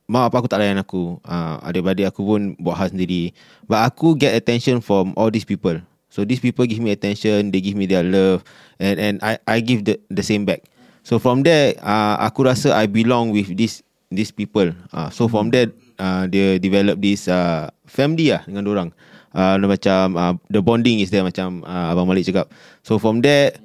mak 0.07 0.31
apa 0.31 0.35
aku 0.39 0.47
tak 0.47 0.63
layan 0.63 0.79
aku. 0.79 1.19
Uh, 1.27 1.59
adik-adik 1.67 2.07
aku 2.07 2.23
pun 2.23 2.41
buat 2.55 2.79
hal 2.79 2.95
sendiri. 2.95 3.35
But 3.67 3.83
aku 3.83 4.15
get 4.15 4.31
attention 4.31 4.79
from 4.79 5.11
all 5.19 5.27
these 5.27 5.43
people. 5.43 5.83
So 6.07 6.23
these 6.23 6.39
people 6.39 6.63
give 6.69 6.79
me 6.79 6.95
attention, 6.95 7.51
they 7.51 7.59
give 7.59 7.75
me 7.75 7.83
their 7.83 8.05
love 8.05 8.47
and 8.77 9.01
and 9.01 9.15
I 9.25 9.41
I 9.49 9.59
give 9.59 9.83
the 9.83 9.99
the 10.07 10.21
same 10.21 10.47
back. 10.47 10.63
So 11.03 11.19
from 11.19 11.43
there 11.43 11.75
uh, 11.83 12.21
aku 12.21 12.47
rasa 12.47 12.71
I 12.71 12.87
belong 12.87 13.35
with 13.35 13.59
this 13.59 13.83
these 14.13 14.31
people. 14.31 14.71
Uh, 14.93 15.09
so 15.09 15.25
from 15.25 15.49
there 15.51 15.73
uh, 16.03 16.23
dia 16.27 16.59
develop 16.59 16.99
this 16.99 17.31
uh, 17.31 17.71
family 17.87 18.35
lah 18.35 18.43
dengan 18.43 18.67
orang. 18.67 18.89
Uh, 19.33 19.57
macam 19.65 20.13
uh, 20.13 20.33
the 20.51 20.61
bonding 20.61 21.01
is 21.01 21.09
there 21.09 21.25
macam 21.25 21.63
uh, 21.63 21.95
abang 21.95 22.05
Malik 22.05 22.27
cakap. 22.27 22.51
So 22.83 22.99
from 22.99 23.23
there 23.23 23.55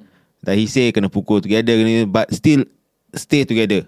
that 0.47 0.55
he 0.55 0.65
say 0.65 0.95
kena 0.95 1.11
pukul 1.11 1.43
together 1.43 1.75
but 2.07 2.31
still 2.31 2.63
stay 3.11 3.43
together. 3.43 3.83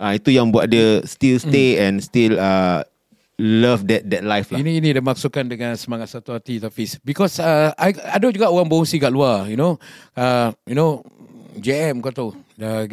Ah 0.00 0.10
uh, 0.10 0.12
itu 0.16 0.32
yang 0.32 0.48
buat 0.48 0.66
dia 0.66 1.04
still 1.04 1.38
stay 1.38 1.76
mm. 1.76 1.84
and 1.84 1.94
still 2.02 2.34
uh, 2.40 2.82
love 3.38 3.86
that 3.86 4.02
that 4.08 4.24
life 4.26 4.50
lah. 4.50 4.58
Ini 4.58 4.82
ini 4.82 4.88
dia 4.96 5.04
maksudkan 5.04 5.46
dengan 5.46 5.76
semangat 5.78 6.10
satu 6.10 6.34
hati 6.34 6.58
Tafiz. 6.58 6.98
Because 7.04 7.38
uh, 7.38 7.70
I, 7.78 7.94
ada 7.94 8.26
juga 8.32 8.50
orang 8.50 8.66
berfungsi 8.66 8.98
kat 8.98 9.12
luar, 9.12 9.46
you 9.46 9.56
know. 9.56 9.78
Uh, 10.16 10.50
you 10.66 10.74
know 10.74 11.04
JM 11.56 12.04
kau 12.04 12.12
tahu 12.12 12.30
uh, 12.60 12.84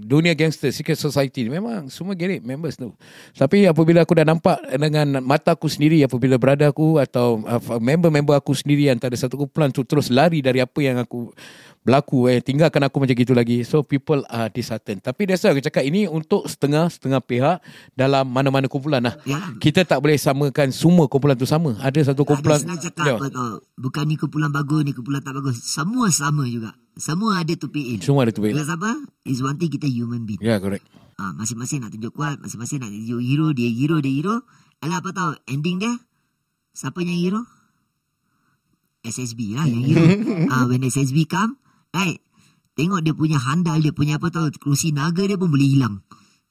dunia 0.00 0.32
gangster 0.36 0.72
secret 0.72 0.96
society 0.96 1.46
ni 1.46 1.50
memang 1.52 1.88
semua 1.92 2.16
gerik 2.16 2.44
members 2.44 2.76
tu. 2.76 2.92
Tapi 3.36 3.68
apabila 3.68 4.04
aku 4.04 4.16
dah 4.16 4.26
nampak 4.26 4.58
dengan 4.76 5.20
mata 5.24 5.52
aku 5.52 5.68
sendiri 5.68 6.00
apabila 6.04 6.40
berada 6.40 6.68
aku 6.68 7.00
atau 7.00 7.40
uh, 7.44 7.80
member-member 7.80 8.36
aku 8.36 8.56
sendiri 8.56 8.88
antara 8.88 9.16
satu 9.16 9.36
kumpulan 9.36 9.72
tu 9.72 9.84
terus 9.84 10.08
lari 10.08 10.40
dari 10.40 10.60
apa 10.60 10.78
yang 10.80 11.00
aku 11.00 11.32
berlaku 11.80 12.28
eh. 12.28 12.44
Tinggalkan 12.44 12.84
aku 12.84 13.00
macam 13.00 13.16
gitu 13.16 13.32
lagi. 13.32 13.64
So 13.64 13.80
people 13.80 14.24
are 14.28 14.52
disheartened. 14.52 15.00
Tapi 15.00 15.24
that's 15.28 15.42
why 15.44 15.52
aku 15.56 15.64
cakap 15.64 15.84
ini 15.84 16.04
untuk 16.04 16.44
setengah-setengah 16.44 17.20
pihak 17.24 17.56
dalam 17.96 18.28
mana-mana 18.28 18.68
kumpulan 18.68 19.00
lah 19.00 19.16
ya. 19.24 19.40
kita 19.56 19.88
tak 19.88 20.04
boleh 20.04 20.20
samakan 20.20 20.68
semua 20.72 21.08
kumpulan 21.08 21.36
tu 21.36 21.48
sama. 21.48 21.76
Ada 21.80 22.12
satu 22.12 22.28
kumpulan 22.28 22.60
ada 22.60 22.76
cakap 22.76 23.04
ya. 23.04 23.16
apa 23.16 23.28
bukan 23.80 24.04
ni 24.04 24.16
kumpulan 24.20 24.52
bagus 24.52 24.84
ni 24.84 24.92
kumpulan 24.92 25.24
tak 25.24 25.36
bagus. 25.36 25.60
Semua 25.64 26.12
sama 26.12 26.44
juga. 26.44 26.76
Semua 27.00 27.40
ada 27.40 27.52
to 27.56 27.72
pay 27.72 27.96
in. 27.96 27.98
Semua 28.04 28.28
ada 28.28 28.32
to 28.34 28.44
pay 28.44 28.52
in. 28.52 28.60
Because 28.60 28.72
apa? 28.72 28.92
Is 29.24 29.40
one 29.40 29.56
thing 29.56 29.72
kita 29.72 29.88
human 29.88 30.28
being. 30.28 30.40
Ya 30.44 30.56
yeah, 30.56 30.58
correct. 30.60 30.84
Ha, 31.20 31.36
masing-masing 31.36 31.84
nak 31.84 31.92
tunjuk 31.92 32.16
kuat 32.16 32.40
masing-masing 32.40 32.80
nak 32.80 32.92
tunjuk 32.92 33.20
hero 33.20 33.52
dia 33.56 33.68
hero 33.68 34.00
dia 34.00 34.12
hero. 34.12 34.36
Alah 34.80 35.04
apa 35.04 35.12
tahu 35.12 35.30
ending 35.48 35.80
dia? 35.80 35.92
Siapa 36.72 37.04
yang 37.04 37.16
hero? 37.16 37.42
SSB 39.00 39.56
lah 39.56 39.64
yang 39.64 39.84
hero. 39.84 40.04
Ah, 40.52 40.64
when 40.68 40.84
SSB 40.84 41.28
come 41.28 41.59
Right 41.94 42.18
Tengok 42.78 43.00
dia 43.02 43.14
punya 43.14 43.38
handal 43.38 43.78
Dia 43.82 43.92
punya 43.94 44.16
apa 44.16 44.30
tau 44.30 44.46
Kerusi 44.50 44.94
naga 44.94 45.26
dia 45.26 45.36
pun 45.36 45.50
boleh 45.50 45.66
hilang 45.66 46.00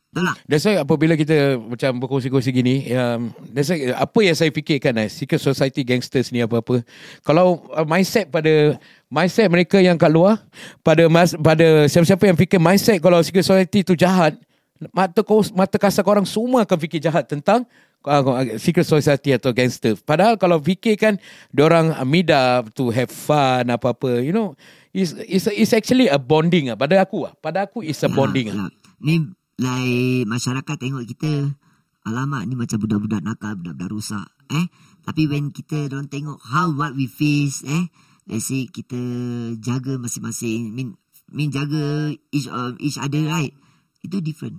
Betul 0.10 0.26
tak? 0.26 0.38
That's 0.50 0.66
why 0.66 0.76
apabila 0.82 1.14
kita 1.14 1.62
Macam 1.62 2.02
berkongsi-kongsi 2.02 2.50
gini 2.50 2.90
um, 2.94 3.30
That's 3.54 3.70
why 3.72 3.94
Apa 3.94 4.20
yang 4.26 4.36
saya 4.36 4.50
fikirkan 4.50 4.98
eh, 5.00 5.10
Secret 5.10 5.40
Society 5.40 5.86
Gangsters 5.86 6.34
ni 6.34 6.44
apa-apa 6.44 6.82
Kalau 7.22 7.64
uh, 7.72 7.86
mindset 7.86 8.28
pada 8.28 8.76
Mindset 9.08 9.48
mereka 9.48 9.78
yang 9.80 9.96
kat 9.96 10.10
luar 10.10 10.42
Pada 10.82 11.06
mas, 11.08 11.38
pada 11.38 11.86
siapa-siapa 11.88 12.26
yang 12.26 12.38
fikir 12.38 12.60
Mindset 12.60 12.98
kalau 13.00 13.22
Secret 13.22 13.46
Society 13.46 13.86
tu 13.86 13.94
jahat 13.94 14.36
Mata, 14.96 15.20
mata 15.52 15.76
kasar 15.76 16.08
korang 16.08 16.24
semua 16.24 16.64
akan 16.64 16.78
fikir 16.80 17.04
jahat 17.04 17.28
tentang 17.28 17.68
uh, 18.08 18.56
secret 18.56 18.88
society 18.88 19.36
atau 19.36 19.52
gangster. 19.52 20.00
Padahal 20.00 20.40
kalau 20.40 20.56
fikirkan 20.64 21.20
orang 21.60 21.92
meet 22.08 22.32
up 22.32 22.72
to 22.72 22.88
have 22.88 23.12
fun 23.12 23.68
apa-apa, 23.68 24.24
you 24.24 24.32
know, 24.32 24.56
is 24.94 25.14
is 25.26 25.46
is 25.50 25.72
actually 25.74 26.10
a 26.10 26.18
bonding 26.18 26.74
ah 26.74 26.78
pada 26.78 27.02
aku 27.02 27.30
ah. 27.30 27.34
Pada 27.38 27.70
aku 27.70 27.86
is 27.86 28.00
a 28.02 28.10
ya, 28.10 28.16
bonding 28.16 28.48
ah. 28.54 28.66
ya. 28.66 28.66
ni 29.02 29.16
like 29.60 30.26
masyarakat 30.26 30.76
tengok 30.80 31.06
kita 31.06 31.54
alamak 32.08 32.48
ni 32.48 32.58
macam 32.58 32.80
budak-budak 32.82 33.22
nakal 33.22 33.54
budak-budak 33.60 33.90
rusak 33.92 34.28
eh? 34.50 34.66
Tapi 35.06 35.26
when 35.30 35.50
kita 35.54 35.90
don't 35.90 36.10
tengok 36.10 36.38
how 36.42 36.70
what 36.74 36.98
we 36.98 37.06
face 37.06 37.62
eh? 37.66 37.90
Let's 38.30 38.50
say 38.50 38.70
kita 38.70 38.98
jaga 39.58 39.98
masing-masing 39.98 40.74
mean 40.74 40.98
mean 41.30 41.50
jaga 41.50 42.14
each 42.34 42.50
of 42.50 42.78
each 42.82 42.98
other 42.98 43.26
right? 43.30 43.54
Itu 44.02 44.22
different. 44.22 44.58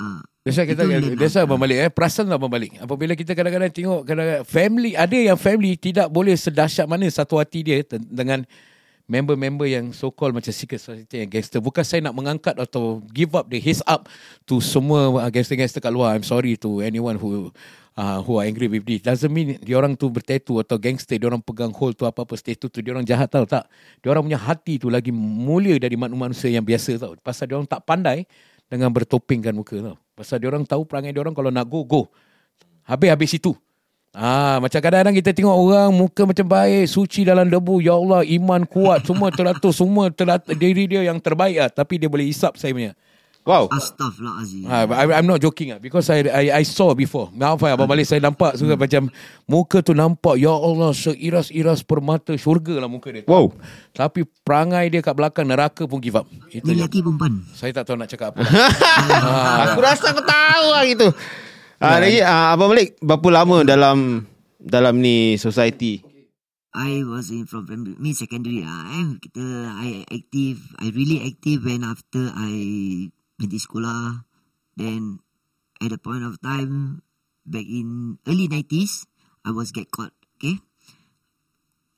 Ah 0.00 0.20
uh, 0.20 0.22
Biasa 0.42 0.66
kita 0.66 0.82
biasa 1.14 1.46
abang 1.46 1.60
balik 1.60 1.86
eh? 1.86 1.90
Perasan 1.94 2.26
lah 2.26 2.34
abang 2.34 2.50
balik. 2.50 2.74
Apabila 2.82 3.14
kita 3.14 3.38
kadang-kadang 3.38 3.70
tengok 3.70 4.02
kadang-kadang 4.02 4.42
family 4.42 4.98
ada 4.98 5.14
yang 5.14 5.38
family 5.38 5.78
tidak 5.78 6.10
boleh 6.10 6.34
sedahsyat 6.34 6.90
mana 6.90 7.06
satu 7.06 7.38
hati 7.38 7.62
dia 7.62 7.78
dengan 8.10 8.42
member-member 9.12 9.68
yang 9.68 9.92
so 9.92 10.08
called 10.08 10.32
macam 10.32 10.48
secret 10.48 10.80
society 10.80 11.20
yang 11.20 11.28
gangster. 11.28 11.60
Bukan 11.60 11.84
saya 11.84 12.00
nak 12.00 12.16
mengangkat 12.16 12.56
atau 12.56 13.04
give 13.12 13.36
up 13.36 13.52
the 13.52 13.60
his 13.60 13.84
up 13.84 14.08
to 14.48 14.64
semua 14.64 15.12
uh, 15.12 15.28
gangster-gangster 15.28 15.84
kat 15.84 15.92
luar. 15.92 16.16
I'm 16.16 16.24
sorry 16.24 16.56
to 16.64 16.80
anyone 16.80 17.20
who 17.20 17.52
uh, 18.00 18.24
who 18.24 18.40
are 18.40 18.48
angry 18.48 18.72
with 18.72 18.88
this. 18.88 19.04
Doesn't 19.04 19.28
mean 19.28 19.60
dia 19.60 19.76
orang 19.76 19.92
tu 20.00 20.08
bertatu 20.08 20.64
atau 20.64 20.80
gangster 20.80 21.20
dia 21.20 21.28
orang 21.28 21.44
pegang 21.44 21.76
hold 21.76 21.92
tu 21.92 22.08
apa-apa 22.08 22.32
status 22.40 22.72
tu 22.72 22.80
dia 22.80 22.96
orang 22.96 23.04
jahat 23.04 23.28
tau 23.28 23.44
tak. 23.44 23.68
Dia 24.00 24.08
orang 24.16 24.24
punya 24.24 24.40
hati 24.40 24.80
tu 24.80 24.88
lagi 24.88 25.12
mulia 25.12 25.76
dari 25.76 26.00
manusia 26.00 26.48
yang 26.48 26.64
biasa 26.64 26.96
tau. 26.96 27.12
Pasal 27.20 27.52
dia 27.52 27.60
orang 27.60 27.68
tak 27.68 27.84
pandai 27.84 28.24
dengan 28.72 28.88
bertopingkan 28.88 29.52
muka 29.52 29.76
tau. 29.92 29.96
Pasal 30.16 30.40
dia 30.40 30.48
orang 30.48 30.64
tahu 30.64 30.88
perangai 30.88 31.12
dia 31.12 31.20
orang 31.20 31.36
kalau 31.36 31.52
nak 31.52 31.68
go 31.68 31.84
go. 31.84 32.08
Habis-habis 32.88 33.36
itu 33.36 33.52
Ah, 34.12 34.60
macam 34.60 34.76
kadang-kadang 34.76 35.16
kita 35.16 35.32
tengok 35.32 35.56
orang 35.56 35.88
muka 35.88 36.28
macam 36.28 36.44
baik, 36.44 36.84
suci 36.84 37.24
dalam 37.24 37.48
debu, 37.48 37.80
ya 37.80 37.96
Allah, 37.96 38.20
iman 38.20 38.68
kuat, 38.68 39.08
semua 39.08 39.32
teratur, 39.32 39.72
semua 39.72 40.12
teratur 40.12 40.52
diri 40.52 40.84
dia 40.84 41.00
yang 41.00 41.16
terbaik 41.16 41.56
ah, 41.56 41.70
tapi 41.72 41.96
dia 41.96 42.12
boleh 42.12 42.28
hisap 42.28 42.60
saya 42.60 42.76
punya. 42.76 42.92
Wow. 43.42 43.66
Astaghfirullahalazim. 43.74 44.70
Ah, 44.70 44.86
I, 44.86 45.18
I'm 45.18 45.26
not 45.26 45.42
joking 45.42 45.74
ah 45.74 45.82
because 45.82 46.06
I 46.14 46.22
I 46.30 46.62
I 46.62 46.62
saw 46.62 46.94
before. 46.94 47.34
Maaf 47.34 47.58
ya, 47.58 47.74
abang 47.74 47.90
balik 47.90 48.06
saya 48.06 48.22
nampak 48.22 48.54
hmm. 48.54 48.78
macam 48.78 49.10
muka 49.50 49.82
tu 49.82 49.98
nampak 49.98 50.38
ya 50.38 50.54
Allah 50.54 50.94
seiras-iras 50.94 51.82
permata 51.82 52.38
syurga 52.38 52.78
lah 52.78 52.86
muka 52.86 53.10
dia. 53.10 53.26
Wow. 53.26 53.50
Tapi 53.90 54.22
perangai 54.46 54.94
dia 54.94 55.02
kat 55.02 55.18
belakang 55.18 55.50
neraka 55.50 55.90
pun 55.90 55.98
give 55.98 56.14
up. 56.14 56.30
Itu 56.54 56.70
lelaki 56.70 57.02
perempuan. 57.02 57.42
Saya 57.50 57.74
tak 57.74 57.90
tahu 57.90 57.98
nak 57.98 58.14
cakap 58.14 58.38
apa. 58.38 58.46
ah. 58.46 59.74
Aku 59.74 59.80
rasa 59.82 60.14
aku 60.14 60.22
tahu 60.22 60.66
lah 60.70 60.84
gitu. 60.86 61.08
Ah, 61.82 61.98
lagi 61.98 62.22
ah, 62.22 62.54
Abang 62.54 62.70
Malik 62.70 62.94
berapa 63.02 63.42
lama 63.42 63.66
dalam 63.66 64.22
dalam 64.62 65.02
ni 65.02 65.34
society? 65.34 65.98
I 66.70 67.02
was 67.02 67.34
in 67.34 67.50
from 67.50 67.66
me 67.98 68.14
secondary 68.14 68.62
ah. 68.62 69.02
Eh. 69.02 69.18
Kita 69.18 69.42
I 69.82 70.06
active, 70.06 70.62
I 70.78 70.94
really 70.94 71.26
active 71.26 71.66
when 71.66 71.82
after 71.82 72.30
I 72.38 72.54
pergi 73.34 73.58
sekolah. 73.58 74.22
Then 74.78 75.26
at 75.82 75.90
the 75.90 75.98
point 75.98 76.22
of 76.22 76.38
time 76.38 77.02
back 77.42 77.66
in 77.66 78.22
early 78.30 78.46
90s, 78.46 79.10
I 79.42 79.50
was 79.50 79.74
get 79.74 79.90
caught. 79.90 80.14
Okay. 80.38 80.62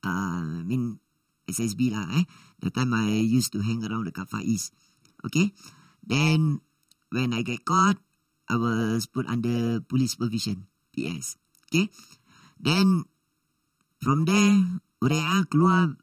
Uh, 0.01 0.59
I 0.59 0.63
mean 0.65 0.97
SSB 1.45 1.93
lah 1.93 2.09
eh. 2.17 2.25
The 2.57 2.73
time 2.73 2.89
I 2.97 3.21
used 3.21 3.53
to 3.53 3.61
hang 3.61 3.85
around 3.85 4.09
the 4.09 4.13
Kafa 4.17 4.41
East. 4.41 4.73
Okay. 5.29 5.53
Then 6.01 6.65
when 7.13 7.37
I 7.37 7.45
get 7.45 7.69
caught, 7.69 8.01
I 8.45 8.55
was 8.57 9.09
put 9.09 9.25
under 9.25 9.81
police 9.81 10.13
supervision, 10.13 10.69
PS. 10.93 11.37
Okay. 11.69 11.89
Then 12.61 13.09
from 14.01 14.25
there, 14.25 14.81
Urea 15.01 15.49
keluar 15.49 15.97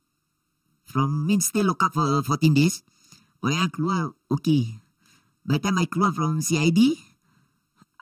from 0.85 1.27
mean 1.27 1.41
still 1.41 1.71
lock 1.71 1.83
up 1.87 1.95
for 1.95 2.23
14 2.23 2.55
days. 2.55 2.83
Urea 3.43 3.71
keluar 3.71 4.15
okay. 4.31 4.83
By 5.47 5.59
the 5.59 5.71
time 5.71 5.79
I 5.79 5.87
keluar 5.87 6.15
from 6.15 6.43
CID, 6.43 6.99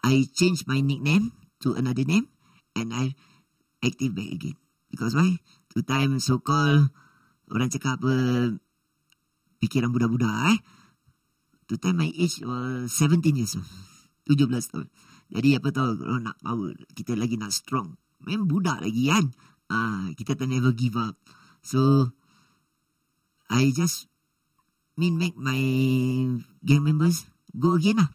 I 0.05 0.25
changed 0.33 0.65
my 0.69 0.81
nickname 0.81 1.33
to 1.61 1.77
another 1.77 2.05
name 2.05 2.29
and 2.77 2.93
I 2.93 3.13
active 3.85 4.17
back 4.17 4.33
again. 4.33 4.57
Because 4.91 5.15
why? 5.15 5.37
Two 5.73 5.85
time 5.85 6.19
so 6.19 6.41
called 6.41 6.89
orang 7.51 7.71
cakap 7.71 8.01
apa 8.01 8.15
pikiran 9.61 9.93
budak-budak 9.93 10.57
eh. 10.57 10.59
Two 11.69 11.79
time 11.79 12.03
my 12.03 12.11
age 12.11 12.43
was 12.43 12.91
17 12.97 13.37
years 13.37 13.55
old. 13.55 13.90
17 14.31 14.71
tahun. 14.71 14.87
Jadi 15.31 15.49
apa 15.59 15.69
tahu 15.75 15.99
kalau 15.99 16.19
nak 16.23 16.39
power, 16.39 16.75
kita 16.95 17.19
lagi 17.19 17.35
nak 17.35 17.51
strong. 17.51 17.99
Memang 18.23 18.47
budak 18.47 18.79
lagi 18.79 19.11
kan. 19.11 19.35
Ah, 19.71 20.11
kita 20.15 20.39
tak 20.39 20.51
never 20.51 20.71
give 20.71 20.95
up. 20.95 21.19
So 21.67 22.11
I 23.51 23.75
just 23.75 24.07
mean 24.95 25.19
make 25.19 25.35
my 25.35 25.59
gang 26.63 26.83
members 26.87 27.27
go 27.55 27.75
again 27.75 27.99
lah. 27.99 28.11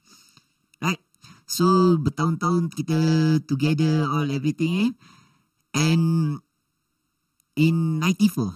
Right? 0.79 0.99
So 1.47 1.95
bertahun-tahun 1.99 2.71
kita 2.71 2.99
together 3.43 4.07
all 4.07 4.27
everything 4.31 4.87
eh. 4.87 4.91
And 5.75 6.39
in 7.59 7.99
94. 7.99 8.55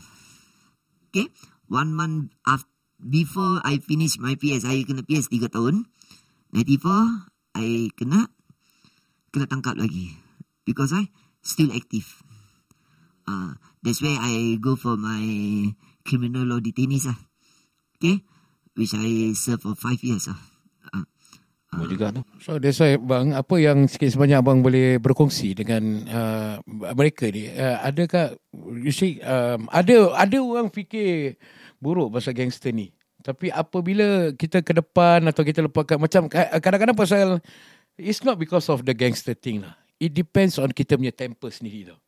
Okay? 1.12 1.28
One 1.68 1.92
month 1.96 2.32
after 2.48 2.70
before 3.00 3.64
I 3.64 3.80
finish 3.80 4.20
my 4.20 4.36
PS, 4.36 4.68
I 4.68 4.84
kena 4.84 5.08
PS 5.08 5.32
3 5.32 5.48
tahun. 5.48 5.88
94, 6.52 7.29
I 7.58 7.90
kena 7.98 8.30
kena 9.34 9.46
tangkap 9.50 9.78
lagi 9.78 10.14
because 10.66 10.94
I 10.94 11.10
still 11.42 11.74
active. 11.74 12.06
Uh, 13.30 13.54
That's 13.80 14.04
why 14.04 14.20
I 14.20 14.60
go 14.60 14.76
for 14.76 15.00
my 15.00 15.24
criminal 16.04 16.44
law 16.44 16.60
detainees 16.60 17.08
lah. 17.08 17.16
Okay? 17.96 18.20
Which 18.76 18.92
I 18.96 19.32
serve 19.36 19.64
for 19.64 19.76
five 19.76 20.00
years 20.04 20.28
lah. 20.28 20.40
Ah. 20.92 21.06
Mau 21.80 21.86
juga 21.88 22.12
tu. 22.12 22.26
So 22.42 22.58
that's 22.58 22.82
why 22.82 22.98
bang, 22.98 23.38
apa 23.38 23.56
yang 23.62 23.86
sikit 23.86 24.10
sebanyak 24.10 24.42
abang 24.42 24.66
boleh 24.66 24.98
berkongsi 24.98 25.54
dengan 25.54 25.84
uh, 26.10 26.56
mereka 26.98 27.30
ni? 27.30 27.46
Uh, 27.46 27.78
adakah 27.86 28.36
you 28.74 28.90
see 28.90 29.22
um, 29.22 29.70
ada 29.70 30.18
ada 30.18 30.38
orang 30.42 30.74
fikir 30.74 31.38
buruk 31.78 32.10
pasal 32.10 32.34
gangster 32.34 32.74
ni. 32.74 32.90
Tapi 33.20 33.52
apabila 33.52 34.32
kita 34.32 34.64
ke 34.64 34.72
depan 34.72 35.20
atau 35.28 35.44
kita 35.44 35.68
lepaskan 35.68 36.00
macam 36.00 36.22
kadang-kadang 36.32 36.96
pasal 36.96 37.44
it's 38.00 38.24
not 38.24 38.40
because 38.40 38.72
of 38.72 38.88
the 38.88 38.96
gangster 38.96 39.36
thing 39.36 39.60
lah. 39.64 39.76
It 40.00 40.16
depends 40.16 40.56
on 40.56 40.72
kita 40.72 40.96
punya 40.96 41.12
temper 41.12 41.52
sendiri 41.52 41.92
tau. 41.92 42.00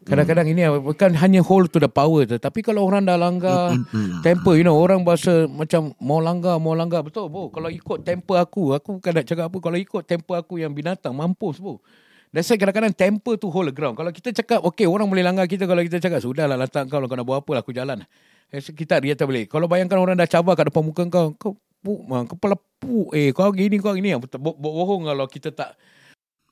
Kadang-kadang 0.00 0.48
ini 0.48 0.64
bukan 0.80 1.12
hanya 1.12 1.44
hold 1.44 1.68
to 1.68 1.76
the 1.76 1.88
power 1.88 2.24
tu. 2.24 2.40
Tapi 2.40 2.64
kalau 2.64 2.88
orang 2.88 3.04
dah 3.04 3.20
langgar 3.20 3.72
Eh, 3.72 3.76
temper 3.76 4.00
lah. 4.00 4.20
temper, 4.24 4.54
you 4.56 4.64
know, 4.64 4.76
orang 4.76 5.04
bahasa 5.04 5.44
macam 5.44 5.92
mau 6.00 6.24
langgar, 6.24 6.56
mau 6.56 6.72
langgar. 6.72 7.04
Betul, 7.04 7.28
bo. 7.28 7.52
Kalau 7.52 7.68
ikut 7.68 8.00
temper 8.00 8.40
aku, 8.40 8.72
aku 8.72 8.96
bukan 8.96 9.12
nak 9.12 9.24
cakap 9.28 9.52
apa. 9.52 9.58
Kalau 9.60 9.76
ikut 9.76 10.02
temper 10.08 10.40
aku 10.40 10.56
yang 10.56 10.72
binatang, 10.72 11.12
mampus, 11.12 11.60
bo. 11.60 11.84
That's 12.32 12.48
why 12.48 12.56
kadang-kadang 12.56 12.96
temper 12.96 13.36
tu 13.36 13.52
hold 13.52 13.68
the 13.68 13.76
ground. 13.76 13.92
Kalau 13.92 14.08
kita 14.08 14.32
cakap, 14.32 14.64
okay, 14.64 14.88
orang 14.88 15.04
boleh 15.04 15.20
langgar 15.20 15.44
kita. 15.44 15.68
Kalau 15.68 15.84
kita 15.84 16.00
cakap, 16.00 16.24
sudahlah, 16.24 16.56
lantak 16.56 16.88
kau. 16.88 16.96
Kau 17.04 17.16
nak 17.20 17.26
buat 17.28 17.44
apa 17.44 17.50
lah, 17.52 17.60
aku 17.60 17.72
jalan. 17.76 18.00
Eh, 18.50 18.60
Kita 18.60 18.98
dia 18.98 19.14
tak 19.14 19.26
boleh. 19.26 19.46
Kalau 19.46 19.66
bayangkan 19.66 19.96
orang 19.96 20.14
dah 20.14 20.26
cabar 20.26 20.54
kat 20.54 20.68
depan 20.68 20.82
muka 20.82 21.06
kau, 21.06 21.32
kau 21.34 21.52
puk, 21.80 22.00
man, 22.04 22.26
kepala 22.26 22.58
puk. 22.76 23.10
Eh, 23.10 23.30
kau 23.30 23.50
gini, 23.50 23.78
kau 23.78 23.94
gini. 23.94 24.10
Bo- 24.12 24.26
bo- 24.52 24.74
Bohong 24.74 25.06
kalau 25.06 25.24
kita 25.24 25.50
tak 25.50 25.78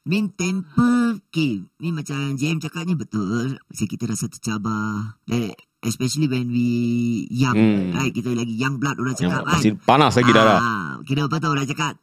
Min 0.05 0.33
temper 0.33 1.21
okay. 1.21 1.61
Min 1.77 1.93
macam 1.93 2.33
JM 2.33 2.57
cakap 2.59 2.89
ni 2.89 2.95
betul 2.95 3.61
Masa 3.61 3.85
kita 3.85 4.09
rasa 4.09 4.25
tercabar 4.25 5.21
Dan 5.23 5.53
Especially 5.79 6.25
when 6.25 6.49
we 6.49 6.69
young 7.29 7.53
Hmm. 7.53 7.93
Right 7.93 8.09
Kita 8.11 8.33
lagi 8.33 8.57
young 8.57 8.81
blood 8.81 8.97
Orang 8.97 9.13
Yang 9.13 9.29
cakap 9.29 9.43
kan 9.43 9.53
masih 9.53 9.73
panas 9.77 10.17
lagi 10.17 10.33
darah. 10.33 10.57
Ah, 10.57 10.89
Kira 11.03 11.29
apa 11.29 11.37
tau 11.37 11.53
orang 11.53 11.69
cakap 11.69 12.01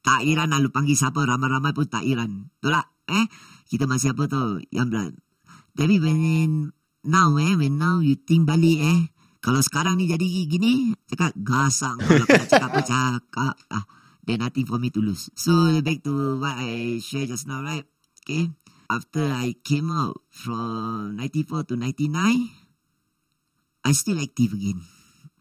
Tak 0.00 0.24
iran 0.24 0.48
lah 0.48 0.58
Lu 0.58 0.72
panggil 0.72 0.96
siapa 0.96 1.20
Ramai-ramai 1.20 1.70
pun 1.70 1.84
tak 1.84 2.02
iran 2.02 2.48
Betul 2.56 2.72
tak 2.72 2.86
Eh 3.04 3.26
Kita 3.68 3.84
masih 3.84 4.16
apa 4.16 4.24
tau 4.24 4.46
Young 4.70 4.88
blood 4.88 5.12
Tapi 5.76 5.94
when 6.00 6.72
Now 7.04 7.32
eh 7.40 7.56
When 7.56 7.80
now 7.80 8.04
you 8.04 8.16
think 8.20 8.44
balik 8.44 8.78
eh. 8.80 9.00
Kalau 9.40 9.64
sekarang 9.64 9.96
ni 9.96 10.08
jadi 10.08 10.26
gini 10.44 10.92
Cakap 11.08 11.32
gasang. 11.40 11.96
Kalau 12.00 12.24
kau 12.28 12.36
nak 12.36 12.48
cakap 12.48 12.70
apa 12.70 12.80
Cakap. 12.84 13.54
Ah, 13.72 13.84
There's 14.24 14.40
nothing 14.40 14.68
for 14.68 14.76
me 14.76 14.92
to 14.92 15.00
lose. 15.00 15.32
So 15.32 15.52
back 15.80 16.04
to 16.04 16.36
what 16.38 16.60
I 16.60 17.00
shared 17.00 17.32
just 17.32 17.48
now 17.48 17.64
right? 17.64 17.88
Okay. 18.22 18.52
After 18.92 19.24
I 19.24 19.56
came 19.64 19.88
out 19.88 20.20
From 20.28 21.16
94 21.16 21.72
to 21.72 21.74
99 21.80 22.60
I 23.80 23.92
still 23.96 24.20
active 24.20 24.52
again. 24.52 24.84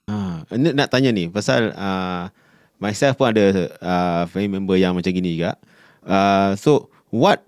Ha, 0.09 0.47
ni 0.55 0.71
nak 0.71 0.89
tanya 0.89 1.11
ni 1.11 1.27
pasal 1.29 1.75
uh, 1.75 2.31
myself 2.79 3.19
pun 3.19 3.35
ada 3.35 3.67
uh, 3.77 4.23
family 4.31 4.57
member 4.57 4.79
yang 4.79 4.95
macam 4.95 5.11
gini 5.11 5.35
juga. 5.35 5.59
Uh, 6.01 6.55
so 6.55 6.87
what 7.11 7.43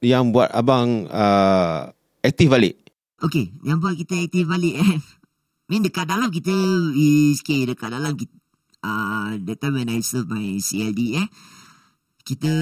yang 0.00 0.32
buat 0.32 0.50
abang 0.50 1.06
uh, 1.12 1.92
aktif 2.24 2.48
balik? 2.48 2.83
Okay, 3.24 3.56
yang 3.64 3.80
buat 3.80 3.96
kita 3.96 4.20
aktif 4.20 4.44
balik 4.44 4.84
eh. 4.84 5.00
Min 5.72 5.80
dekat 5.80 6.04
dalam 6.04 6.28
kita 6.28 6.52
is 6.92 7.40
okay, 7.40 7.64
dekat 7.64 7.88
dalam 7.88 8.20
kita 8.20 8.36
uh, 8.84 9.40
that 9.40 9.56
time 9.64 9.80
when 9.80 9.88
I 9.88 10.04
serve 10.04 10.28
my 10.28 10.60
CLD 10.60 11.24
eh. 11.24 11.28
Kita 12.20 12.52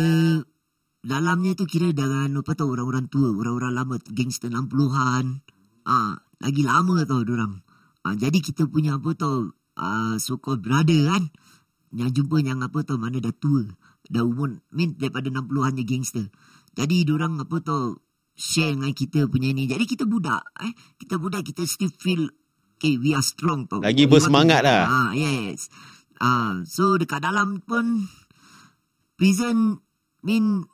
dalamnya 1.03 1.59
tu 1.59 1.67
kira 1.67 1.91
dengan 1.91 2.31
apa 2.39 2.55
tahu 2.55 2.79
orang-orang 2.79 3.11
tua, 3.11 3.35
orang-orang 3.35 3.75
lama 3.75 3.95
gangster 4.07 4.55
60-an. 4.55 5.43
Ah, 5.83 6.23
lagi 6.39 6.63
lama 6.63 7.03
tau 7.11 7.27
orang. 7.27 7.59
Ah, 8.07 8.15
jadi 8.15 8.39
kita 8.39 8.71
punya 8.71 9.03
apa 9.03 9.19
tahu 9.19 9.51
uh, 9.83 10.15
so 10.23 10.39
called 10.39 10.63
brother 10.63 11.11
kan. 11.11 11.27
Yang 11.91 12.23
jumpa 12.23 12.39
yang 12.39 12.63
apa 12.63 12.87
tahu 12.87 13.03
mana 13.03 13.19
dah 13.19 13.35
tua. 13.35 13.67
Dah 14.07 14.23
umur 14.23 14.63
min 14.71 14.95
daripada 14.95 15.27
60-an 15.27 15.75
je 15.75 15.85
gangster. 15.87 16.27
Jadi 16.79 17.03
orang 17.11 17.43
apa 17.43 17.59
tahu 17.59 17.99
share 18.37 18.73
dengan 18.75 18.93
kita 18.93 19.29
punya 19.29 19.53
ni. 19.53 19.69
Jadi 19.69 19.85
kita 19.85 20.05
budak 20.09 20.43
eh. 20.65 20.73
Kita 20.99 21.21
budak 21.21 21.47
kita 21.47 21.63
still 21.69 21.93
feel 21.93 22.29
okay 22.77 22.97
we 22.99 23.13
are 23.13 23.25
strong 23.25 23.69
tau. 23.69 23.85
Lagi 23.85 24.09
bersemangat 24.09 24.65
lah. 24.65 24.89
Ah 24.89 25.11
yes. 25.13 25.69
Ah 26.19 26.61
so 26.65 26.97
dekat 26.97 27.23
dalam 27.23 27.61
pun 27.63 28.09
prison 29.17 29.79
mean 30.27 30.67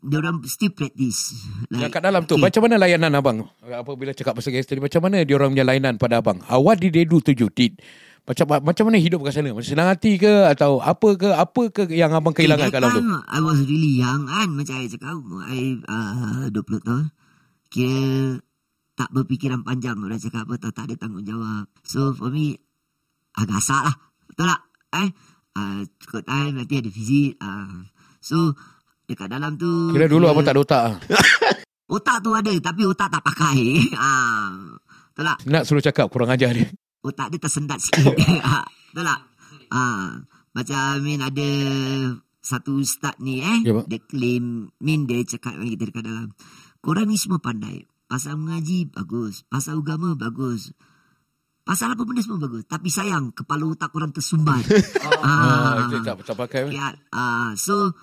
orang 0.00 0.40
still 0.48 0.72
practice. 0.72 1.36
Yang 1.68 1.92
kat 1.92 2.02
dalam 2.02 2.24
tu 2.24 2.40
Macam 2.40 2.64
mana 2.64 2.80
layanan 2.80 3.12
abang 3.12 3.44
Apabila 3.60 4.16
cakap 4.16 4.32
pasal 4.32 4.56
gangster 4.56 4.80
ni 4.80 4.88
Macam 4.88 5.04
mana 5.04 5.20
dia 5.28 5.36
orang 5.36 5.52
punya 5.52 5.66
layanan 5.68 6.00
pada 6.00 6.24
abang 6.24 6.40
uh, 6.48 6.56
What 6.56 6.80
did 6.80 6.96
they 6.96 7.04
do 7.04 7.20
to 7.20 7.36
you 7.36 7.52
Did 7.52 7.84
macam 8.30 8.62
macam 8.62 8.84
mana 8.86 8.96
hidup 8.96 9.26
kat 9.26 9.34
sana? 9.34 9.50
Macam 9.50 9.66
senang 9.66 9.90
hati 9.90 10.14
ke? 10.14 10.46
Atau 10.46 10.78
apa 10.78 11.18
ke? 11.18 11.28
Apa 11.28 11.62
ke 11.68 11.82
yang 11.90 12.14
abang 12.14 12.30
kehilangan 12.30 12.70
kat 12.70 12.78
Eh, 12.78 12.78
dalam 12.78 12.90
tu? 12.94 13.02
I 13.02 13.38
was 13.42 13.58
really 13.62 13.98
young 13.98 14.22
kan? 14.24 14.48
Macam 14.48 14.74
I 14.76 14.86
cakap 14.86 15.18
I 15.50 15.60
uh, 15.82 16.46
20 16.48 16.86
tahun. 16.86 17.04
Kira 17.66 18.38
Tak 18.94 19.08
berfikiran 19.10 19.60
panjang. 19.60 19.98
Orang 19.98 20.16
cakap 20.16 20.44
apa 20.44 20.54
tak, 20.56 20.72
tak 20.72 20.84
ada 20.86 20.94
tanggungjawab. 20.96 21.66
So 21.82 22.12
for 22.12 22.30
me 22.30 22.54
Agak 23.32 23.58
asak 23.58 23.82
lah. 23.82 23.94
Betul 24.24 24.46
tak? 24.46 24.60
Eh? 24.96 25.08
Uh, 25.50 25.80
cukup 25.98 26.22
time 26.24 26.54
Nanti 26.54 26.74
ada 26.76 26.86
visit 26.86 27.34
uh, 27.38 27.82
So 28.18 28.54
Dekat 29.04 29.26
dalam 29.28 29.54
tu 29.54 29.90
Kira 29.90 30.06
dulu 30.06 30.22
kira- 30.22 30.30
abang 30.30 30.44
tak 30.44 30.54
ada 30.54 30.62
otak 30.62 30.82
ah. 30.84 30.94
Otak 31.94 32.22
tu 32.22 32.30
ada 32.30 32.52
Tapi 32.54 32.82
otak 32.86 33.08
tak 33.08 33.22
pakai. 33.22 33.58
Uh, 33.90 34.78
Betul 35.10 35.24
tak? 35.26 35.36
Nak 35.44 35.62
suruh 35.64 35.82
cakap 35.82 36.06
Kurang 36.06 36.30
ajar 36.30 36.54
dia 36.54 36.70
otak 37.04 37.32
dia 37.32 37.40
tersendat 37.40 37.78
sikit. 37.80 38.14
Ah, 38.46 38.64
Betul 38.90 39.06
tak? 39.06 39.20
Ha, 39.70 39.82
macam 40.50 40.82
Min 41.06 41.22
ada 41.22 41.48
satu 42.40 42.82
ustaz 42.82 43.14
ni 43.22 43.38
eh. 43.38 43.58
Ya, 43.62 43.72
Pak. 43.76 43.86
dia 43.86 44.00
claim, 44.02 44.66
Min 44.82 45.06
dia 45.06 45.22
cakap 45.22 45.54
dengan 45.54 45.70
kita 45.70 45.84
dekat 45.92 46.04
dalam. 46.04 46.28
Korang 46.82 47.06
ni 47.06 47.16
semua 47.20 47.38
pandai. 47.38 47.86
Pasal 48.10 48.34
mengaji 48.34 48.90
bagus. 48.90 49.46
Pasal 49.46 49.78
agama 49.78 50.18
bagus. 50.18 50.74
Pasal 51.62 51.94
apa 51.94 52.02
benda 52.02 52.24
semua 52.24 52.42
bagus. 52.42 52.66
Tapi 52.66 52.90
sayang, 52.90 53.30
kepala 53.30 53.70
otak 53.70 53.94
korang 53.94 54.10
tersumbat. 54.10 54.66
ah, 55.22 55.86
dia 55.86 56.02
tak, 56.02 56.26
tak 56.26 56.34
pakai 56.34 56.74
Ya, 56.74 56.98
uh, 57.14 57.54
so 57.54 57.94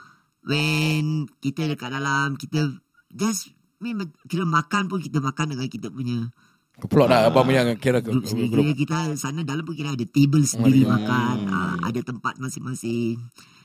when 0.47 1.27
kita 1.43 1.67
dekat 1.67 1.91
dalam 1.91 2.39
kita 2.39 2.71
just 3.11 3.51
Min 3.77 4.09
kira 4.25 4.41
makan 4.41 4.89
pun 4.89 4.97
kita 4.97 5.21
makan 5.21 5.53
dengan 5.53 5.69
kita 5.69 5.93
punya 5.93 6.33
Keplot 6.77 7.09
lah 7.09 7.25
abang 7.25 7.49
punya 7.49 7.73
Kira 7.73 8.05
grup 8.05 8.21
sendiri. 8.23 8.53
grup. 8.53 8.63
Kira 8.63 8.73
kita 8.77 8.97
sana 9.17 9.41
dalam 9.41 9.65
pun 9.65 9.73
kira 9.73 9.97
ada 9.97 10.05
table 10.05 10.45
sendiri 10.45 10.85
makan. 10.85 11.35
Ah, 11.49 11.75
ada 11.81 11.99
tempat 12.01 12.37
masing-masing. 12.37 13.17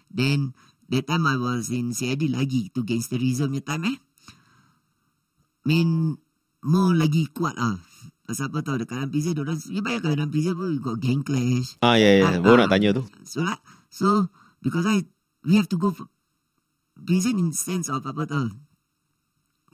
Then 0.09 0.57
that 0.89 1.05
time 1.05 1.25
I 1.25 1.37
was 1.37 1.69
in 1.69 1.93
CID 1.93 2.33
lagi 2.33 2.73
tu 2.73 2.81
gangsterism 2.83 3.53
punya 3.53 3.61
time 3.63 3.85
eh. 3.93 3.97
Mean 5.63 6.17
more 6.65 6.97
lagi 6.97 7.29
kuat 7.29 7.55
lah. 7.55 7.77
Pasal 8.23 8.49
apa 8.49 8.65
tau 8.65 8.81
dekat 8.81 8.97
dalam 8.97 9.11
prison 9.11 9.37
orang 9.37 9.59
ya 9.61 9.81
bayangkan 9.83 10.17
dalam 10.17 10.31
prison 10.31 10.55
pun 10.57 10.73
you 10.73 10.81
got 10.81 10.97
gang 10.97 11.21
clash. 11.21 11.77
Ah 11.85 12.01
ya 12.01 12.17
ya, 12.17 12.25
Ah, 12.25 12.41
baru 12.41 12.57
ah. 12.57 12.61
nak 12.65 12.71
tanya 12.73 12.97
tu. 12.97 13.03
So 13.29 13.45
lah, 13.45 13.61
so 13.93 14.33
because 14.65 14.89
I 14.89 15.05
we 15.45 15.61
have 15.61 15.69
to 15.69 15.77
go 15.77 15.93
for 15.93 16.09
prison 16.97 17.37
in 17.37 17.53
sense 17.53 17.93
of 17.93 18.03
apa 18.03 18.25
tau. 18.25 18.49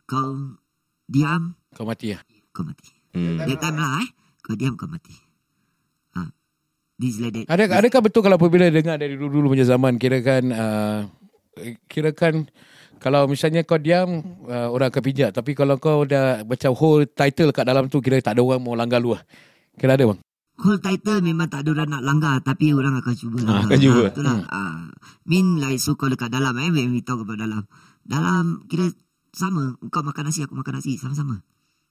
Kau 0.08 0.58
diam, 1.06 1.54
Kau 1.70 1.86
mati 1.86 2.16
lah 2.16 2.24
kau 2.50 2.66
mati. 2.66 2.97
Hmm. 3.18 3.58
Time 3.58 3.76
lah 3.76 3.92
eh. 4.02 4.08
Kau 4.40 4.54
diam 4.54 4.74
kau 4.74 4.86
mati. 4.86 5.12
Ha. 6.16 6.20
This 6.96 7.16
is 7.16 7.18
like 7.20 7.34
that. 7.34 7.46
Ada, 7.50 7.62
adakah 7.78 8.00
betul 8.00 8.22
kalau 8.22 8.36
apabila 8.36 8.66
dengar 8.68 8.96
dari 8.96 9.14
dulu-dulu 9.14 9.52
punya 9.52 9.66
zaman 9.66 9.98
kirakan 9.98 10.42
uh, 10.50 11.00
kirakan 11.86 12.46
kalau 12.98 13.30
misalnya 13.30 13.62
kau 13.62 13.78
diam 13.78 14.08
uh, 14.46 14.68
orang 14.70 14.90
akan 14.90 15.02
pijak 15.02 15.30
tapi 15.30 15.54
kalau 15.54 15.78
kau 15.78 16.02
dah 16.02 16.42
macam 16.42 16.74
whole 16.74 17.06
title 17.06 17.54
kat 17.54 17.62
dalam 17.62 17.86
tu 17.86 18.02
kira 18.02 18.18
tak 18.18 18.34
ada 18.34 18.42
orang 18.42 18.62
mau 18.62 18.74
langgar 18.74 18.98
lu 18.98 19.14
lah. 19.14 19.22
Kira 19.74 19.94
ada 19.94 20.06
bang. 20.08 20.18
Whole 20.58 20.82
title 20.82 21.22
memang 21.22 21.46
tak 21.46 21.62
ada 21.62 21.70
orang 21.70 21.88
nak 21.94 22.02
langgar 22.02 22.36
tapi 22.42 22.74
orang 22.74 22.98
akan 22.98 23.14
cuba 23.14 23.36
Ah, 23.38 23.62
langgar. 23.62 23.62
akan 23.70 23.78
cuba. 23.78 24.02
betul 24.10 24.24
lah. 24.26 24.38
Ah, 24.50 24.90
mean 25.22 25.62
like 25.62 25.78
so 25.78 25.94
called 25.94 26.18
dekat 26.18 26.34
dalam 26.34 26.50
eh 26.58 26.70
when 26.74 26.90
we 26.90 26.98
talk 26.98 27.22
about 27.22 27.38
dalam. 27.38 27.62
Dalam 28.02 28.66
kira 28.66 28.90
sama. 29.30 29.78
Kau 29.92 30.02
makan 30.02 30.32
nasi 30.32 30.42
aku 30.42 30.58
makan 30.58 30.82
nasi 30.82 30.98
sama-sama. 30.98 31.46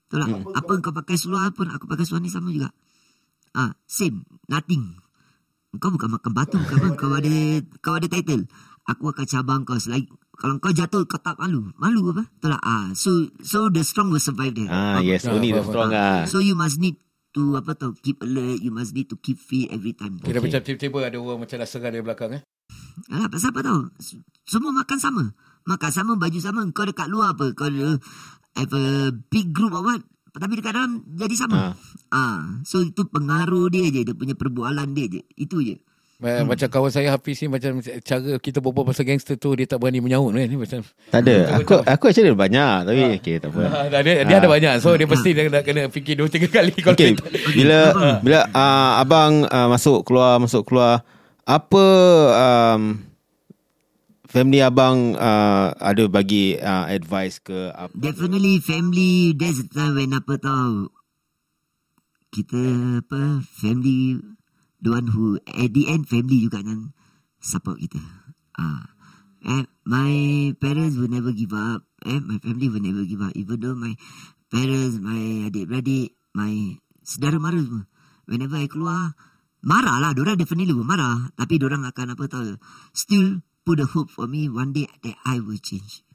Betul 0.08 0.24
tak? 0.24 0.28
Apa 0.56 0.72
kau 0.80 0.94
pakai 0.96 1.16
seluar 1.20 1.52
pun 1.52 1.68
aku 1.68 1.84
pakai 1.84 2.08
seluar 2.08 2.24
ni 2.24 2.32
sama 2.32 2.48
juga. 2.48 2.72
Ah, 3.52 3.76
same, 3.84 4.24
nothing. 4.48 4.96
Kau 5.76 5.92
bukan 5.92 6.16
makan 6.16 6.32
batu 6.32 6.56
kau 6.64 6.80
apa? 6.80 6.88
Kau 6.96 7.12
ada 7.12 7.34
kau 7.84 7.92
ada 7.92 8.08
title. 8.08 8.48
Aku 8.88 9.12
akan 9.12 9.26
cabang 9.28 9.60
kau 9.68 9.76
selagi 9.76 10.08
kalau 10.32 10.56
kau 10.62 10.72
jatuh 10.72 11.04
kau 11.04 11.20
tak 11.20 11.36
malu. 11.36 11.68
Malu 11.76 12.14
apa? 12.16 12.24
Betul 12.24 12.56
tak? 12.56 12.62
Ah, 12.64 12.88
so 12.96 13.10
so 13.44 13.68
the 13.68 13.84
strong 13.84 14.08
will 14.08 14.22
survive 14.22 14.56
there. 14.56 14.70
Ah 14.70 15.04
yes, 15.04 15.28
Ah, 15.28 15.36
only 15.36 15.52
the 15.52 15.60
strong 15.60 15.92
ah. 15.92 16.24
So 16.24 16.40
you 16.40 16.56
must 16.56 16.80
need 16.80 16.96
to 17.36 17.60
apa 17.60 17.76
tau 17.76 17.92
keep 18.00 18.24
alert. 18.24 18.64
You 18.64 18.72
must 18.72 18.96
need 18.96 19.12
to 19.12 19.20
keep 19.20 19.36
fit 19.36 19.68
every 19.68 19.92
time. 19.92 20.16
Kira 20.24 20.40
Okay. 20.40 20.48
macam 20.48 20.60
tiba-tiba 20.64 20.98
ada 21.04 21.18
orang 21.20 21.44
macam 21.44 21.56
dah 21.60 21.68
serang 21.68 21.92
dari 21.92 22.00
belakang 22.00 22.30
eh. 22.38 22.42
Alah, 23.12 23.28
pasal 23.28 23.52
apa 23.52 23.60
tau? 23.60 23.80
Semua 24.48 24.72
makan 24.72 24.98
sama. 24.98 25.24
Makan 25.68 25.90
sama, 25.92 26.12
baju 26.16 26.38
sama. 26.40 26.64
Kau 26.72 26.88
dekat 26.88 27.12
luar 27.12 27.36
apa? 27.36 27.52
Kau 27.52 27.68
ada 27.68 28.00
have 28.58 28.74
a 28.74 29.14
big 29.30 29.54
group 29.54 29.70
or 29.72 29.86
what? 29.86 30.02
tapi 30.38 30.62
dekat 30.62 30.72
dalam 30.72 31.02
jadi 31.18 31.34
sama. 31.34 31.74
Ah, 32.08 32.62
so 32.62 32.80
itu 32.80 33.04
pengaruh 33.10 33.68
dia 33.68 33.90
je, 33.90 34.06
dia 34.06 34.14
punya 34.14 34.38
perbualan 34.38 34.86
dia 34.94 35.06
je. 35.10 35.22
Itu 35.34 35.60
je. 35.60 35.76
Hmm. 36.18 36.50
Macam 36.50 36.66
kawan 36.66 36.90
saya 36.90 37.14
Hafiz 37.14 37.38
ni 37.38 37.46
macam 37.46 37.78
cara 37.78 38.42
kita 38.42 38.58
berbual 38.58 38.90
pasal 38.90 39.06
gangster 39.06 39.38
tu 39.38 39.54
dia 39.54 39.70
tak 39.70 39.78
berani 39.78 40.02
menyaut 40.02 40.34
kan 40.34 40.50
ni 40.50 40.58
macam 40.58 40.82
Tak 41.14 41.20
ada. 41.22 41.62
Aku 41.62 41.78
aku 41.78 42.04
actually 42.10 42.34
ada 42.34 42.34
banyak 42.34 42.74
tapi 42.90 43.02
okey 43.22 43.34
tak 43.38 43.54
apa. 43.54 43.62
Ah, 43.70 44.02
dia, 44.02 44.26
dia 44.26 44.36
ada 44.42 44.50
banyak 44.50 44.82
so 44.82 44.98
dia 44.98 45.06
mesti 45.06 45.30
dia 45.30 45.46
nak 45.46 45.62
kena 45.62 45.86
fikir 45.86 46.18
dua 46.18 46.26
tiga 46.26 46.50
kali 46.50 46.74
kalau 46.74 46.98
Okey, 46.98 47.14
kita 47.14 47.22
bila 47.54 47.78
bila 48.18 48.40
uh, 48.50 48.98
abang 48.98 49.46
uh, 49.46 49.70
masuk 49.70 50.02
keluar 50.02 50.42
masuk 50.42 50.66
keluar 50.66 51.06
apa 51.46 51.86
um, 52.34 52.98
family 54.28 54.60
abang 54.60 55.16
uh, 55.16 55.72
ada 55.80 56.04
bagi 56.06 56.60
uh, 56.60 56.84
advice 56.86 57.40
ke 57.40 57.72
apa? 57.72 57.90
Definitely 57.96 58.60
family 58.60 59.32
There's 59.32 59.64
a 59.64 59.66
time 59.66 59.96
when 59.96 60.12
apa 60.12 60.36
tau. 60.36 60.92
Kita 62.28 62.60
apa 63.00 63.40
Family 63.56 64.20
The 64.78 64.88
one 64.92 65.08
who 65.10 65.40
At 65.48 65.72
the 65.72 65.88
end 65.88 66.04
family 66.06 66.44
juga 66.44 66.60
yang 66.60 66.92
Support 67.40 67.80
kita. 67.80 68.02
Ah. 68.58 68.92
eh, 69.46 69.64
My 69.88 70.12
parents 70.60 71.00
will 71.00 71.08
never 71.08 71.32
give 71.32 71.56
up. 71.56 71.88
Eh, 72.04 72.20
My 72.20 72.36
family 72.42 72.68
will 72.68 72.84
never 72.84 73.08
give 73.08 73.24
up. 73.24 73.32
Even 73.32 73.56
though 73.64 73.74
my 73.74 73.96
Parents 74.52 75.00
My 75.00 75.48
adik-beradik 75.48 76.20
My 76.36 76.76
Saudara 77.00 77.40
mara 77.40 77.56
semua 77.56 77.88
Whenever 78.28 78.60
I 78.60 78.68
keluar 78.68 79.16
Marah 79.64 79.98
lah. 79.98 80.12
Diorang 80.12 80.36
definitely 80.36 80.76
will 80.76 80.86
marah. 80.86 81.32
Tapi 81.34 81.56
diorang 81.56 81.82
akan 81.88 82.14
apa 82.14 82.24
tau 82.28 82.44
Still 82.92 83.40
Put 83.68 83.84
a 83.84 83.86
hope 83.92 84.08
for 84.08 84.24
me 84.24 84.48
One 84.48 84.72
day 84.72 84.88
that 85.04 85.20
I 85.28 85.44
will 85.44 85.60
change 85.60 86.08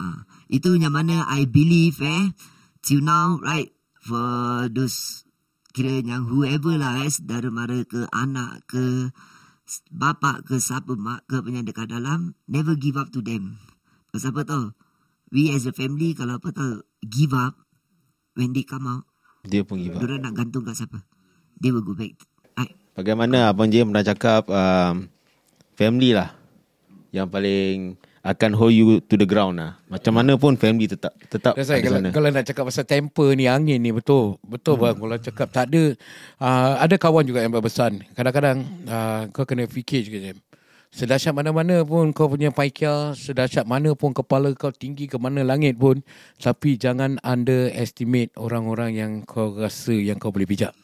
Ha, 0.00 0.24
itu 0.48 0.80
yang 0.80 0.96
mana 0.96 1.28
I 1.28 1.44
believe 1.44 2.00
eh 2.00 2.32
till 2.80 3.04
now 3.04 3.36
right 3.44 3.68
for 4.00 4.64
those 4.72 5.28
kira 5.76 6.00
yang 6.00 6.24
whoever 6.24 6.80
lah 6.80 7.04
eh 7.04 7.12
saudara 7.12 7.52
mara 7.52 7.84
ke 7.84 8.08
anak 8.08 8.64
ke 8.64 9.12
bapa 9.92 10.40
ke 10.40 10.56
siapa 10.56 10.96
mak 10.96 11.28
ke 11.28 11.44
punya 11.44 11.60
dekat 11.60 11.92
dalam 11.92 12.32
never 12.48 12.80
give 12.80 12.96
up 12.96 13.12
to 13.12 13.20
them. 13.20 13.60
Pasal 14.08 14.32
apa 14.32 14.48
tau? 14.48 14.64
We 15.28 15.52
as 15.52 15.68
a 15.68 15.76
family 15.76 16.16
kalau 16.16 16.40
apa 16.40 16.48
tau 16.48 16.80
give 17.04 17.36
up 17.36 17.60
when 18.40 18.56
they 18.56 18.64
come 18.64 18.88
out 18.88 19.04
Dia 19.44 19.68
pun 19.68 19.84
give 19.84 19.94
up. 19.94 20.00
Diorang 20.00 20.24
nak 20.24 20.32
gantung 20.32 20.64
kat 20.64 20.80
siapa? 20.80 21.04
They 21.60 21.76
will 21.76 21.84
go 21.84 21.92
back. 21.92 22.16
Right? 22.56 22.72
Bagaimana 22.96 23.52
abang 23.52 23.68
Jim 23.68 23.92
pernah 23.92 24.02
cakap 24.08 24.48
um, 24.48 25.12
family 25.76 26.16
lah 26.16 26.39
yang 27.10 27.26
paling 27.26 27.98
akan 28.20 28.52
hold 28.52 28.76
you 28.76 29.00
to 29.00 29.16
the 29.16 29.24
ground 29.24 29.56
lah. 29.56 29.80
Macam 29.88 30.12
mana 30.12 30.36
pun 30.36 30.52
family 30.60 30.84
tetap 30.84 31.16
tetap 31.32 31.56
That's 31.56 31.72
right. 31.72 31.80
Kalau, 31.80 31.98
sana. 32.04 32.12
kalau 32.12 32.28
nak 32.28 32.44
cakap 32.44 32.64
pasal 32.68 32.84
temper 32.84 33.32
ni, 33.32 33.48
angin 33.48 33.80
ni 33.80 33.90
betul. 33.96 34.36
Betul 34.44 34.76
hmm. 34.76 34.82
bang. 34.84 34.96
Kalau 35.00 35.16
cakap 35.24 35.48
tak 35.48 35.64
ada, 35.72 35.82
uh, 36.36 36.72
ada 36.84 36.94
kawan 37.00 37.24
juga 37.24 37.40
yang 37.40 37.52
berpesan. 37.52 38.04
Kadang-kadang 38.12 38.58
uh, 38.84 39.22
kau 39.32 39.48
kena 39.48 39.64
fikir 39.64 40.04
juga 40.04 40.20
Jam. 40.30 40.38
Sedahsyat 40.90 41.30
mana-mana 41.30 41.86
pun 41.86 42.10
kau 42.10 42.26
punya 42.26 42.50
paikia, 42.50 43.14
sedahsyat 43.14 43.62
mana 43.62 43.94
pun 43.94 44.10
kepala 44.10 44.50
kau 44.58 44.74
tinggi 44.74 45.06
ke 45.06 45.16
mana 45.16 45.40
langit 45.46 45.78
pun. 45.78 46.02
Tapi 46.36 46.76
jangan 46.76 47.16
underestimate 47.24 48.34
orang-orang 48.36 48.90
yang 48.98 49.12
kau 49.22 49.54
rasa 49.54 49.94
yang 49.96 50.18
kau 50.20 50.34
boleh 50.34 50.50
pijak. 50.50 50.74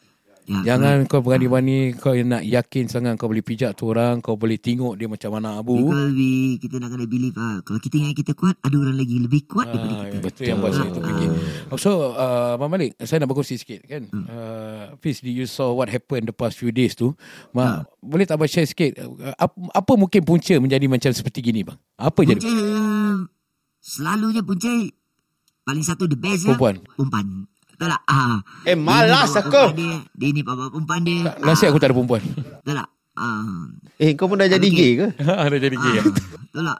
Ya, 0.47 0.63
Jangan 0.63 1.03
kau 1.11 1.19
berani-berani 1.19 1.91
kau 1.91 2.15
nak 2.15 2.39
yakin 2.39 2.87
sangat 2.87 3.19
kau 3.19 3.27
boleh 3.27 3.43
pijak 3.43 3.75
tu 3.75 3.91
orang, 3.91 4.23
kau 4.23 4.39
boleh 4.39 4.55
tengok 4.55 4.95
dia 4.95 5.11
macam 5.11 5.35
mana 5.35 5.59
abu. 5.59 5.75
Because 5.75 6.15
kita 6.63 6.75
nak 6.79 6.95
kena 6.95 7.03
believe 7.03 7.35
ah. 7.35 7.59
Kalau 7.67 7.83
kita 7.83 7.99
ingat 7.99 8.15
kita 8.15 8.31
kuat, 8.31 8.55
ada 8.63 8.75
orang 8.79 8.95
lagi 8.95 9.19
lebih 9.19 9.43
kuat 9.43 9.67
daripada 9.67 9.91
Ah, 9.91 10.03
kita. 10.07 10.23
betul 10.23 10.43
yang 10.47 10.63
buat 10.63 10.71
saya 10.71 10.87
terfikir. 10.87 11.29
So, 11.75 12.15
uh, 12.15 12.55
Abang 12.55 12.71
Malik, 12.71 12.95
saya 12.95 13.19
nak 13.19 13.27
berkongsi 13.27 13.59
sikit 13.59 13.83
kan. 13.83 14.07
Uh, 14.07 14.95
Fiz, 15.03 15.19
you 15.19 15.43
saw 15.43 15.75
what 15.75 15.91
happened 15.91 16.31
the 16.31 16.35
past 16.35 16.55
few 16.55 16.71
days 16.71 16.95
tu. 16.95 17.11
Ma, 17.51 17.83
Boleh 17.99 18.23
tak 18.23 18.39
abang 18.39 18.47
share 18.47 18.63
sikit, 18.63 19.03
uh, 19.03 19.35
apa, 19.35 19.51
apa 19.51 19.91
mungkin 19.99 20.23
punca 20.23 20.55
menjadi 20.55 20.87
macam 20.87 21.11
seperti 21.11 21.43
gini 21.43 21.67
bang? 21.67 21.75
Apa 21.99 22.23
jadi? 22.23 22.39
Punca 22.39 22.55
Selalunya 23.77 24.39
punca 24.39 24.71
Paling 25.63 25.83
satu 25.83 26.07
the 26.07 26.15
best 26.15 26.47
Perempuan. 26.47 26.79
ya 26.79 26.87
Perempuan 26.95 27.27
Betul 27.77 27.93
tak 27.93 28.03
ah. 28.09 28.41
Eh, 28.65 28.73
malas 28.73 29.29
Dia 29.29 29.45
aku. 29.45 29.63
Dia, 29.77 30.01
dia 30.11 30.29
ni 30.33 30.41
bawa 30.41 30.73
perempuan 30.73 31.05
dia 31.05 31.29
Nasib 31.39 31.69
aku 31.69 31.77
tak 31.77 31.93
ada 31.93 31.95
perempuan. 31.95 32.25
Betul 32.25 32.73
tak 32.73 32.89
ah. 33.13 33.69
Eh 33.95 34.17
kau 34.17 34.25
pun 34.25 34.41
dah 34.41 34.49
jadi 34.49 34.65
gay 34.65 34.91
ke? 34.97 35.07
Ada 35.45 35.57
jadi 35.61 35.77
gay. 35.77 35.95
ah. 36.01 36.05
Betul 36.09 36.63
tak 36.65 36.79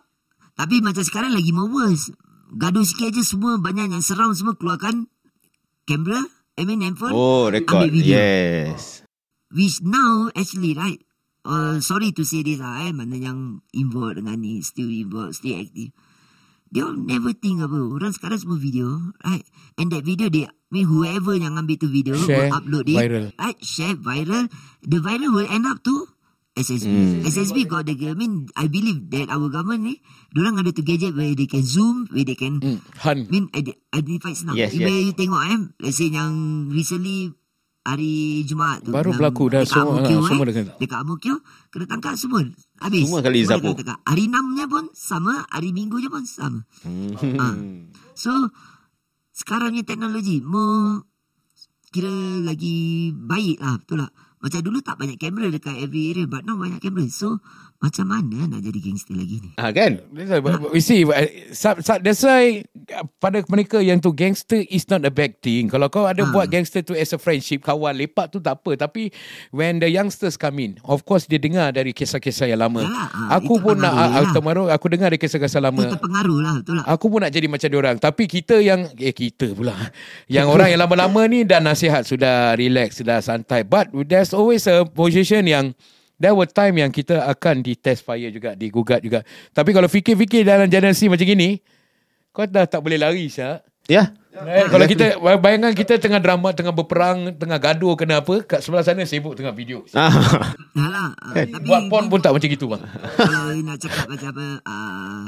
Tapi 0.58 0.76
macam 0.82 1.04
sekarang 1.06 1.38
lagi 1.38 1.54
more 1.54 1.70
worse 1.70 2.10
Gaduh 2.50 2.82
sikit 2.82 3.14
je 3.14 3.22
semua 3.22 3.62
Banyak 3.62 3.94
yang 3.94 4.02
surround 4.02 4.34
semua 4.34 4.58
Keluarkan 4.58 5.06
Kamera 5.86 6.18
I 6.58 6.66
mean 6.66 6.82
handphone 6.82 7.14
Oh 7.14 7.46
record. 7.48 7.86
Ambil 7.86 7.94
video 7.94 8.18
Yes. 8.18 9.06
Which 9.54 9.86
now 9.86 10.34
actually 10.34 10.74
right 10.74 10.98
uh, 11.46 11.78
Sorry 11.78 12.10
to 12.10 12.26
say 12.26 12.42
this 12.42 12.58
lah 12.58 12.82
eh 12.82 12.92
Mana 12.92 13.14
yang 13.16 13.62
involved 13.70 14.18
dengan 14.18 14.42
ni 14.42 14.66
Still 14.66 14.90
involved 14.90 15.38
Still 15.38 15.62
active 15.62 15.94
They 16.74 16.82
all 16.82 16.98
never 16.98 17.32
think 17.32 17.62
apa 17.62 17.78
Orang 17.78 18.18
sekarang 18.18 18.42
semua 18.42 18.58
video 18.58 19.14
Right 19.22 19.46
And 19.78 19.94
that 19.94 20.02
video 20.02 20.28
they 20.28 20.50
mean 20.70 20.84
whoever 20.84 21.34
yang 21.34 21.56
ambil 21.56 21.76
tu 21.76 21.88
video 21.88 22.14
Share, 22.14 22.48
Will 22.48 22.54
upload 22.54 22.86
it 22.86 22.96
viral. 22.96 23.26
Right 23.34 23.60
Share 23.60 23.96
viral 23.96 24.52
The 24.82 25.00
viral 25.00 25.32
will 25.32 25.48
end 25.48 25.64
up 25.64 25.80
to 25.82 26.08
SSB 26.54 26.90
Hmm. 26.90 27.22
SSB 27.24 27.58
got 27.66 27.86
the 27.86 27.94
I 27.94 28.14
mean 28.14 28.50
I 28.54 28.66
believe 28.66 29.08
that 29.12 29.30
our 29.30 29.46
government 29.48 29.86
ni 29.86 29.96
Diorang 30.30 30.58
ada 30.58 30.70
tu 30.70 30.82
gadget 30.82 31.14
Where 31.14 31.32
they 31.32 31.46
can 31.46 31.62
zoom 31.62 32.10
Where 32.10 32.24
they 32.24 32.34
can 32.34 32.58
Hmm, 32.58 32.82
Han. 33.00 33.18
I 33.24 33.30
mean 33.30 33.46
ide- 33.54 33.78
identify 33.90 34.34
senang. 34.34 34.58
Yes, 34.58 34.74
Bila 34.74 34.90
yes. 34.90 35.04
you 35.04 35.14
tengok 35.14 35.42
eh, 35.46 35.60
let's 35.80 35.96
say 35.96 36.10
yang 36.10 36.34
recently 36.68 37.30
hari 37.82 38.44
Jumaat 38.44 38.84
tu. 38.84 38.92
Baru 38.92 39.16
berlaku 39.16 39.48
dah 39.48 39.64
dekat 39.64 39.72
semua, 39.72 39.96
Amokyo, 39.96 40.18
ha, 40.18 40.28
semua 40.28 40.44
eh. 40.44 40.52
dah- 40.52 40.76
Dekat 40.76 41.00
Amokyo, 41.00 41.36
kena 41.72 41.86
tangkap 41.88 42.14
semua. 42.20 42.44
Habis. 42.84 43.04
Semua 43.08 43.22
kali 43.24 43.38
tangkap. 43.48 43.76
Hari 44.04 44.24
6 44.28 44.58
nya 44.60 44.66
pun 44.68 44.86
sama, 44.92 45.34
hari 45.48 45.72
Minggu 45.72 45.96
je 45.98 46.10
pun 46.12 46.24
sama. 46.28 46.68
Hmm. 46.84 47.16
Ah. 47.40 47.56
So, 48.12 48.52
sekarang 49.38 49.78
ni 49.78 49.86
teknologi 49.86 50.42
more 50.42 51.06
kira 51.94 52.10
lagi 52.42 53.14
baik 53.14 53.62
lah, 53.62 53.78
betul 53.78 54.02
tak? 54.02 54.12
Macam 54.38 54.60
dulu 54.62 54.78
tak 54.86 54.98
banyak 55.02 55.18
kamera 55.18 55.50
dekat 55.50 55.78
every 55.82 56.14
area, 56.14 56.30
but 56.30 56.46
now 56.46 56.58
banyak 56.58 56.82
kamera. 56.82 57.06
So, 57.10 57.42
macam 57.78 58.06
mana 58.10 58.50
nak 58.50 58.62
jadi 58.66 58.80
gangster 58.82 59.14
lagi 59.14 59.38
ni? 59.38 59.50
Ah 59.56 59.70
kan? 59.70 60.02
That's 60.10 60.34
why, 60.34 60.42
but- 60.42 60.58
but 60.66 60.72
we 60.74 60.82
see, 60.82 61.06
that's 61.06 62.24
why 62.26 62.66
uh, 62.90 63.06
pada 63.22 63.46
mereka 63.48 63.78
yang 63.78 64.02
tu 64.02 64.10
gangster 64.10 64.66
is 64.66 64.90
not 64.90 65.06
a 65.06 65.14
bad 65.14 65.38
thing. 65.40 65.70
Kalau 65.70 65.86
kau 65.88 66.10
ada 66.10 66.26
Ah. 66.26 66.34
buat 66.34 66.50
gangster 66.50 66.82
tu 66.82 66.98
as 66.98 67.14
a 67.14 67.22
friendship, 67.22 67.62
kawan, 67.62 67.94
lepak 67.94 68.34
tu 68.34 68.42
tak 68.42 68.58
apa. 68.58 68.74
Tapi 68.76 69.14
when 69.54 69.78
the 69.78 69.86
youngsters 69.86 70.36
come 70.36 70.58
in, 70.58 70.72
of 70.90 71.06
course 71.06 71.30
dia 71.30 71.38
dengar 71.38 71.70
dari 71.70 71.94
kisah-kisah 71.94 72.50
yang 72.50 72.66
lama. 72.66 72.82
Yalah, 72.82 73.08
ah, 73.14 73.38
aku 73.38 73.62
pun 73.62 73.78
nak, 73.78 73.94
pengaruh 73.94 74.10
uh, 74.10 74.22
lah. 74.26 74.34
termaru, 74.34 74.64
aku 74.74 74.86
dengar 74.90 75.08
dari 75.14 75.22
kisah-kisah 75.22 75.62
lama. 75.62 75.82
Itu 75.86 75.94
terpengaruh 75.94 76.38
lah, 76.42 76.54
betul 76.58 76.74
tak? 76.82 76.86
Aku 76.90 77.06
pun 77.14 77.20
nak 77.22 77.30
jadi 77.30 77.46
macam 77.46 77.68
dia 77.70 77.78
orang 77.78 77.98
Tapi 78.02 78.24
kita 78.26 78.58
yang 78.58 78.90
Eh 78.98 79.14
kita 79.14 79.54
pula 79.54 79.76
Yang 80.26 80.48
orang 80.50 80.68
yang 80.74 80.82
lama-lama 80.82 81.22
ni 81.28 81.44
Dah 81.44 81.60
nasihat 81.60 82.08
Sudah 82.08 82.56
relax 82.56 83.04
Sudah 83.04 83.20
santai 83.20 83.68
But 83.68 83.92
there's 84.08 84.32
always 84.32 84.66
a 84.66 84.88
position 84.88 85.46
yang 85.46 85.66
There 86.18 86.34
were 86.34 86.50
time 86.50 86.82
yang 86.82 86.90
kita 86.90 87.30
akan 87.30 87.62
di 87.62 87.78
test 87.78 88.02
fire 88.02 88.34
juga 88.34 88.58
Digugat 88.58 89.06
juga. 89.06 89.22
Tapi 89.54 89.70
kalau 89.70 89.86
fikir-fikir 89.86 90.42
dalam 90.42 90.66
generasi 90.66 91.06
macam 91.08 91.26
gini 91.26 91.62
Kau 92.34 92.46
dah 92.50 92.66
tak 92.66 92.82
boleh 92.82 92.98
lari 92.98 93.30
Syak. 93.30 93.66
Ya. 93.88 94.12
Eh, 94.38 94.70
kalau 94.70 94.86
kita 94.86 95.18
bayangkan 95.42 95.74
kita 95.74 95.98
tengah 95.98 96.22
drama 96.22 96.54
tengah 96.54 96.70
berperang 96.70 97.34
tengah 97.34 97.58
gaduh 97.58 97.98
kena 97.98 98.22
apa 98.22 98.46
kat 98.46 98.62
sebelah 98.62 98.86
sana 98.86 99.02
sibuk 99.10 99.34
tengah 99.34 99.50
video. 99.50 99.82
Ah. 99.98 100.14
Yalah, 100.78 101.18
ah, 101.18 101.34
tapi 101.58 101.66
buat 101.66 101.90
pon 101.90 102.06
pun 102.06 102.22
tak 102.22 102.38
macam 102.38 102.46
gitu 102.46 102.70
bang. 102.70 102.84
kalau 103.18 103.56
you 103.58 103.66
nak 103.66 103.82
cakap 103.82 104.06
macam 104.06 104.30
apa 104.38 104.48
uh, 104.62 105.26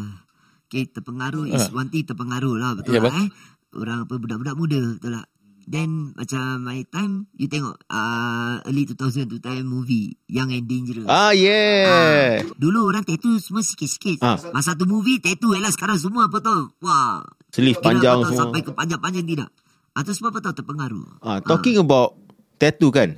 okay, 0.69 0.85
terpengaruh 0.85 1.49
is 1.49 1.65
one 1.73 1.89
thing 1.89 2.05
terpengaruh 2.05 2.53
lah 2.61 2.77
betul 2.77 2.93
Ya, 2.93 3.01
yeah, 3.01 3.03
bang. 3.09 3.17
eh. 3.17 3.27
Orang 3.73 3.97
apa 4.05 4.13
budak-budak 4.21 4.55
muda 4.59 4.77
betul 4.77 5.11
tak 5.17 5.25
then 5.69 6.17
macam 6.17 6.65
my 6.65 6.81
time 6.89 7.29
you 7.37 7.45
tengok 7.45 7.77
uh, 7.93 8.57
early 8.65 8.89
2000 8.89 9.29
tu 9.29 9.37
time 9.37 9.69
movie 9.69 10.17
Young 10.25 10.49
and 10.49 10.65
Dangerous 10.65 11.05
ah 11.05 11.29
yeah. 11.31 12.41
Dulu 12.57 12.91
orang 12.91 13.07
tattoo 13.07 13.39
semua 13.39 13.63
sikit-sikit. 13.63 14.19
Ah. 14.19 14.35
Masa 14.51 14.75
tu 14.75 14.83
movie 14.83 15.21
tattoo 15.23 15.55
elah 15.55 15.71
sekarang 15.71 15.95
semua 15.95 16.27
apa 16.27 16.43
tau. 16.43 16.75
Wah. 16.83 17.23
Sleeve 17.55 17.79
panjang 17.79 18.19
semua. 18.27 18.35
Sampai 18.35 18.59
ke 18.61 18.71
panjang-panjang 18.75 19.25
tidak. 19.25 19.49
Atau 19.95 20.11
semua 20.11 20.29
apa 20.35 20.39
tau 20.43 20.53
terpengaruh. 20.53 21.23
Ah, 21.23 21.39
talking 21.39 21.79
about 21.79 22.19
tattoo 22.59 22.91
kan? 22.91 23.15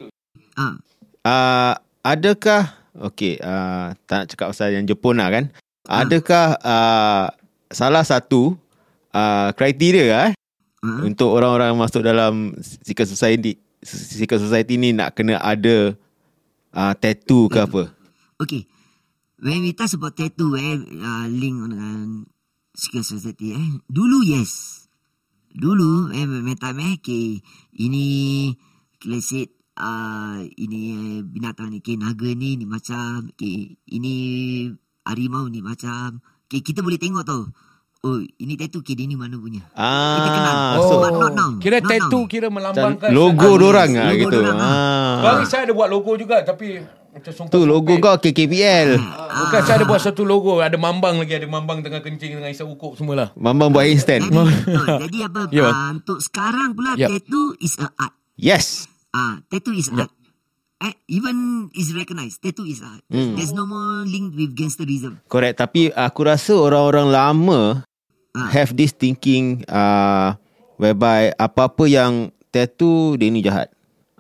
Ah. 0.56 0.78
Uh, 1.22 1.74
adakah 2.02 2.74
Okay 2.92 3.38
uh, 3.38 3.94
Tak 4.10 4.16
nak 4.18 4.28
cakap 4.34 4.48
pasal 4.52 4.74
yang 4.74 4.90
Jepun 4.90 5.22
lah 5.22 5.30
kan 5.30 5.54
Adakah 5.86 6.58
uh, 6.60 7.30
Salah 7.70 8.02
satu 8.02 8.58
uh, 9.14 9.54
Kriteria 9.54 10.34
eh 10.34 10.34
Ah. 10.82 11.06
Untuk 11.06 11.30
orang-orang 11.30 11.78
masuk 11.78 12.02
dalam 12.02 12.58
Secret 12.62 13.06
society 13.06 13.62
Secret 13.86 14.42
society 14.42 14.82
ni 14.82 14.98
Nak 14.98 15.14
kena 15.14 15.38
ada 15.38 15.94
uh, 16.74 16.94
Tattoo 16.98 17.46
ke 17.46 17.62
apa 17.62 17.94
Okay. 18.42 18.66
When 19.38 19.62
we 19.62 19.78
talk 19.78 19.94
about 19.94 20.18
tattoo 20.18 20.58
eh, 20.58 20.82
uh, 20.82 21.30
link 21.30 21.62
dengan 21.62 22.26
secret 22.74 23.06
society 23.06 23.54
eh. 23.54 23.68
Dulu 23.86 24.26
yes. 24.26 24.82
dulu 25.52 26.16
eh 26.16 26.24
time 26.56 26.80
eh 26.80 26.94
okay, 26.96 27.44
ini 27.76 28.06
let's 29.04 29.36
say 29.36 29.52
uh, 29.76 30.40
ini 30.48 30.80
eh, 30.96 31.18
binatang 31.28 31.76
ni 31.76 31.84
okay, 31.84 32.00
naga 32.00 32.32
ni 32.32 32.56
ni 32.56 32.64
macam 32.64 33.28
okay, 33.36 33.76
ini 33.92 34.14
harimau 35.04 35.52
ni 35.52 35.60
macam 35.60 36.24
okay, 36.48 36.64
kita 36.64 36.80
boleh 36.80 36.96
tengok 36.96 37.28
tau 37.28 37.52
oh 38.02 38.18
ini 38.36 38.54
tattoo 38.56 38.82
dia 38.82 39.06
ni 39.06 39.14
mana 39.14 39.36
punya 39.36 39.62
kita 39.62 40.30
kenal 40.32 40.54
Ah, 40.54 40.74
oh, 40.76 40.84
so 40.84 40.94
but 40.98 41.14
not 41.14 41.34
now 41.34 41.50
Kira 41.58 41.78
Not 41.78 41.88
tattoo 41.88 42.20
now. 42.20 42.28
kira 42.28 42.48
melambangkan 42.50 43.10
logo 43.12 43.38
satu- 43.48 43.62
dorang 43.62 43.92
ah 43.94 44.06
Logo 44.08 44.20
gitu. 44.20 44.36
dorang, 44.36 44.58
Ah. 44.58 45.16
Bang 45.22 45.40
saya 45.46 45.62
ada 45.64 45.74
buat 45.74 45.86
logo 45.88 46.12
juga 46.16 46.42
tapi 46.42 46.82
macam. 47.12 47.44
Tu 47.46 47.60
logo 47.62 47.94
kau 47.98 48.16
KKPL. 48.16 48.96
Bukan 48.96 49.62
saya 49.62 49.76
ada 49.76 49.86
buat 49.86 50.00
satu 50.00 50.24
logo, 50.24 50.58
ada 50.58 50.74
mambang 50.76 51.20
lagi, 51.20 51.36
ada 51.36 51.44
mambang 51.46 51.80
tengah 51.80 52.00
kencing 52.00 52.40
dengan 52.40 52.48
isap 52.48 52.72
ukuk 52.72 52.96
semualah. 52.96 53.36
Mambang 53.36 53.68
buat 53.70 53.84
instant. 53.84 54.24
jadi, 54.24 54.32
oh, 54.34 54.48
jadi 55.04 55.18
apa 55.28 55.40
Ya, 55.52 55.62
bang. 55.62 55.76
uh, 55.76 55.90
untuk 55.94 56.18
sekarang 56.20 56.72
pula 56.72 56.96
Yep. 56.96 57.10
tattoo 57.12 57.60
is 57.60 57.76
a 57.78 57.92
art 57.94 58.16
Yes. 58.34 58.88
Ah, 59.12 59.44
tattoo 59.46 59.76
is 59.76 59.92
art. 59.92 60.08
Eh, 60.80 60.96
even 61.12 61.36
is 61.76 61.92
recognized. 61.92 62.40
Tattoo 62.40 62.64
is 62.64 62.80
art. 62.80 63.04
There's 63.06 63.52
no 63.52 63.68
more 63.68 64.02
link 64.02 64.34
with 64.34 64.56
gangsterism. 64.56 65.20
Correct. 65.28 65.60
Tapi 65.60 65.92
aku 65.92 66.22
rasa 66.24 66.56
orang-orang 66.56 67.06
lama 67.06 67.62
Ah. 68.32 68.48
have 68.48 68.72
this 68.80 68.96
thinking 68.96 69.68
uh, 69.68 70.40
whereby 70.80 71.36
apa-apa 71.36 71.84
yang 71.88 72.32
tattoo 72.48 73.20
dia 73.20 73.28
ni 73.28 73.44
jahat. 73.44 73.68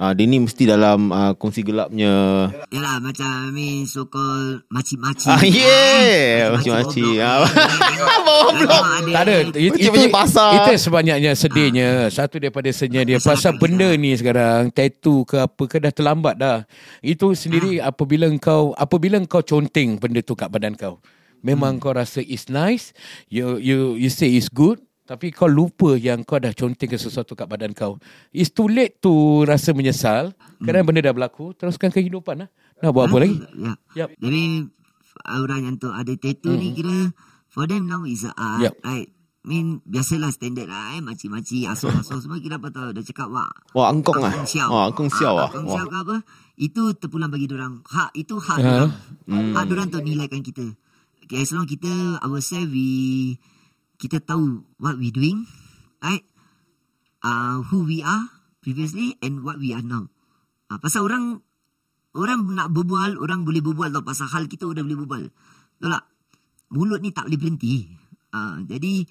Ah, 0.01 0.17
dia 0.17 0.25
ni 0.25 0.41
mesti 0.41 0.65
dalam 0.65 1.13
uh, 1.13 1.37
kongsi 1.37 1.61
gelapnya. 1.61 2.49
Yalah, 2.73 2.97
macam 3.05 3.21
I 3.21 3.53
mean 3.53 3.85
so 3.85 4.09
called 4.09 4.65
maci-maci. 4.65 5.29
Ah, 5.29 5.45
yeah. 5.45 6.57
Maci-maci. 6.57 7.21
Ah. 7.21 7.45
Tak 9.11 9.23
ada. 9.29 9.35
It, 9.53 9.77
itu, 9.77 10.09
pasar. 10.09 10.65
itu 10.65 10.89
sebanyaknya 10.89 11.37
sedihnya. 11.37 12.09
Satu 12.09 12.41
daripada 12.41 12.65
sedihnya 12.73 13.05
dia. 13.05 13.17
Pasal 13.21 13.61
benda 13.61 13.93
ni 13.93 14.17
sekarang, 14.17 14.73
tattoo 14.73 15.21
ke 15.21 15.37
apa 15.37 15.63
ke 15.69 15.77
dah 15.77 15.93
terlambat 15.93 16.35
dah. 16.41 16.65
Itu 17.05 17.37
sendiri 17.37 17.77
apabila 17.77 18.25
kau 18.41 18.73
apabila 18.73 19.21
kau 19.29 19.45
conteng 19.45 20.01
benda 20.01 20.25
tu 20.25 20.33
kat 20.33 20.49
badan 20.49 20.73
kau. 20.73 20.97
Memang 21.41 21.81
kau 21.81 21.93
rasa 21.93 22.21
it's 22.21 22.47
nice. 22.47 22.93
You 23.27 23.57
you 23.57 23.97
you 23.97 24.09
say 24.09 24.29
it's 24.33 24.49
good. 24.49 24.81
Tapi 25.01 25.33
kau 25.33 25.49
lupa 25.49 25.99
yang 25.99 26.23
kau 26.23 26.39
dah 26.39 26.55
conteng 26.55 26.87
ke 26.87 26.95
sesuatu 26.95 27.35
kat 27.35 27.43
badan 27.49 27.75
kau. 27.75 27.99
It's 28.31 28.53
too 28.53 28.71
late 28.71 29.03
to 29.03 29.43
rasa 29.43 29.75
menyesal. 29.75 30.31
Kerana 30.61 30.87
benda 30.87 31.03
dah 31.03 31.11
berlaku. 31.11 31.51
Teruskan 31.57 31.91
kehidupan 31.91 32.45
lah. 32.45 32.49
Nak 32.79 32.91
buat 32.95 33.11
apa 33.11 33.17
lagi? 33.19 33.35
Ya. 33.59 33.73
Yup. 34.05 34.09
Jadi 34.17 34.43
orang 35.27 35.61
yang 35.67 35.75
tu 35.75 35.91
ada 35.91 36.13
tattoo 36.15 36.55
ni 36.55 36.71
kira 36.71 37.11
for 37.51 37.67
them 37.67 37.91
now 37.91 38.07
is 38.07 38.23
a 38.23 38.31
art. 38.37 38.63
Yup. 38.63 38.77
Right? 38.87 39.11
I 39.41 39.47
mean, 39.49 39.81
biasalah 39.89 40.29
standard 40.29 40.69
lah 40.69 40.93
eh. 40.95 41.01
Maci-maci, 41.01 41.65
asal-asal 41.65 42.21
semua 42.21 42.37
kira 42.37 42.61
apa 42.61 42.69
tau. 42.69 42.93
Dia 42.93 43.01
cakap, 43.01 43.25
wah. 43.33 43.49
Wah, 43.73 43.89
angkong 43.89 44.21
ah. 44.21 44.29
Angkong 44.29 44.45
siau. 44.45 44.69
Wah, 44.69 44.83
angkong 44.85 45.09
siau 45.09 45.33
ah. 45.33 45.49
Angkong 45.49 45.65
siau 45.65 45.85
ke 45.89 45.97
apa. 45.97 46.17
Itu 46.61 46.81
terpulang 46.93 47.33
bagi 47.33 47.49
orang. 47.49 47.81
Hak, 47.81 48.13
itu 48.13 48.37
hak 48.37 48.57
Ha. 48.61 48.69
orang. 48.69 48.91
Hak 49.57 49.65
orang 49.65 49.87
untuk 49.89 50.05
nilaikan 50.05 50.45
kita. 50.45 50.77
Okay, 51.31 51.47
as 51.47 51.55
long 51.55 51.63
kita, 51.63 52.19
ourselves, 52.19 52.67
we, 52.75 53.39
kita 53.95 54.19
tahu 54.19 54.67
what 54.83 54.99
we 54.99 55.15
doing. 55.15 55.47
Right? 56.03 56.27
Uh, 57.23 57.63
who 57.71 57.87
we 57.87 58.03
are 58.03 58.27
previously 58.59 59.15
and 59.23 59.39
what 59.39 59.55
we 59.55 59.71
are 59.71 59.79
now. 59.79 60.11
Uh, 60.67 60.75
pasal 60.83 61.07
orang, 61.07 61.39
orang 62.11 62.51
nak 62.51 62.75
berbual, 62.75 63.15
orang 63.15 63.47
boleh 63.47 63.63
berbual 63.63 63.95
tau. 63.95 64.03
Pasal 64.03 64.27
hal 64.27 64.51
kita 64.51 64.67
udah 64.67 64.83
boleh 64.83 65.07
berbual. 65.07 65.23
Tahu 65.79 65.87
tak? 65.87 66.03
Mulut 66.75 66.99
ni 66.99 67.15
tak 67.15 67.31
boleh 67.31 67.39
berhenti. 67.39 67.87
Uh, 68.35 68.67
jadi, 68.67 69.07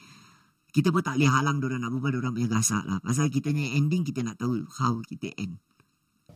kita 0.77 0.93
pun 0.93 1.01
tak 1.01 1.17
boleh 1.17 1.33
halang 1.33 1.57
orang 1.65 1.81
nak 1.81 1.93
berbual, 1.97 2.21
orang 2.21 2.37
punya 2.37 2.53
gasak 2.53 2.85
lah. 2.85 3.01
Pasal 3.01 3.33
kita 3.33 3.49
punya 3.49 3.81
ending, 3.81 4.05
kita 4.05 4.21
nak 4.21 4.37
tahu 4.37 4.61
how 4.77 5.01
kita 5.09 5.33
end. 5.41 5.57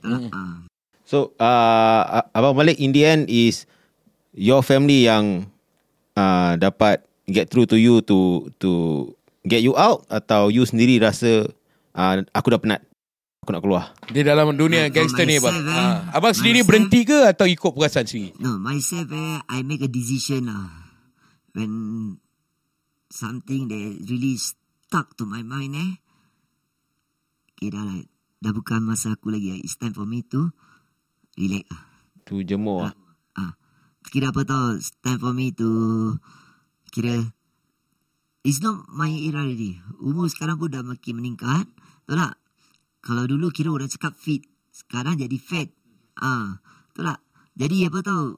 Betul 0.00 0.16
tak? 0.16 0.32
Ah. 0.32 0.64
So, 1.04 1.36
uh, 1.36 2.24
Abang 2.32 2.56
Malik 2.56 2.80
in 2.80 2.96
the 2.96 3.04
end 3.04 3.28
is 3.28 3.68
your 4.32 4.64
family 4.64 5.04
yang 5.04 5.52
uh, 6.14 6.54
dapat 6.56 7.02
get 7.26 7.48
through 7.48 7.66
to 7.66 7.76
you 7.76 8.00
to 8.02 8.48
to 8.58 8.70
get 9.42 9.60
you 9.60 9.74
out 9.74 10.04
atau 10.08 10.48
you 10.48 10.64
sendiri 10.64 10.98
rasa 10.98 11.46
uh, 11.92 12.14
aku 12.32 12.48
dah 12.48 12.60
penat. 12.60 12.80
Aku 13.44 13.52
nak 13.52 13.60
keluar. 13.60 13.92
Di 14.08 14.24
dalam 14.24 14.56
dunia 14.56 14.88
For 14.88 15.04
gangster 15.04 15.28
ni 15.28 15.36
abang. 15.36 15.52
eh. 15.52 15.68
Ah, 15.68 16.16
abang 16.16 16.32
sendiri 16.32 16.64
Myself. 16.64 16.68
berhenti 16.72 17.00
ke 17.04 17.28
atau 17.28 17.44
ikut 17.44 17.76
perasaan 17.76 18.08
sendiri? 18.08 18.32
No, 18.40 18.56
myself, 18.56 19.12
eh, 19.12 19.36
I 19.44 19.60
make 19.60 19.84
a 19.84 19.90
decision 19.90 20.48
lah. 20.48 20.72
When 21.52 21.68
something 23.06 23.68
that 23.68 23.84
really 24.02 24.40
stuck 24.40 25.12
to 25.20 25.28
my 25.28 25.44
mind, 25.44 25.76
eh. 25.76 25.92
Okay, 27.52 27.68
dah 27.68 27.84
lah. 27.84 28.00
Dah 28.40 28.52
bukan 28.52 28.80
masa 28.80 29.12
aku 29.12 29.28
lagi. 29.28 29.52
eh. 29.52 29.60
It's 29.60 29.76
time 29.76 29.92
for 29.92 30.08
me 30.08 30.24
to 30.32 30.48
relax 31.36 31.68
lah. 31.68 31.84
Tu 32.24 32.40
jemur. 32.42 32.88
Ah, 32.88 32.96
kira 34.08 34.30
apa 34.32 34.44
tau? 34.44 34.76
Time 35.00 35.20
for 35.20 35.32
me 35.32 35.52
to 35.56 35.68
kira 36.92 37.32
it's 38.44 38.60
not 38.60 38.84
my 38.92 39.08
era 39.10 39.42
already. 39.42 39.80
Umur 40.04 40.28
sekarang 40.28 40.60
pun 40.60 40.70
dah 40.70 40.84
makin 40.84 41.18
meningkat. 41.18 41.66
Tahu 42.04 42.14
tak? 42.14 42.36
Kalau 43.04 43.24
dulu 43.24 43.48
kira 43.52 43.72
orang 43.72 43.88
cakap 43.88 44.16
fit, 44.16 44.44
sekarang 44.68 45.16
jadi 45.16 45.36
fat. 45.40 45.68
Ah, 46.20 46.60
tahu 46.92 47.08
tak? 47.08 47.20
Jadi 47.56 47.88
apa 47.88 47.98
tau? 48.04 48.36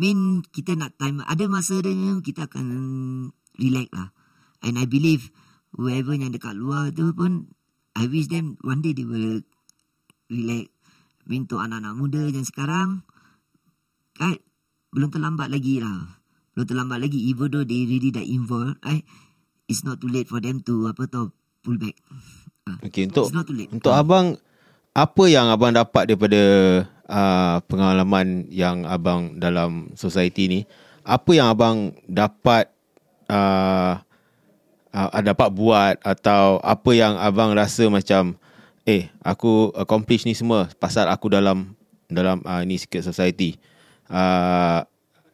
Mean 0.00 0.40
kita 0.46 0.74
nak 0.74 0.96
time 0.96 1.20
ada 1.26 1.44
masa 1.46 1.78
dia 1.82 1.92
kita 2.24 2.48
akan 2.48 2.66
relax 3.58 3.88
lah. 3.92 4.10
And 4.64 4.80
I 4.80 4.88
believe 4.88 5.28
whoever 5.76 6.16
yang 6.16 6.32
dekat 6.32 6.56
luar 6.56 6.88
tu 6.94 7.12
pun 7.12 7.52
I 7.92 8.08
wish 8.08 8.32
them 8.32 8.56
one 8.64 8.80
day 8.80 8.96
they 8.96 9.04
will 9.04 9.44
relax. 10.32 10.72
Mean 11.28 11.46
anak-anak 11.46 11.94
muda 11.94 12.22
yang 12.32 12.46
sekarang 12.48 13.04
kan 14.16 14.40
belum 14.90 15.08
terlambat 15.10 15.48
lagi 15.50 15.78
lah. 15.78 16.18
Belum 16.54 16.66
terlambat 16.66 16.98
lagi 16.98 17.18
even 17.30 17.48
though 17.50 17.66
they 17.66 17.86
really 17.86 18.10
dah 18.10 18.22
involved, 18.22 18.78
right? 18.82 19.06
It's 19.70 19.86
not 19.86 20.02
too 20.02 20.10
late 20.10 20.26
for 20.26 20.42
them 20.42 20.62
to 20.66 20.90
apa 20.90 21.06
tau 21.06 21.30
pull 21.62 21.78
back. 21.78 21.94
Ah, 22.66 22.76
Okay, 22.90 23.06
untuk 23.06 23.30
It's 23.30 23.34
not 23.34 23.46
too 23.46 23.54
late. 23.54 23.70
untuk 23.70 23.94
abang 23.94 24.34
apa 24.90 25.24
yang 25.30 25.46
abang 25.46 25.70
dapat 25.70 26.10
daripada 26.10 26.42
uh, 27.06 27.62
pengalaman 27.70 28.50
yang 28.50 28.82
abang 28.84 29.38
dalam 29.38 29.94
society 29.94 30.50
ni? 30.50 30.60
Apa 31.06 31.30
yang 31.38 31.46
abang 31.54 31.94
dapat 32.10 32.66
uh, 33.30 34.02
uh, 34.90 35.22
dapat 35.22 35.48
buat 35.54 35.94
atau 36.02 36.58
apa 36.60 36.90
yang 36.90 37.14
abang 37.16 37.54
rasa 37.54 37.86
macam 37.86 38.34
eh 38.82 39.06
aku 39.22 39.70
accomplish 39.78 40.26
ni 40.26 40.34
semua 40.34 40.66
pasal 40.82 41.06
aku 41.06 41.30
dalam 41.30 41.78
dalam 42.10 42.42
uh, 42.42 42.66
ni 42.66 42.74
secret 42.74 43.06
society. 43.06 43.54
Uh, 44.10 44.82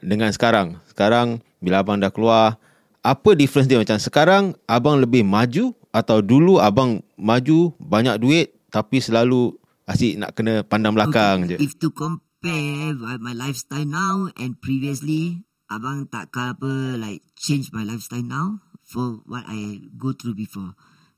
dengan 0.05 0.29
sekarang, 0.31 0.77
sekarang 0.93 1.41
bila 1.65 1.81
abang 1.81 1.97
dah 1.97 2.13
keluar, 2.13 2.61
apa 3.01 3.31
difference 3.33 3.71
dia 3.71 3.81
macam 3.81 3.97
sekarang 3.97 4.53
abang 4.69 5.01
lebih 5.01 5.25
maju 5.25 5.73
atau 5.95 6.21
dulu 6.21 6.61
abang 6.61 7.01
maju 7.17 7.73
banyak 7.81 8.21
duit 8.21 8.53
tapi 8.69 9.01
selalu 9.01 9.57
asyik 9.89 10.21
nak 10.21 10.37
kena 10.37 10.61
pandang 10.67 10.93
belakang 10.93 11.49
je. 11.49 11.57
If 11.57 11.81
to 11.81 11.95
compare 11.95 12.93
my 13.23 13.33
lifestyle 13.33 13.89
now 13.89 14.29
and 14.37 14.61
previously, 14.61 15.47
abang 15.73 16.11
tak 16.13 16.29
apa 16.35 17.01
like 17.01 17.25
change 17.39 17.73
my 17.73 17.87
lifestyle 17.87 18.27
now 18.27 18.61
for 18.85 19.25
what 19.25 19.47
I 19.49 19.87
go 19.97 20.13
through 20.13 20.37
before. 20.37 20.77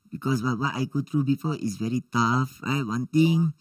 Because 0.09 0.41
what, 0.41 0.57
what 0.57 0.73
I 0.73 0.89
go 0.89 1.05
through 1.05 1.25
before 1.25 1.53
is 1.57 1.77
very 1.77 2.01
tough. 2.09 2.61
Right? 2.65 2.81
One 2.81 3.05
thing, 3.11 3.53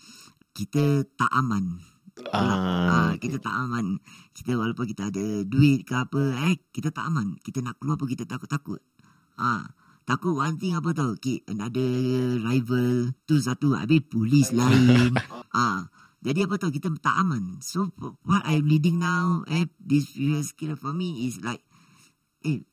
kita 0.56 1.04
tak 1.16 1.28
aman. 1.32 1.80
Ah. 2.28 2.86
Ah, 2.88 3.12
kita 3.16 3.40
tak 3.40 3.54
aman. 3.54 3.98
Kita 4.34 4.58
walaupun 4.58 4.84
kita 4.90 5.08
ada 5.08 5.26
duit 5.46 5.86
ke 5.86 5.94
apa, 5.96 6.34
eh, 6.50 6.58
kita 6.74 6.92
tak 6.92 7.08
aman. 7.08 7.38
Kita 7.40 7.64
nak 7.64 7.80
keluar 7.80 7.96
pun 7.96 8.10
kita 8.10 8.28
takut-takut. 8.28 8.82
Ah, 9.38 9.70
takut 10.04 10.34
one 10.34 10.58
thing 10.58 10.74
apa 10.74 10.90
tau, 10.92 11.14
okay, 11.14 11.40
another 11.46 11.88
rival 12.42 13.14
tu 13.24 13.38
satu, 13.38 13.78
habis 13.78 14.02
polis 14.04 14.50
lain. 14.50 15.14
ah, 15.56 15.88
jadi 16.18 16.50
apa 16.50 16.58
tau, 16.58 16.74
kita 16.74 16.90
tak 16.98 17.16
aman. 17.22 17.62
So 17.62 17.94
what 18.26 18.42
I'm 18.44 18.66
leading 18.66 18.98
now, 18.98 19.46
eh, 19.48 19.70
this 19.78 20.18
years 20.18 20.52
kira 20.52 20.74
for 20.74 20.90
me 20.90 21.30
is 21.30 21.38
like, 21.40 21.62
eh, 22.42 22.66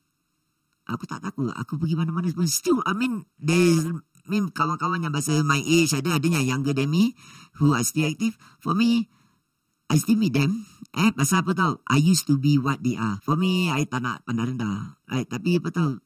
aku 0.90 1.06
tak 1.06 1.22
takut. 1.22 1.54
Aku 1.54 1.78
pergi 1.78 1.94
mana-mana 1.94 2.28
pun 2.34 2.50
still, 2.50 2.82
I 2.82 2.92
mean, 2.92 3.24
there's 3.38 3.86
I 4.26 4.28
mean, 4.28 4.50
kawan-kawan 4.50 5.06
yang 5.06 5.14
bahasa 5.14 5.38
my 5.46 5.62
age 5.62 5.94
ada, 5.94 6.18
ada 6.18 6.26
yang 6.26 6.42
younger 6.42 6.74
than 6.74 6.90
me 6.90 7.14
who 7.62 7.78
are 7.78 7.86
still 7.86 8.10
active. 8.10 8.34
For 8.58 8.74
me, 8.74 9.06
I 9.86 9.96
still 10.02 10.18
meet 10.18 10.34
them. 10.34 10.66
Eh, 10.96 11.14
pasal 11.14 11.46
apa 11.46 11.52
tau? 11.54 11.72
I 11.86 12.02
used 12.02 12.26
to 12.26 12.40
be 12.40 12.58
what 12.58 12.82
they 12.82 12.98
are. 12.98 13.22
For 13.22 13.38
me, 13.38 13.70
I 13.70 13.86
tak 13.86 14.02
nak 14.02 14.26
pandang 14.26 14.56
rendah. 14.56 14.98
Right? 15.06 15.28
Tapi 15.28 15.62
apa 15.62 15.68
tau? 15.70 16.02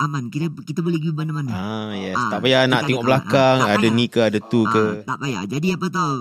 Aman. 0.00 0.32
Kita 0.32 0.50
kita 0.64 0.80
boleh 0.80 0.98
pergi 0.98 1.12
mana-mana. 1.14 1.52
Ah 1.52 1.92
yes, 1.92 2.16
Ah, 2.16 2.30
tak 2.32 2.40
payah 2.42 2.64
nak 2.66 2.88
tengok 2.88 3.04
belakang, 3.04 3.58
ah, 3.60 3.76
ada 3.76 3.84
payah. 3.84 3.94
ni 3.94 4.04
ke 4.08 4.20
ada 4.24 4.38
tu 4.40 4.64
ke. 4.66 5.04
Ah, 5.04 5.14
tak 5.14 5.18
payah. 5.22 5.42
Jadi 5.46 5.68
apa 5.76 5.86
tau? 5.92 6.14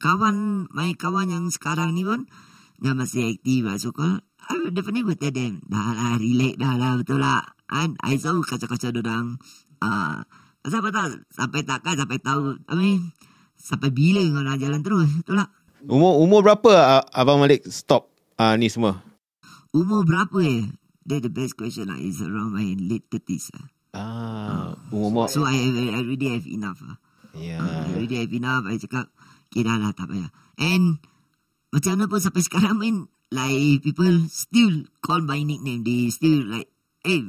Kawan, 0.00 0.66
my 0.74 0.90
kawan 0.98 1.30
yang 1.30 1.44
sekarang 1.52 1.94
ni 1.94 2.02
pun, 2.02 2.26
yang 2.82 2.98
masih 2.98 3.30
aktif 3.30 3.62
lah. 3.62 3.76
So, 3.78 3.94
call, 3.94 4.18
I 4.50 4.58
will 4.58 4.74
definitely 4.74 5.06
will 5.06 5.16
tell 5.20 5.32
them, 5.32 5.62
dah 5.68 5.94
lah, 5.94 6.12
relax 6.18 6.54
dah 6.58 6.74
lah, 6.76 6.92
betul 6.98 7.22
lah. 7.22 7.44
And 7.70 7.96
I 8.02 8.18
selalu 8.18 8.42
kacau-kacau 8.44 8.90
dorang. 8.90 9.38
Ah, 9.80 10.24
pasal 10.64 10.82
apa 10.82 10.90
tahu? 10.90 11.08
Sampai 11.30 11.60
takkan 11.62 11.94
sampai 11.94 12.18
tahu. 12.20 12.56
I 12.68 12.74
mean, 12.74 13.12
sampai 13.54 13.92
bila 13.94 14.20
kau 14.20 14.42
nak 14.42 14.58
jalan 14.58 14.80
terus? 14.82 15.08
Betul 15.22 15.44
tak? 15.44 15.50
Umur 15.84 16.20
umur 16.24 16.40
berapa 16.40 16.70
uh, 16.72 17.02
Abang 17.12 17.40
Malik 17.40 17.64
stop 17.68 18.08
uh, 18.40 18.56
ni 18.56 18.72
semua? 18.72 19.04
Umur 19.76 20.08
berapa 20.08 20.38
eh? 20.40 20.70
That 21.04 21.20
the 21.20 21.32
best 21.32 21.60
question 21.60 21.92
lah. 21.92 22.00
Is 22.00 22.24
around 22.24 22.56
my 22.56 22.64
late 22.80 23.04
30s 23.12 23.52
lah. 23.52 23.66
Ah, 23.94 24.74
umur 24.90 25.28
So 25.30 25.44
I, 25.44 25.54
I 25.54 26.00
already 26.00 26.32
have 26.32 26.48
enough 26.48 26.80
lah. 26.80 26.96
Ya. 27.36 27.60
I 27.60 28.00
already 28.00 28.16
have 28.24 28.32
enough. 28.32 28.64
I 28.66 28.80
cakap, 28.80 29.12
okay 29.50 29.62
dah 29.62 29.76
lah, 29.76 29.92
tak 29.92 30.08
payah. 30.08 30.32
And 30.56 30.98
macam 31.70 32.00
mana 32.00 32.08
pun 32.08 32.22
sampai 32.22 32.42
sekarang 32.48 32.80
mean, 32.80 32.96
like 33.28 33.84
people 33.84 34.24
still 34.32 34.88
call 35.04 35.20
my 35.20 35.44
nickname. 35.44 35.84
They 35.84 36.08
still 36.08 36.48
like, 36.48 36.72
hey, 37.04 37.28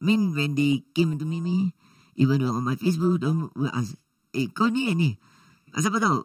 mean 0.00 0.32
when 0.32 0.56
they 0.56 0.82
came 0.96 1.20
to 1.20 1.26
me, 1.28 1.44
me 1.44 1.76
even 2.16 2.44
on 2.44 2.64
my 2.64 2.76
Facebook, 2.76 3.20
don't 3.20 3.52
ask, 3.72 3.96
eh 4.36 4.48
kau 4.52 4.68
ni 4.68 4.92
eh, 4.92 4.96
ni. 4.96 5.10
Pasal 5.72 5.92
apa 5.92 5.98
tau? 6.00 6.16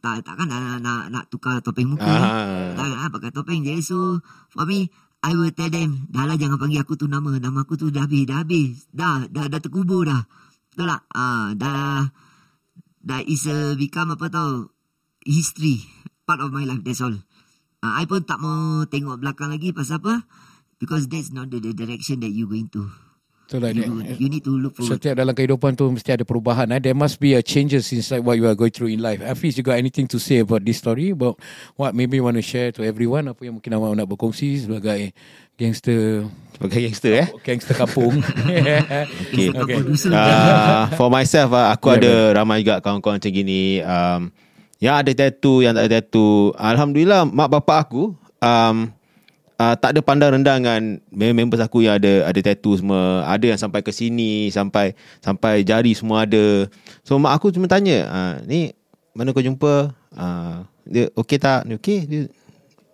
Tak, 0.00 0.24
takkan 0.24 0.48
nak, 0.48 0.60
nak, 0.60 0.78
nak, 0.80 1.02
nak 1.12 1.24
tukar 1.28 1.60
topeng 1.60 1.92
muka. 1.92 2.08
Ah. 2.08 2.72
Tak, 2.72 2.86
ah, 2.88 3.08
pakai 3.12 3.30
topeng 3.34 3.60
je. 3.60 3.76
So, 3.84 4.22
for 4.48 4.64
me, 4.64 4.88
I 5.22 5.36
will 5.36 5.52
tell 5.52 5.68
them, 5.68 6.08
dah 6.08 6.24
lah 6.24 6.40
jangan 6.40 6.56
panggil 6.56 6.80
aku 6.80 6.96
tu 6.96 7.06
nama. 7.10 7.36
Nama 7.36 7.62
aku 7.62 7.76
tu 7.76 7.92
dah 7.92 8.08
habis, 8.08 8.24
dah 8.24 8.40
habis. 8.40 8.88
Dah, 8.88 9.28
dah, 9.28 9.46
dah 9.52 9.60
terkubur 9.60 10.08
dah. 10.08 10.24
Betul 10.72 10.88
tak? 10.88 11.02
Ah, 11.12 11.52
dah, 11.52 12.08
dah 13.04 13.20
is 13.28 13.44
a 13.50 13.76
become 13.76 14.16
apa 14.16 14.32
tau, 14.32 14.72
history. 15.22 15.84
Part 16.24 16.40
of 16.40 16.54
my 16.54 16.64
life, 16.64 16.80
that's 16.80 17.04
all. 17.04 17.14
Ah, 17.82 18.00
I 18.00 18.06
pun 18.06 18.22
tak 18.24 18.38
mau 18.38 18.86
tengok 18.88 19.20
belakang 19.20 19.50
lagi 19.50 19.74
pasal 19.74 20.00
apa? 20.00 20.24
Because 20.78 21.06
that's 21.06 21.30
not 21.34 21.50
the, 21.50 21.62
the 21.62 21.74
direction 21.74 22.22
that 22.22 22.32
you 22.32 22.48
going 22.48 22.70
to. 22.72 22.88
Betul 23.44 23.58
lah 23.60 23.70
You, 23.72 23.84
dia. 24.00 24.16
you 24.16 24.28
need 24.30 24.44
to 24.44 24.52
look 24.54 24.72
forward. 24.74 24.96
Setiap 24.96 25.14
dalam 25.18 25.34
kehidupan 25.34 25.76
tu 25.76 25.84
mesti 25.90 26.16
ada 26.16 26.24
perubahan. 26.24 26.64
Eh? 26.72 26.80
There 26.80 26.96
must 26.96 27.20
be 27.20 27.36
a 27.36 27.42
changes 27.42 27.90
inside 27.92 28.22
what 28.22 28.40
you 28.40 28.48
are 28.48 28.56
going 28.56 28.72
through 28.72 28.88
in 28.88 29.02
life. 29.02 29.20
Hafiz, 29.20 29.58
you 29.58 29.64
got 29.66 29.76
anything 29.76 30.08
to 30.08 30.16
say 30.16 30.40
about 30.40 30.64
this 30.64 30.80
story? 30.80 31.12
About 31.12 31.36
what 31.76 31.92
maybe 31.92 32.16
you 32.16 32.24
want 32.24 32.40
to 32.40 32.44
share 32.44 32.72
to 32.72 32.80
everyone? 32.80 33.28
Apa 33.28 33.44
yang 33.44 33.60
mungkin 33.60 33.76
awak 33.76 33.92
nak 33.92 34.08
berkongsi 34.08 34.64
sebagai 34.64 35.12
gangster 35.54 36.24
Sebagai 36.56 36.80
gangster 36.80 37.12
eh. 37.12 37.28
gangster 37.44 37.74
kampung. 37.76 38.14
Okay. 39.32 39.50
okay. 39.52 39.78
Uh, 40.08 40.88
for 40.96 41.12
myself 41.12 41.52
uh, 41.52 41.72
aku 41.74 41.92
Yeah, 41.92 41.98
ada 42.00 42.12
ramai 42.40 42.64
juga 42.64 42.80
kawan-kawan 42.80 43.20
macam 43.20 43.32
gini 43.32 43.82
um, 43.84 44.32
yang 44.78 44.96
ada 44.96 45.10
tattoo 45.12 45.60
yang 45.60 45.76
tak 45.76 45.86
ada 45.86 46.00
tattoo 46.00 46.56
alhamdulillah 46.56 47.28
mak 47.28 47.48
bapak 47.52 47.78
aku 47.86 48.14
um, 48.40 48.90
uh, 49.62 49.74
tak 49.78 49.94
ada 49.94 50.00
pandang 50.02 50.34
rendah 50.34 50.58
dengan 50.58 50.82
mem- 51.14 51.36
members 51.38 51.62
aku 51.62 51.86
yang 51.86 52.02
ada 52.02 52.26
ada 52.26 52.40
tattoo 52.42 52.74
semua. 52.74 53.22
Ada 53.30 53.54
yang 53.54 53.60
sampai 53.62 53.80
ke 53.86 53.94
sini 53.94 54.50
sampai 54.50 54.98
sampai 55.22 55.62
jari 55.62 55.94
semua 55.94 56.26
ada. 56.26 56.66
So 57.06 57.14
mak 57.22 57.38
aku 57.38 57.54
cuma 57.54 57.70
tanya 57.70 58.10
uh, 58.10 58.34
ni 58.42 58.74
mana 59.14 59.30
kau 59.30 59.44
jumpa? 59.44 59.94
Uh, 60.12 60.66
dia 60.82 61.06
okey 61.14 61.38
tak? 61.38 61.62
Ni 61.70 61.78
okey 61.78 61.98
dia 62.10 62.22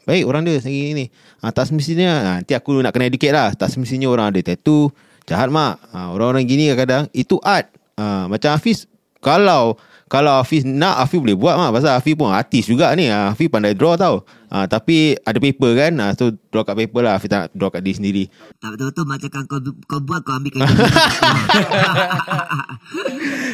Baik 0.09 0.25
orang 0.25 0.41
dia 0.41 0.57
sendiri 0.57 0.97
ni. 0.97 1.07
Ha, 1.45 1.53
Tak 1.53 1.69
semestinya 1.69 2.09
ha, 2.09 2.31
Nanti 2.41 2.57
aku 2.57 2.81
nak 2.81 2.97
kena 2.97 3.13
educate 3.13 3.29
lah. 3.29 3.53
Tak 3.53 3.69
semestinya 3.69 4.09
orang 4.09 4.33
ada 4.33 4.41
tattoo. 4.41 4.89
Jahat 5.29 5.53
mak. 5.53 5.85
Ha, 5.93 6.09
Orang-orang 6.09 6.49
gini 6.49 6.73
kadang-kadang 6.73 7.13
Itu 7.13 7.37
art. 7.45 7.69
Ha, 8.01 8.25
Macam 8.25 8.57
Hafiz 8.57 8.89
Kalau 9.21 9.77
Kalau 10.09 10.33
Hafiz 10.35 10.65
nak 10.65 10.99
Hafiz 10.99 11.21
boleh 11.21 11.33
buat 11.33 11.55
mak. 11.55 11.71
Pasal 11.71 11.93
Hafiz 11.95 12.13
pun 12.13 12.29
artis 12.29 12.65
juga 12.65 12.91
ni. 12.93 13.07
Ha, 13.07 13.31
Hafiz 13.31 13.47
pandai 13.47 13.73
draw 13.73 13.93
tau. 13.95 14.25
Ha, 14.49 14.65
Tapi 14.65 15.15
ada 15.19 15.37
paper 15.37 15.71
kan? 15.75 15.93
Ha, 15.95 16.07
So 16.13 16.33
draw 16.49 16.65
kat 16.65 16.75
paper 16.75 17.01
lah. 17.03 17.13
Hafiz 17.15 17.29
tak 17.29 17.39
nak 17.39 17.51
draw 17.53 17.69
kat 17.69 17.81
diri 17.81 17.95
sendiri. 17.95 18.25
Tak 18.57 18.75
betul-betul. 18.75 19.05
Macam 19.05 19.29
kau, 19.45 19.59
kau 19.85 20.01
buat 20.01 20.21
kau 20.23 20.35
ambil 20.35 20.51
kain. 20.51 20.65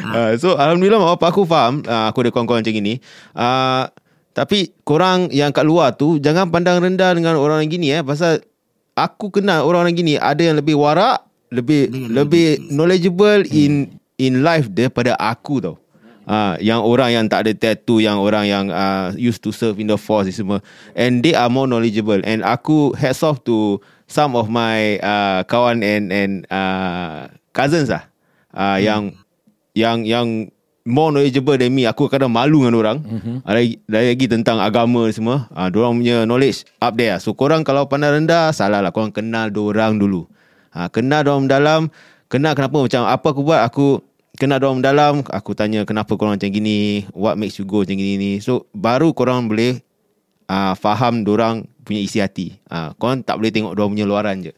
Uh, 0.07 0.33
so 0.41 0.55
Alhamdulillah 0.55 0.99
mak. 0.99 1.19
Bapak 1.19 1.29
aku 1.31 1.43
faham 1.45 1.83
uh, 1.83 2.09
Aku 2.09 2.23
ada 2.23 2.31
kawan-kawan 2.31 2.63
macam 2.63 2.73
gini. 2.73 3.03
Uh, 3.33 3.91
Tapi 4.31 4.73
korang 4.83 5.31
yang 5.31 5.51
kat 5.51 5.63
luar 5.63 5.93
tu 5.93 6.17
Jangan 6.17 6.49
pandang 6.49 6.79
rendah 6.79 7.13
dengan 7.13 7.35
orang 7.35 7.63
yang 7.63 7.73
gini 7.73 7.91
eh. 7.91 8.01
Pasal 8.01 8.43
Aku 8.95 9.29
kenal 9.29 9.67
orang-orang 9.67 9.95
gini 9.95 10.15
Ada 10.15 10.49
yang 10.49 10.57
lebih 10.57 10.75
warak 10.75 11.23
Lebih 11.51 11.91
Lebih- 11.91 12.11
lebih 12.11 12.49
knowledgeable. 12.71 13.43
in 13.51 13.91
in 14.15 14.47
life 14.47 14.71
daripada 14.71 15.19
aku 15.19 15.59
tau 15.59 15.75
Uh, 16.25 16.57
yang 16.57 16.81
orang 16.81 17.13
yang 17.13 17.25
tak 17.29 17.45
ada 17.45 17.53
tattoo 17.53 18.01
Yang 18.01 18.19
orang 18.25 18.45
yang 18.49 18.65
uh, 18.73 19.13
used 19.13 19.45
to 19.45 19.53
serve 19.53 19.77
in 19.77 19.93
the 19.93 20.01
force 20.01 20.25
ni 20.25 20.33
semua. 20.33 20.65
And 20.97 21.21
they 21.21 21.37
are 21.37 21.53
more 21.53 21.69
knowledgeable. 21.69 22.25
And 22.25 22.41
aku 22.41 22.97
hats 22.97 23.21
off 23.21 23.45
to 23.45 23.85
Some 24.05 24.37
of 24.37 24.53
my 24.53 25.01
uh, 25.01 25.49
kawan 25.49 25.81
and 25.81 26.13
and 26.13 26.33
uh, 26.53 27.33
cousins 27.57 27.89
lah. 27.89 28.05
Uh, 28.53 28.77
Yang 28.77 29.03
yang 29.73 29.99
yang 30.05 30.27
more 30.85 31.09
knowledgeable 31.09 31.57
than 31.57 31.73
me. 31.73 31.89
Aku 31.89 32.13
kadang 32.13 32.29
malu 32.29 32.63
dengan 32.63 32.77
orang. 32.77 32.99
Mm-hmm. 33.01 33.37
lagi, 33.49 33.75
lagi 33.89 34.27
tentang 34.29 34.61
agama 34.61 35.09
semua. 35.09 35.49
Ah 35.57 35.73
uh, 35.73 35.81
orang 35.81 36.05
punya 36.05 36.29
knowledge 36.29 36.69
up 36.79 36.95
there. 37.01 37.17
So 37.17 37.33
korang 37.33 37.65
kalau 37.65 37.89
pandang 37.89 38.23
rendah 38.23 38.53
salah 38.53 38.85
lah. 38.85 38.93
Korang 38.93 39.11
kenal 39.11 39.49
orang 39.57 39.97
dulu. 39.97 40.29
Ah 40.71 40.93
kenal 40.93 41.25
orang 41.25 41.49
dalam 41.49 41.81
kenal 42.29 42.53
kenapa 42.53 42.77
macam 42.85 43.09
apa 43.09 43.27
aku 43.33 43.41
buat 43.41 43.61
aku 43.65 44.05
kenal 44.35 44.59
orang 44.63 44.83
dalam 44.83 45.15
aku 45.31 45.55
tanya 45.55 45.87
kenapa 45.87 46.15
korang 46.19 46.35
macam 46.35 46.51
gini 46.51 47.07
what 47.15 47.39
makes 47.39 47.59
you 47.59 47.67
go 47.67 47.83
macam 47.83 47.97
gini 47.99 48.15
ni. 48.19 48.33
So 48.43 48.67
baru 48.75 49.15
korang 49.15 49.47
boleh 49.47 49.83
uh, 50.51 50.75
faham 50.79 51.23
orang 51.27 51.67
punya 51.83 52.01
isi 52.03 52.19
hati. 52.19 52.59
Uh, 52.67 52.93
korang 52.99 53.23
tak 53.23 53.39
boleh 53.39 53.51
tengok 53.55 53.75
orang 53.77 53.91
punya 53.95 54.07
luaran 54.07 54.37
je. 54.43 54.53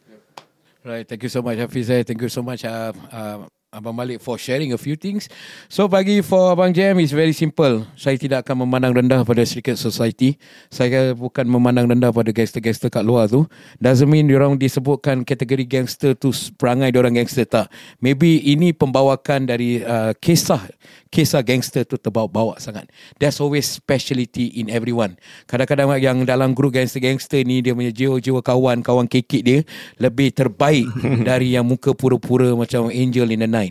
Right, 0.87 1.03
thank 1.03 1.27
you 1.27 1.33
so 1.33 1.43
much 1.43 1.59
Hafiz. 1.59 1.91
Thank 1.91 2.23
you 2.23 2.31
so 2.31 2.47
much 2.47 2.63
uh, 2.63 2.95
uh, 3.11 3.43
Abang 3.77 3.93
Malik 3.93 4.25
for 4.25 4.41
sharing 4.41 4.73
a 4.73 4.81
few 4.81 4.97
things. 4.97 5.29
So 5.69 5.85
bagi 5.85 6.25
for 6.25 6.57
Abang 6.57 6.73
Jam 6.73 6.97
is 6.97 7.13
very 7.13 7.37
simple. 7.37 7.85
Saya 7.93 8.17
tidak 8.17 8.49
akan 8.49 8.65
memandang 8.65 8.97
rendah 8.97 9.21
pada 9.21 9.45
secret 9.45 9.77
society. 9.77 10.41
Saya 10.73 11.13
bukan 11.13 11.45
memandang 11.45 11.85
rendah 11.85 12.09
pada 12.09 12.33
gangster-gangster 12.33 12.89
kat 12.89 13.05
luar 13.05 13.29
tu. 13.29 13.45
Doesn't 13.77 14.09
mean 14.09 14.33
diorang 14.33 14.57
disebutkan 14.57 15.29
kategori 15.29 15.69
gangster 15.69 16.17
tu 16.17 16.33
perangai 16.57 16.89
diorang 16.89 17.21
gangster 17.21 17.45
tak. 17.45 17.69
Maybe 18.01 18.41
ini 18.49 18.73
pembawakan 18.73 19.45
dari 19.45 19.85
uh, 19.85 20.17
kisah 20.17 20.73
kisah 21.17 21.41
gangster 21.41 21.89
tu 21.89 21.97
terbawa-bawa 21.97 22.61
sangat. 22.61 22.93
There's 23.17 23.41
always 23.41 23.65
speciality 23.65 24.53
in 24.61 24.69
everyone. 24.69 25.17
Kadang-kadang 25.49 25.89
yang 25.97 26.29
dalam 26.29 26.53
grup 26.53 26.77
gangster-gangster 26.77 27.41
ni 27.41 27.65
dia 27.65 27.73
punya 27.73 27.89
jiwa-jiwa 27.89 28.45
kawan, 28.45 28.85
kawan 28.85 29.09
kekik 29.09 29.41
dia 29.41 29.61
lebih 29.97 30.37
terbaik 30.37 30.85
dari 31.29 31.57
yang 31.57 31.65
muka 31.65 31.97
pura-pura 31.97 32.53
macam 32.53 32.93
angel 32.93 33.33
in 33.33 33.41
the 33.41 33.49
night. 33.49 33.66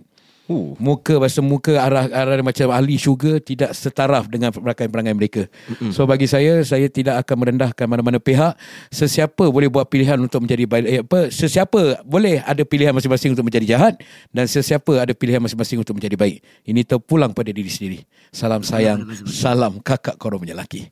Uh 0.50 0.78
Muka 0.78 1.18
bahasa 1.18 1.41
muka 1.41 1.78
arah 1.78 2.06
arah 2.10 2.41
macam 2.46 2.70
ahli 2.70 2.98
syurga 3.00 3.41
tidak 3.41 3.74
setaraf 3.74 4.30
dengan 4.30 4.54
perangai-perangai 4.54 5.16
mereka. 5.16 5.43
Mm-hmm. 5.48 5.91
So 5.93 6.06
bagi 6.06 6.30
saya 6.30 6.62
saya 6.62 6.86
tidak 6.89 7.26
akan 7.26 7.36
merendahkan 7.46 7.86
mana-mana 7.89 8.22
pihak. 8.22 8.54
Sesiapa 8.93 9.50
boleh 9.50 9.70
buat 9.70 9.89
pilihan 9.89 10.18
untuk 10.22 10.46
menjadi 10.46 10.64
baik 10.70 10.86
eh, 10.86 11.02
apa 11.02 11.20
sesiapa 11.34 12.06
boleh 12.06 12.41
ada 12.46 12.62
pilihan 12.62 12.93
masing-masing 12.93 13.34
untuk 13.34 13.46
menjadi 13.48 13.78
jahat 13.78 13.93
dan 14.30 14.46
sesiapa 14.46 15.02
ada 15.02 15.14
pilihan 15.18 15.41
masing-masing 15.41 15.82
untuk 15.82 15.98
menjadi 15.98 16.16
baik. 16.18 16.38
Ini 16.66 16.82
terpulang 16.86 17.34
pada 17.34 17.50
diri 17.50 17.70
sendiri. 17.70 18.00
Salam 18.30 18.62
sayang, 18.62 19.02
salam 19.26 19.82
kakak 19.82 20.22
korang 20.22 20.41
punya 20.41 20.54
lelaki. 20.54 20.89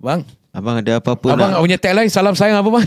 Bang, 0.00 0.24
abang 0.56 0.80
ada 0.80 0.96
apa-apa 0.96 1.36
abang 1.36 1.52
nak 1.52 1.60
punya 1.60 1.76
tagline 1.76 2.08
salam 2.08 2.32
sayang 2.32 2.64
apa 2.64 2.72
bang? 2.72 2.86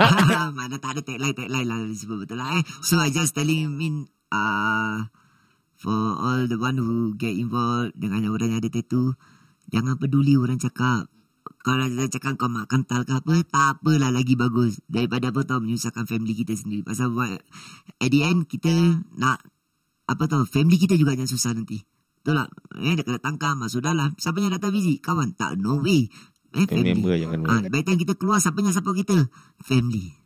Mana 0.56 0.80
tak 0.80 0.96
ada 0.96 1.00
tagline 1.04 1.36
tagline 1.36 1.68
lah 1.68 1.76
disebut 1.84 2.24
betul 2.24 2.40
lah 2.40 2.56
eh. 2.56 2.64
So 2.80 2.96
I 2.96 3.12
just 3.12 3.36
telling 3.36 3.68
him 3.68 3.76
in 3.84 3.94
uh, 4.32 5.04
for 5.84 6.16
all 6.16 6.48
the 6.48 6.56
one 6.56 6.80
who 6.80 7.12
get 7.20 7.36
involved 7.36 7.92
dengan 7.92 8.24
orang 8.32 8.56
yang 8.56 8.60
ada 8.64 8.72
tattoo, 8.72 9.12
jangan 9.68 10.00
peduli 10.00 10.40
orang 10.40 10.56
cakap. 10.56 11.12
Kalau 11.60 11.84
dia 11.92 12.08
cakap 12.08 12.40
kau 12.40 12.48
mak 12.48 12.72
kental 12.72 13.04
ke 13.04 13.12
apa, 13.12 13.44
tak 13.44 13.80
apalah 13.80 14.08
lagi 14.08 14.32
bagus. 14.32 14.80
Daripada 14.88 15.28
apa 15.28 15.44
tau 15.44 15.60
menyusahkan 15.60 16.08
family 16.08 16.32
kita 16.32 16.56
sendiri. 16.56 16.80
Pasal 16.80 17.12
buat, 17.12 17.36
at 18.00 18.08
the 18.08 18.24
end 18.24 18.48
kita 18.48 18.72
nak 19.20 19.44
apa 20.08 20.24
tau 20.24 20.48
family 20.48 20.80
kita 20.80 20.96
juga 20.96 21.12
jangan 21.12 21.28
susah 21.28 21.52
nanti. 21.52 21.84
Betul 22.24 22.40
tak? 22.40 22.48
Eh, 22.80 22.96
dia 22.96 23.04
kena 23.04 23.20
tangkap 23.20 23.52
masuk 23.52 23.84
dalam. 23.84 24.16
Siapa 24.16 24.40
yang 24.40 24.56
datang 24.56 24.72
visit? 24.72 25.04
Kawan? 25.04 25.36
Tak, 25.36 25.60
no 25.60 25.84
way. 25.84 26.08
Eh, 26.56 26.64
Family 26.64 26.96
member 26.96 27.20
jangan 27.20 27.38
Ah, 27.44 27.60
by 27.68 27.84
the 27.84 27.92
time 27.92 28.00
kita 28.00 28.16
keluar 28.16 28.40
siapa 28.40 28.64
yang 28.64 28.72
support 28.72 28.96
kita? 28.96 29.28
Family. 29.60 30.16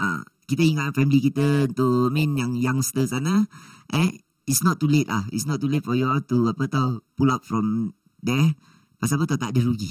Ah, 0.00 0.24
kita 0.48 0.64
ingat 0.64 0.96
family 0.96 1.20
kita 1.20 1.68
untuk 1.68 2.08
main 2.08 2.32
yang 2.32 2.56
youngster 2.56 3.04
sana. 3.04 3.44
Eh, 3.92 4.24
it's 4.46 4.62
not 4.62 4.78
too 4.82 4.90
late 4.90 5.08
ah. 5.10 5.26
It's 5.30 5.46
not 5.46 5.62
too 5.62 5.70
late 5.70 5.84
for 5.86 5.94
you 5.94 6.08
all 6.10 6.22
to 6.22 6.50
apa 6.50 6.64
tahu 6.66 7.02
pull 7.14 7.30
up 7.30 7.42
from 7.46 7.94
there. 8.22 8.54
Pasal 8.98 9.22
apa 9.22 9.34
tahu 9.34 9.38
tak 9.42 9.50
ada 9.54 9.60
rugi. 9.62 9.90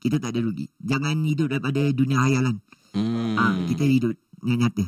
Kita 0.00 0.16
tak 0.16 0.36
ada 0.36 0.40
rugi. 0.40 0.68
Jangan 0.80 1.20
hidup 1.24 1.52
daripada 1.52 1.80
dunia 1.92 2.24
hayalan. 2.24 2.60
hmm. 2.96 3.36
Ah, 3.36 3.54
kita 3.68 3.84
hidup 3.84 4.16
yang 4.44 4.60
nyata. 4.64 4.86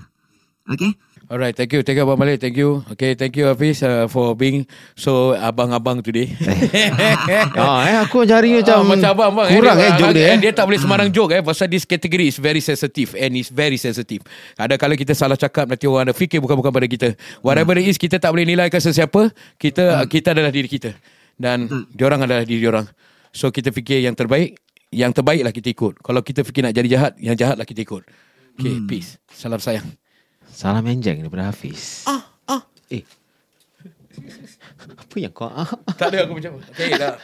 Okay? 0.72 0.96
Alright, 1.33 1.57
thank 1.57 1.72
you. 1.72 1.80
Thank 1.80 1.97
you 1.97 2.05
Abang 2.05 2.20
Malik. 2.20 2.45
Thank 2.45 2.61
you. 2.61 2.85
Okay, 2.93 3.16
thank 3.16 3.33
you 3.41 3.49
Hafiz 3.49 3.80
uh, 3.80 4.05
for 4.05 4.37
being 4.37 4.68
so 4.93 5.33
abang-abang 5.33 6.05
today. 6.05 6.28
ah, 7.57 7.89
eh, 7.89 7.97
aku 8.05 8.20
cari 8.28 8.61
macam, 8.61 8.76
Ah, 8.76 8.85
macam 8.85 9.09
abang, 9.16 9.28
abang 9.33 9.49
kurang 9.49 9.80
dia, 9.80 9.89
eh, 9.89 9.93
joke 9.97 10.12
dia. 10.12 10.26
Eh. 10.28 10.37
Dia 10.45 10.53
tak 10.53 10.68
boleh 10.68 10.76
sembarang 10.76 11.09
joke 11.09 11.33
eh 11.33 11.41
pasal 11.41 11.72
this 11.72 11.89
category 11.89 12.28
is 12.28 12.37
very 12.37 12.61
sensitive 12.61 13.16
and 13.16 13.33
is 13.33 13.49
very 13.49 13.80
sensitive. 13.80 14.20
Ada 14.61 14.76
kalau 14.76 14.93
kita 14.93 15.16
salah 15.16 15.41
cakap 15.41 15.72
nanti 15.72 15.89
orang 15.89 16.12
ada 16.12 16.12
fikir 16.12 16.37
bukan-bukan 16.45 16.68
pada 16.68 16.85
kita. 16.85 17.09
Whatever 17.41 17.80
it 17.80 17.89
is 17.89 17.97
kita 17.97 18.20
tak 18.20 18.28
boleh 18.28 18.45
nilaikan 18.45 18.85
sesiapa. 18.85 19.33
Kita 19.57 20.05
kita 20.05 20.37
adalah 20.37 20.53
diri 20.53 20.68
kita 20.68 20.93
dan 21.41 21.64
diorang 21.97 22.28
adalah 22.28 22.45
diri 22.45 22.68
orang. 22.68 22.85
So 23.33 23.49
kita 23.49 23.72
fikir 23.72 24.05
yang 24.05 24.12
terbaik, 24.12 24.61
yang 24.93 25.16
terbaiklah 25.16 25.57
kita 25.57 25.72
ikut. 25.72 26.05
Kalau 26.05 26.20
kita 26.20 26.45
fikir 26.45 26.61
nak 26.61 26.76
jadi 26.76 26.89
jahat, 26.93 27.12
yang 27.16 27.41
jahatlah 27.41 27.64
kita 27.64 27.89
ikut. 27.89 28.05
Okay, 28.61 28.85
peace. 28.85 29.16
Salam 29.33 29.57
sayang. 29.57 30.01
Salam 30.53 30.84
enjeng 30.84 31.24
daripada 31.24 31.48
Hafiz. 31.48 32.05
Ah, 32.05 32.28
ah. 32.44 32.62
Eh. 32.92 33.09
Apa 35.00 35.16
yang 35.16 35.32
kau 35.32 35.48
ah? 35.48 35.64
Tak 35.96 36.12
ada 36.12 36.28
aku 36.28 36.36
macam 36.36 36.61
Okay 36.76 36.92
dah 37.00 37.16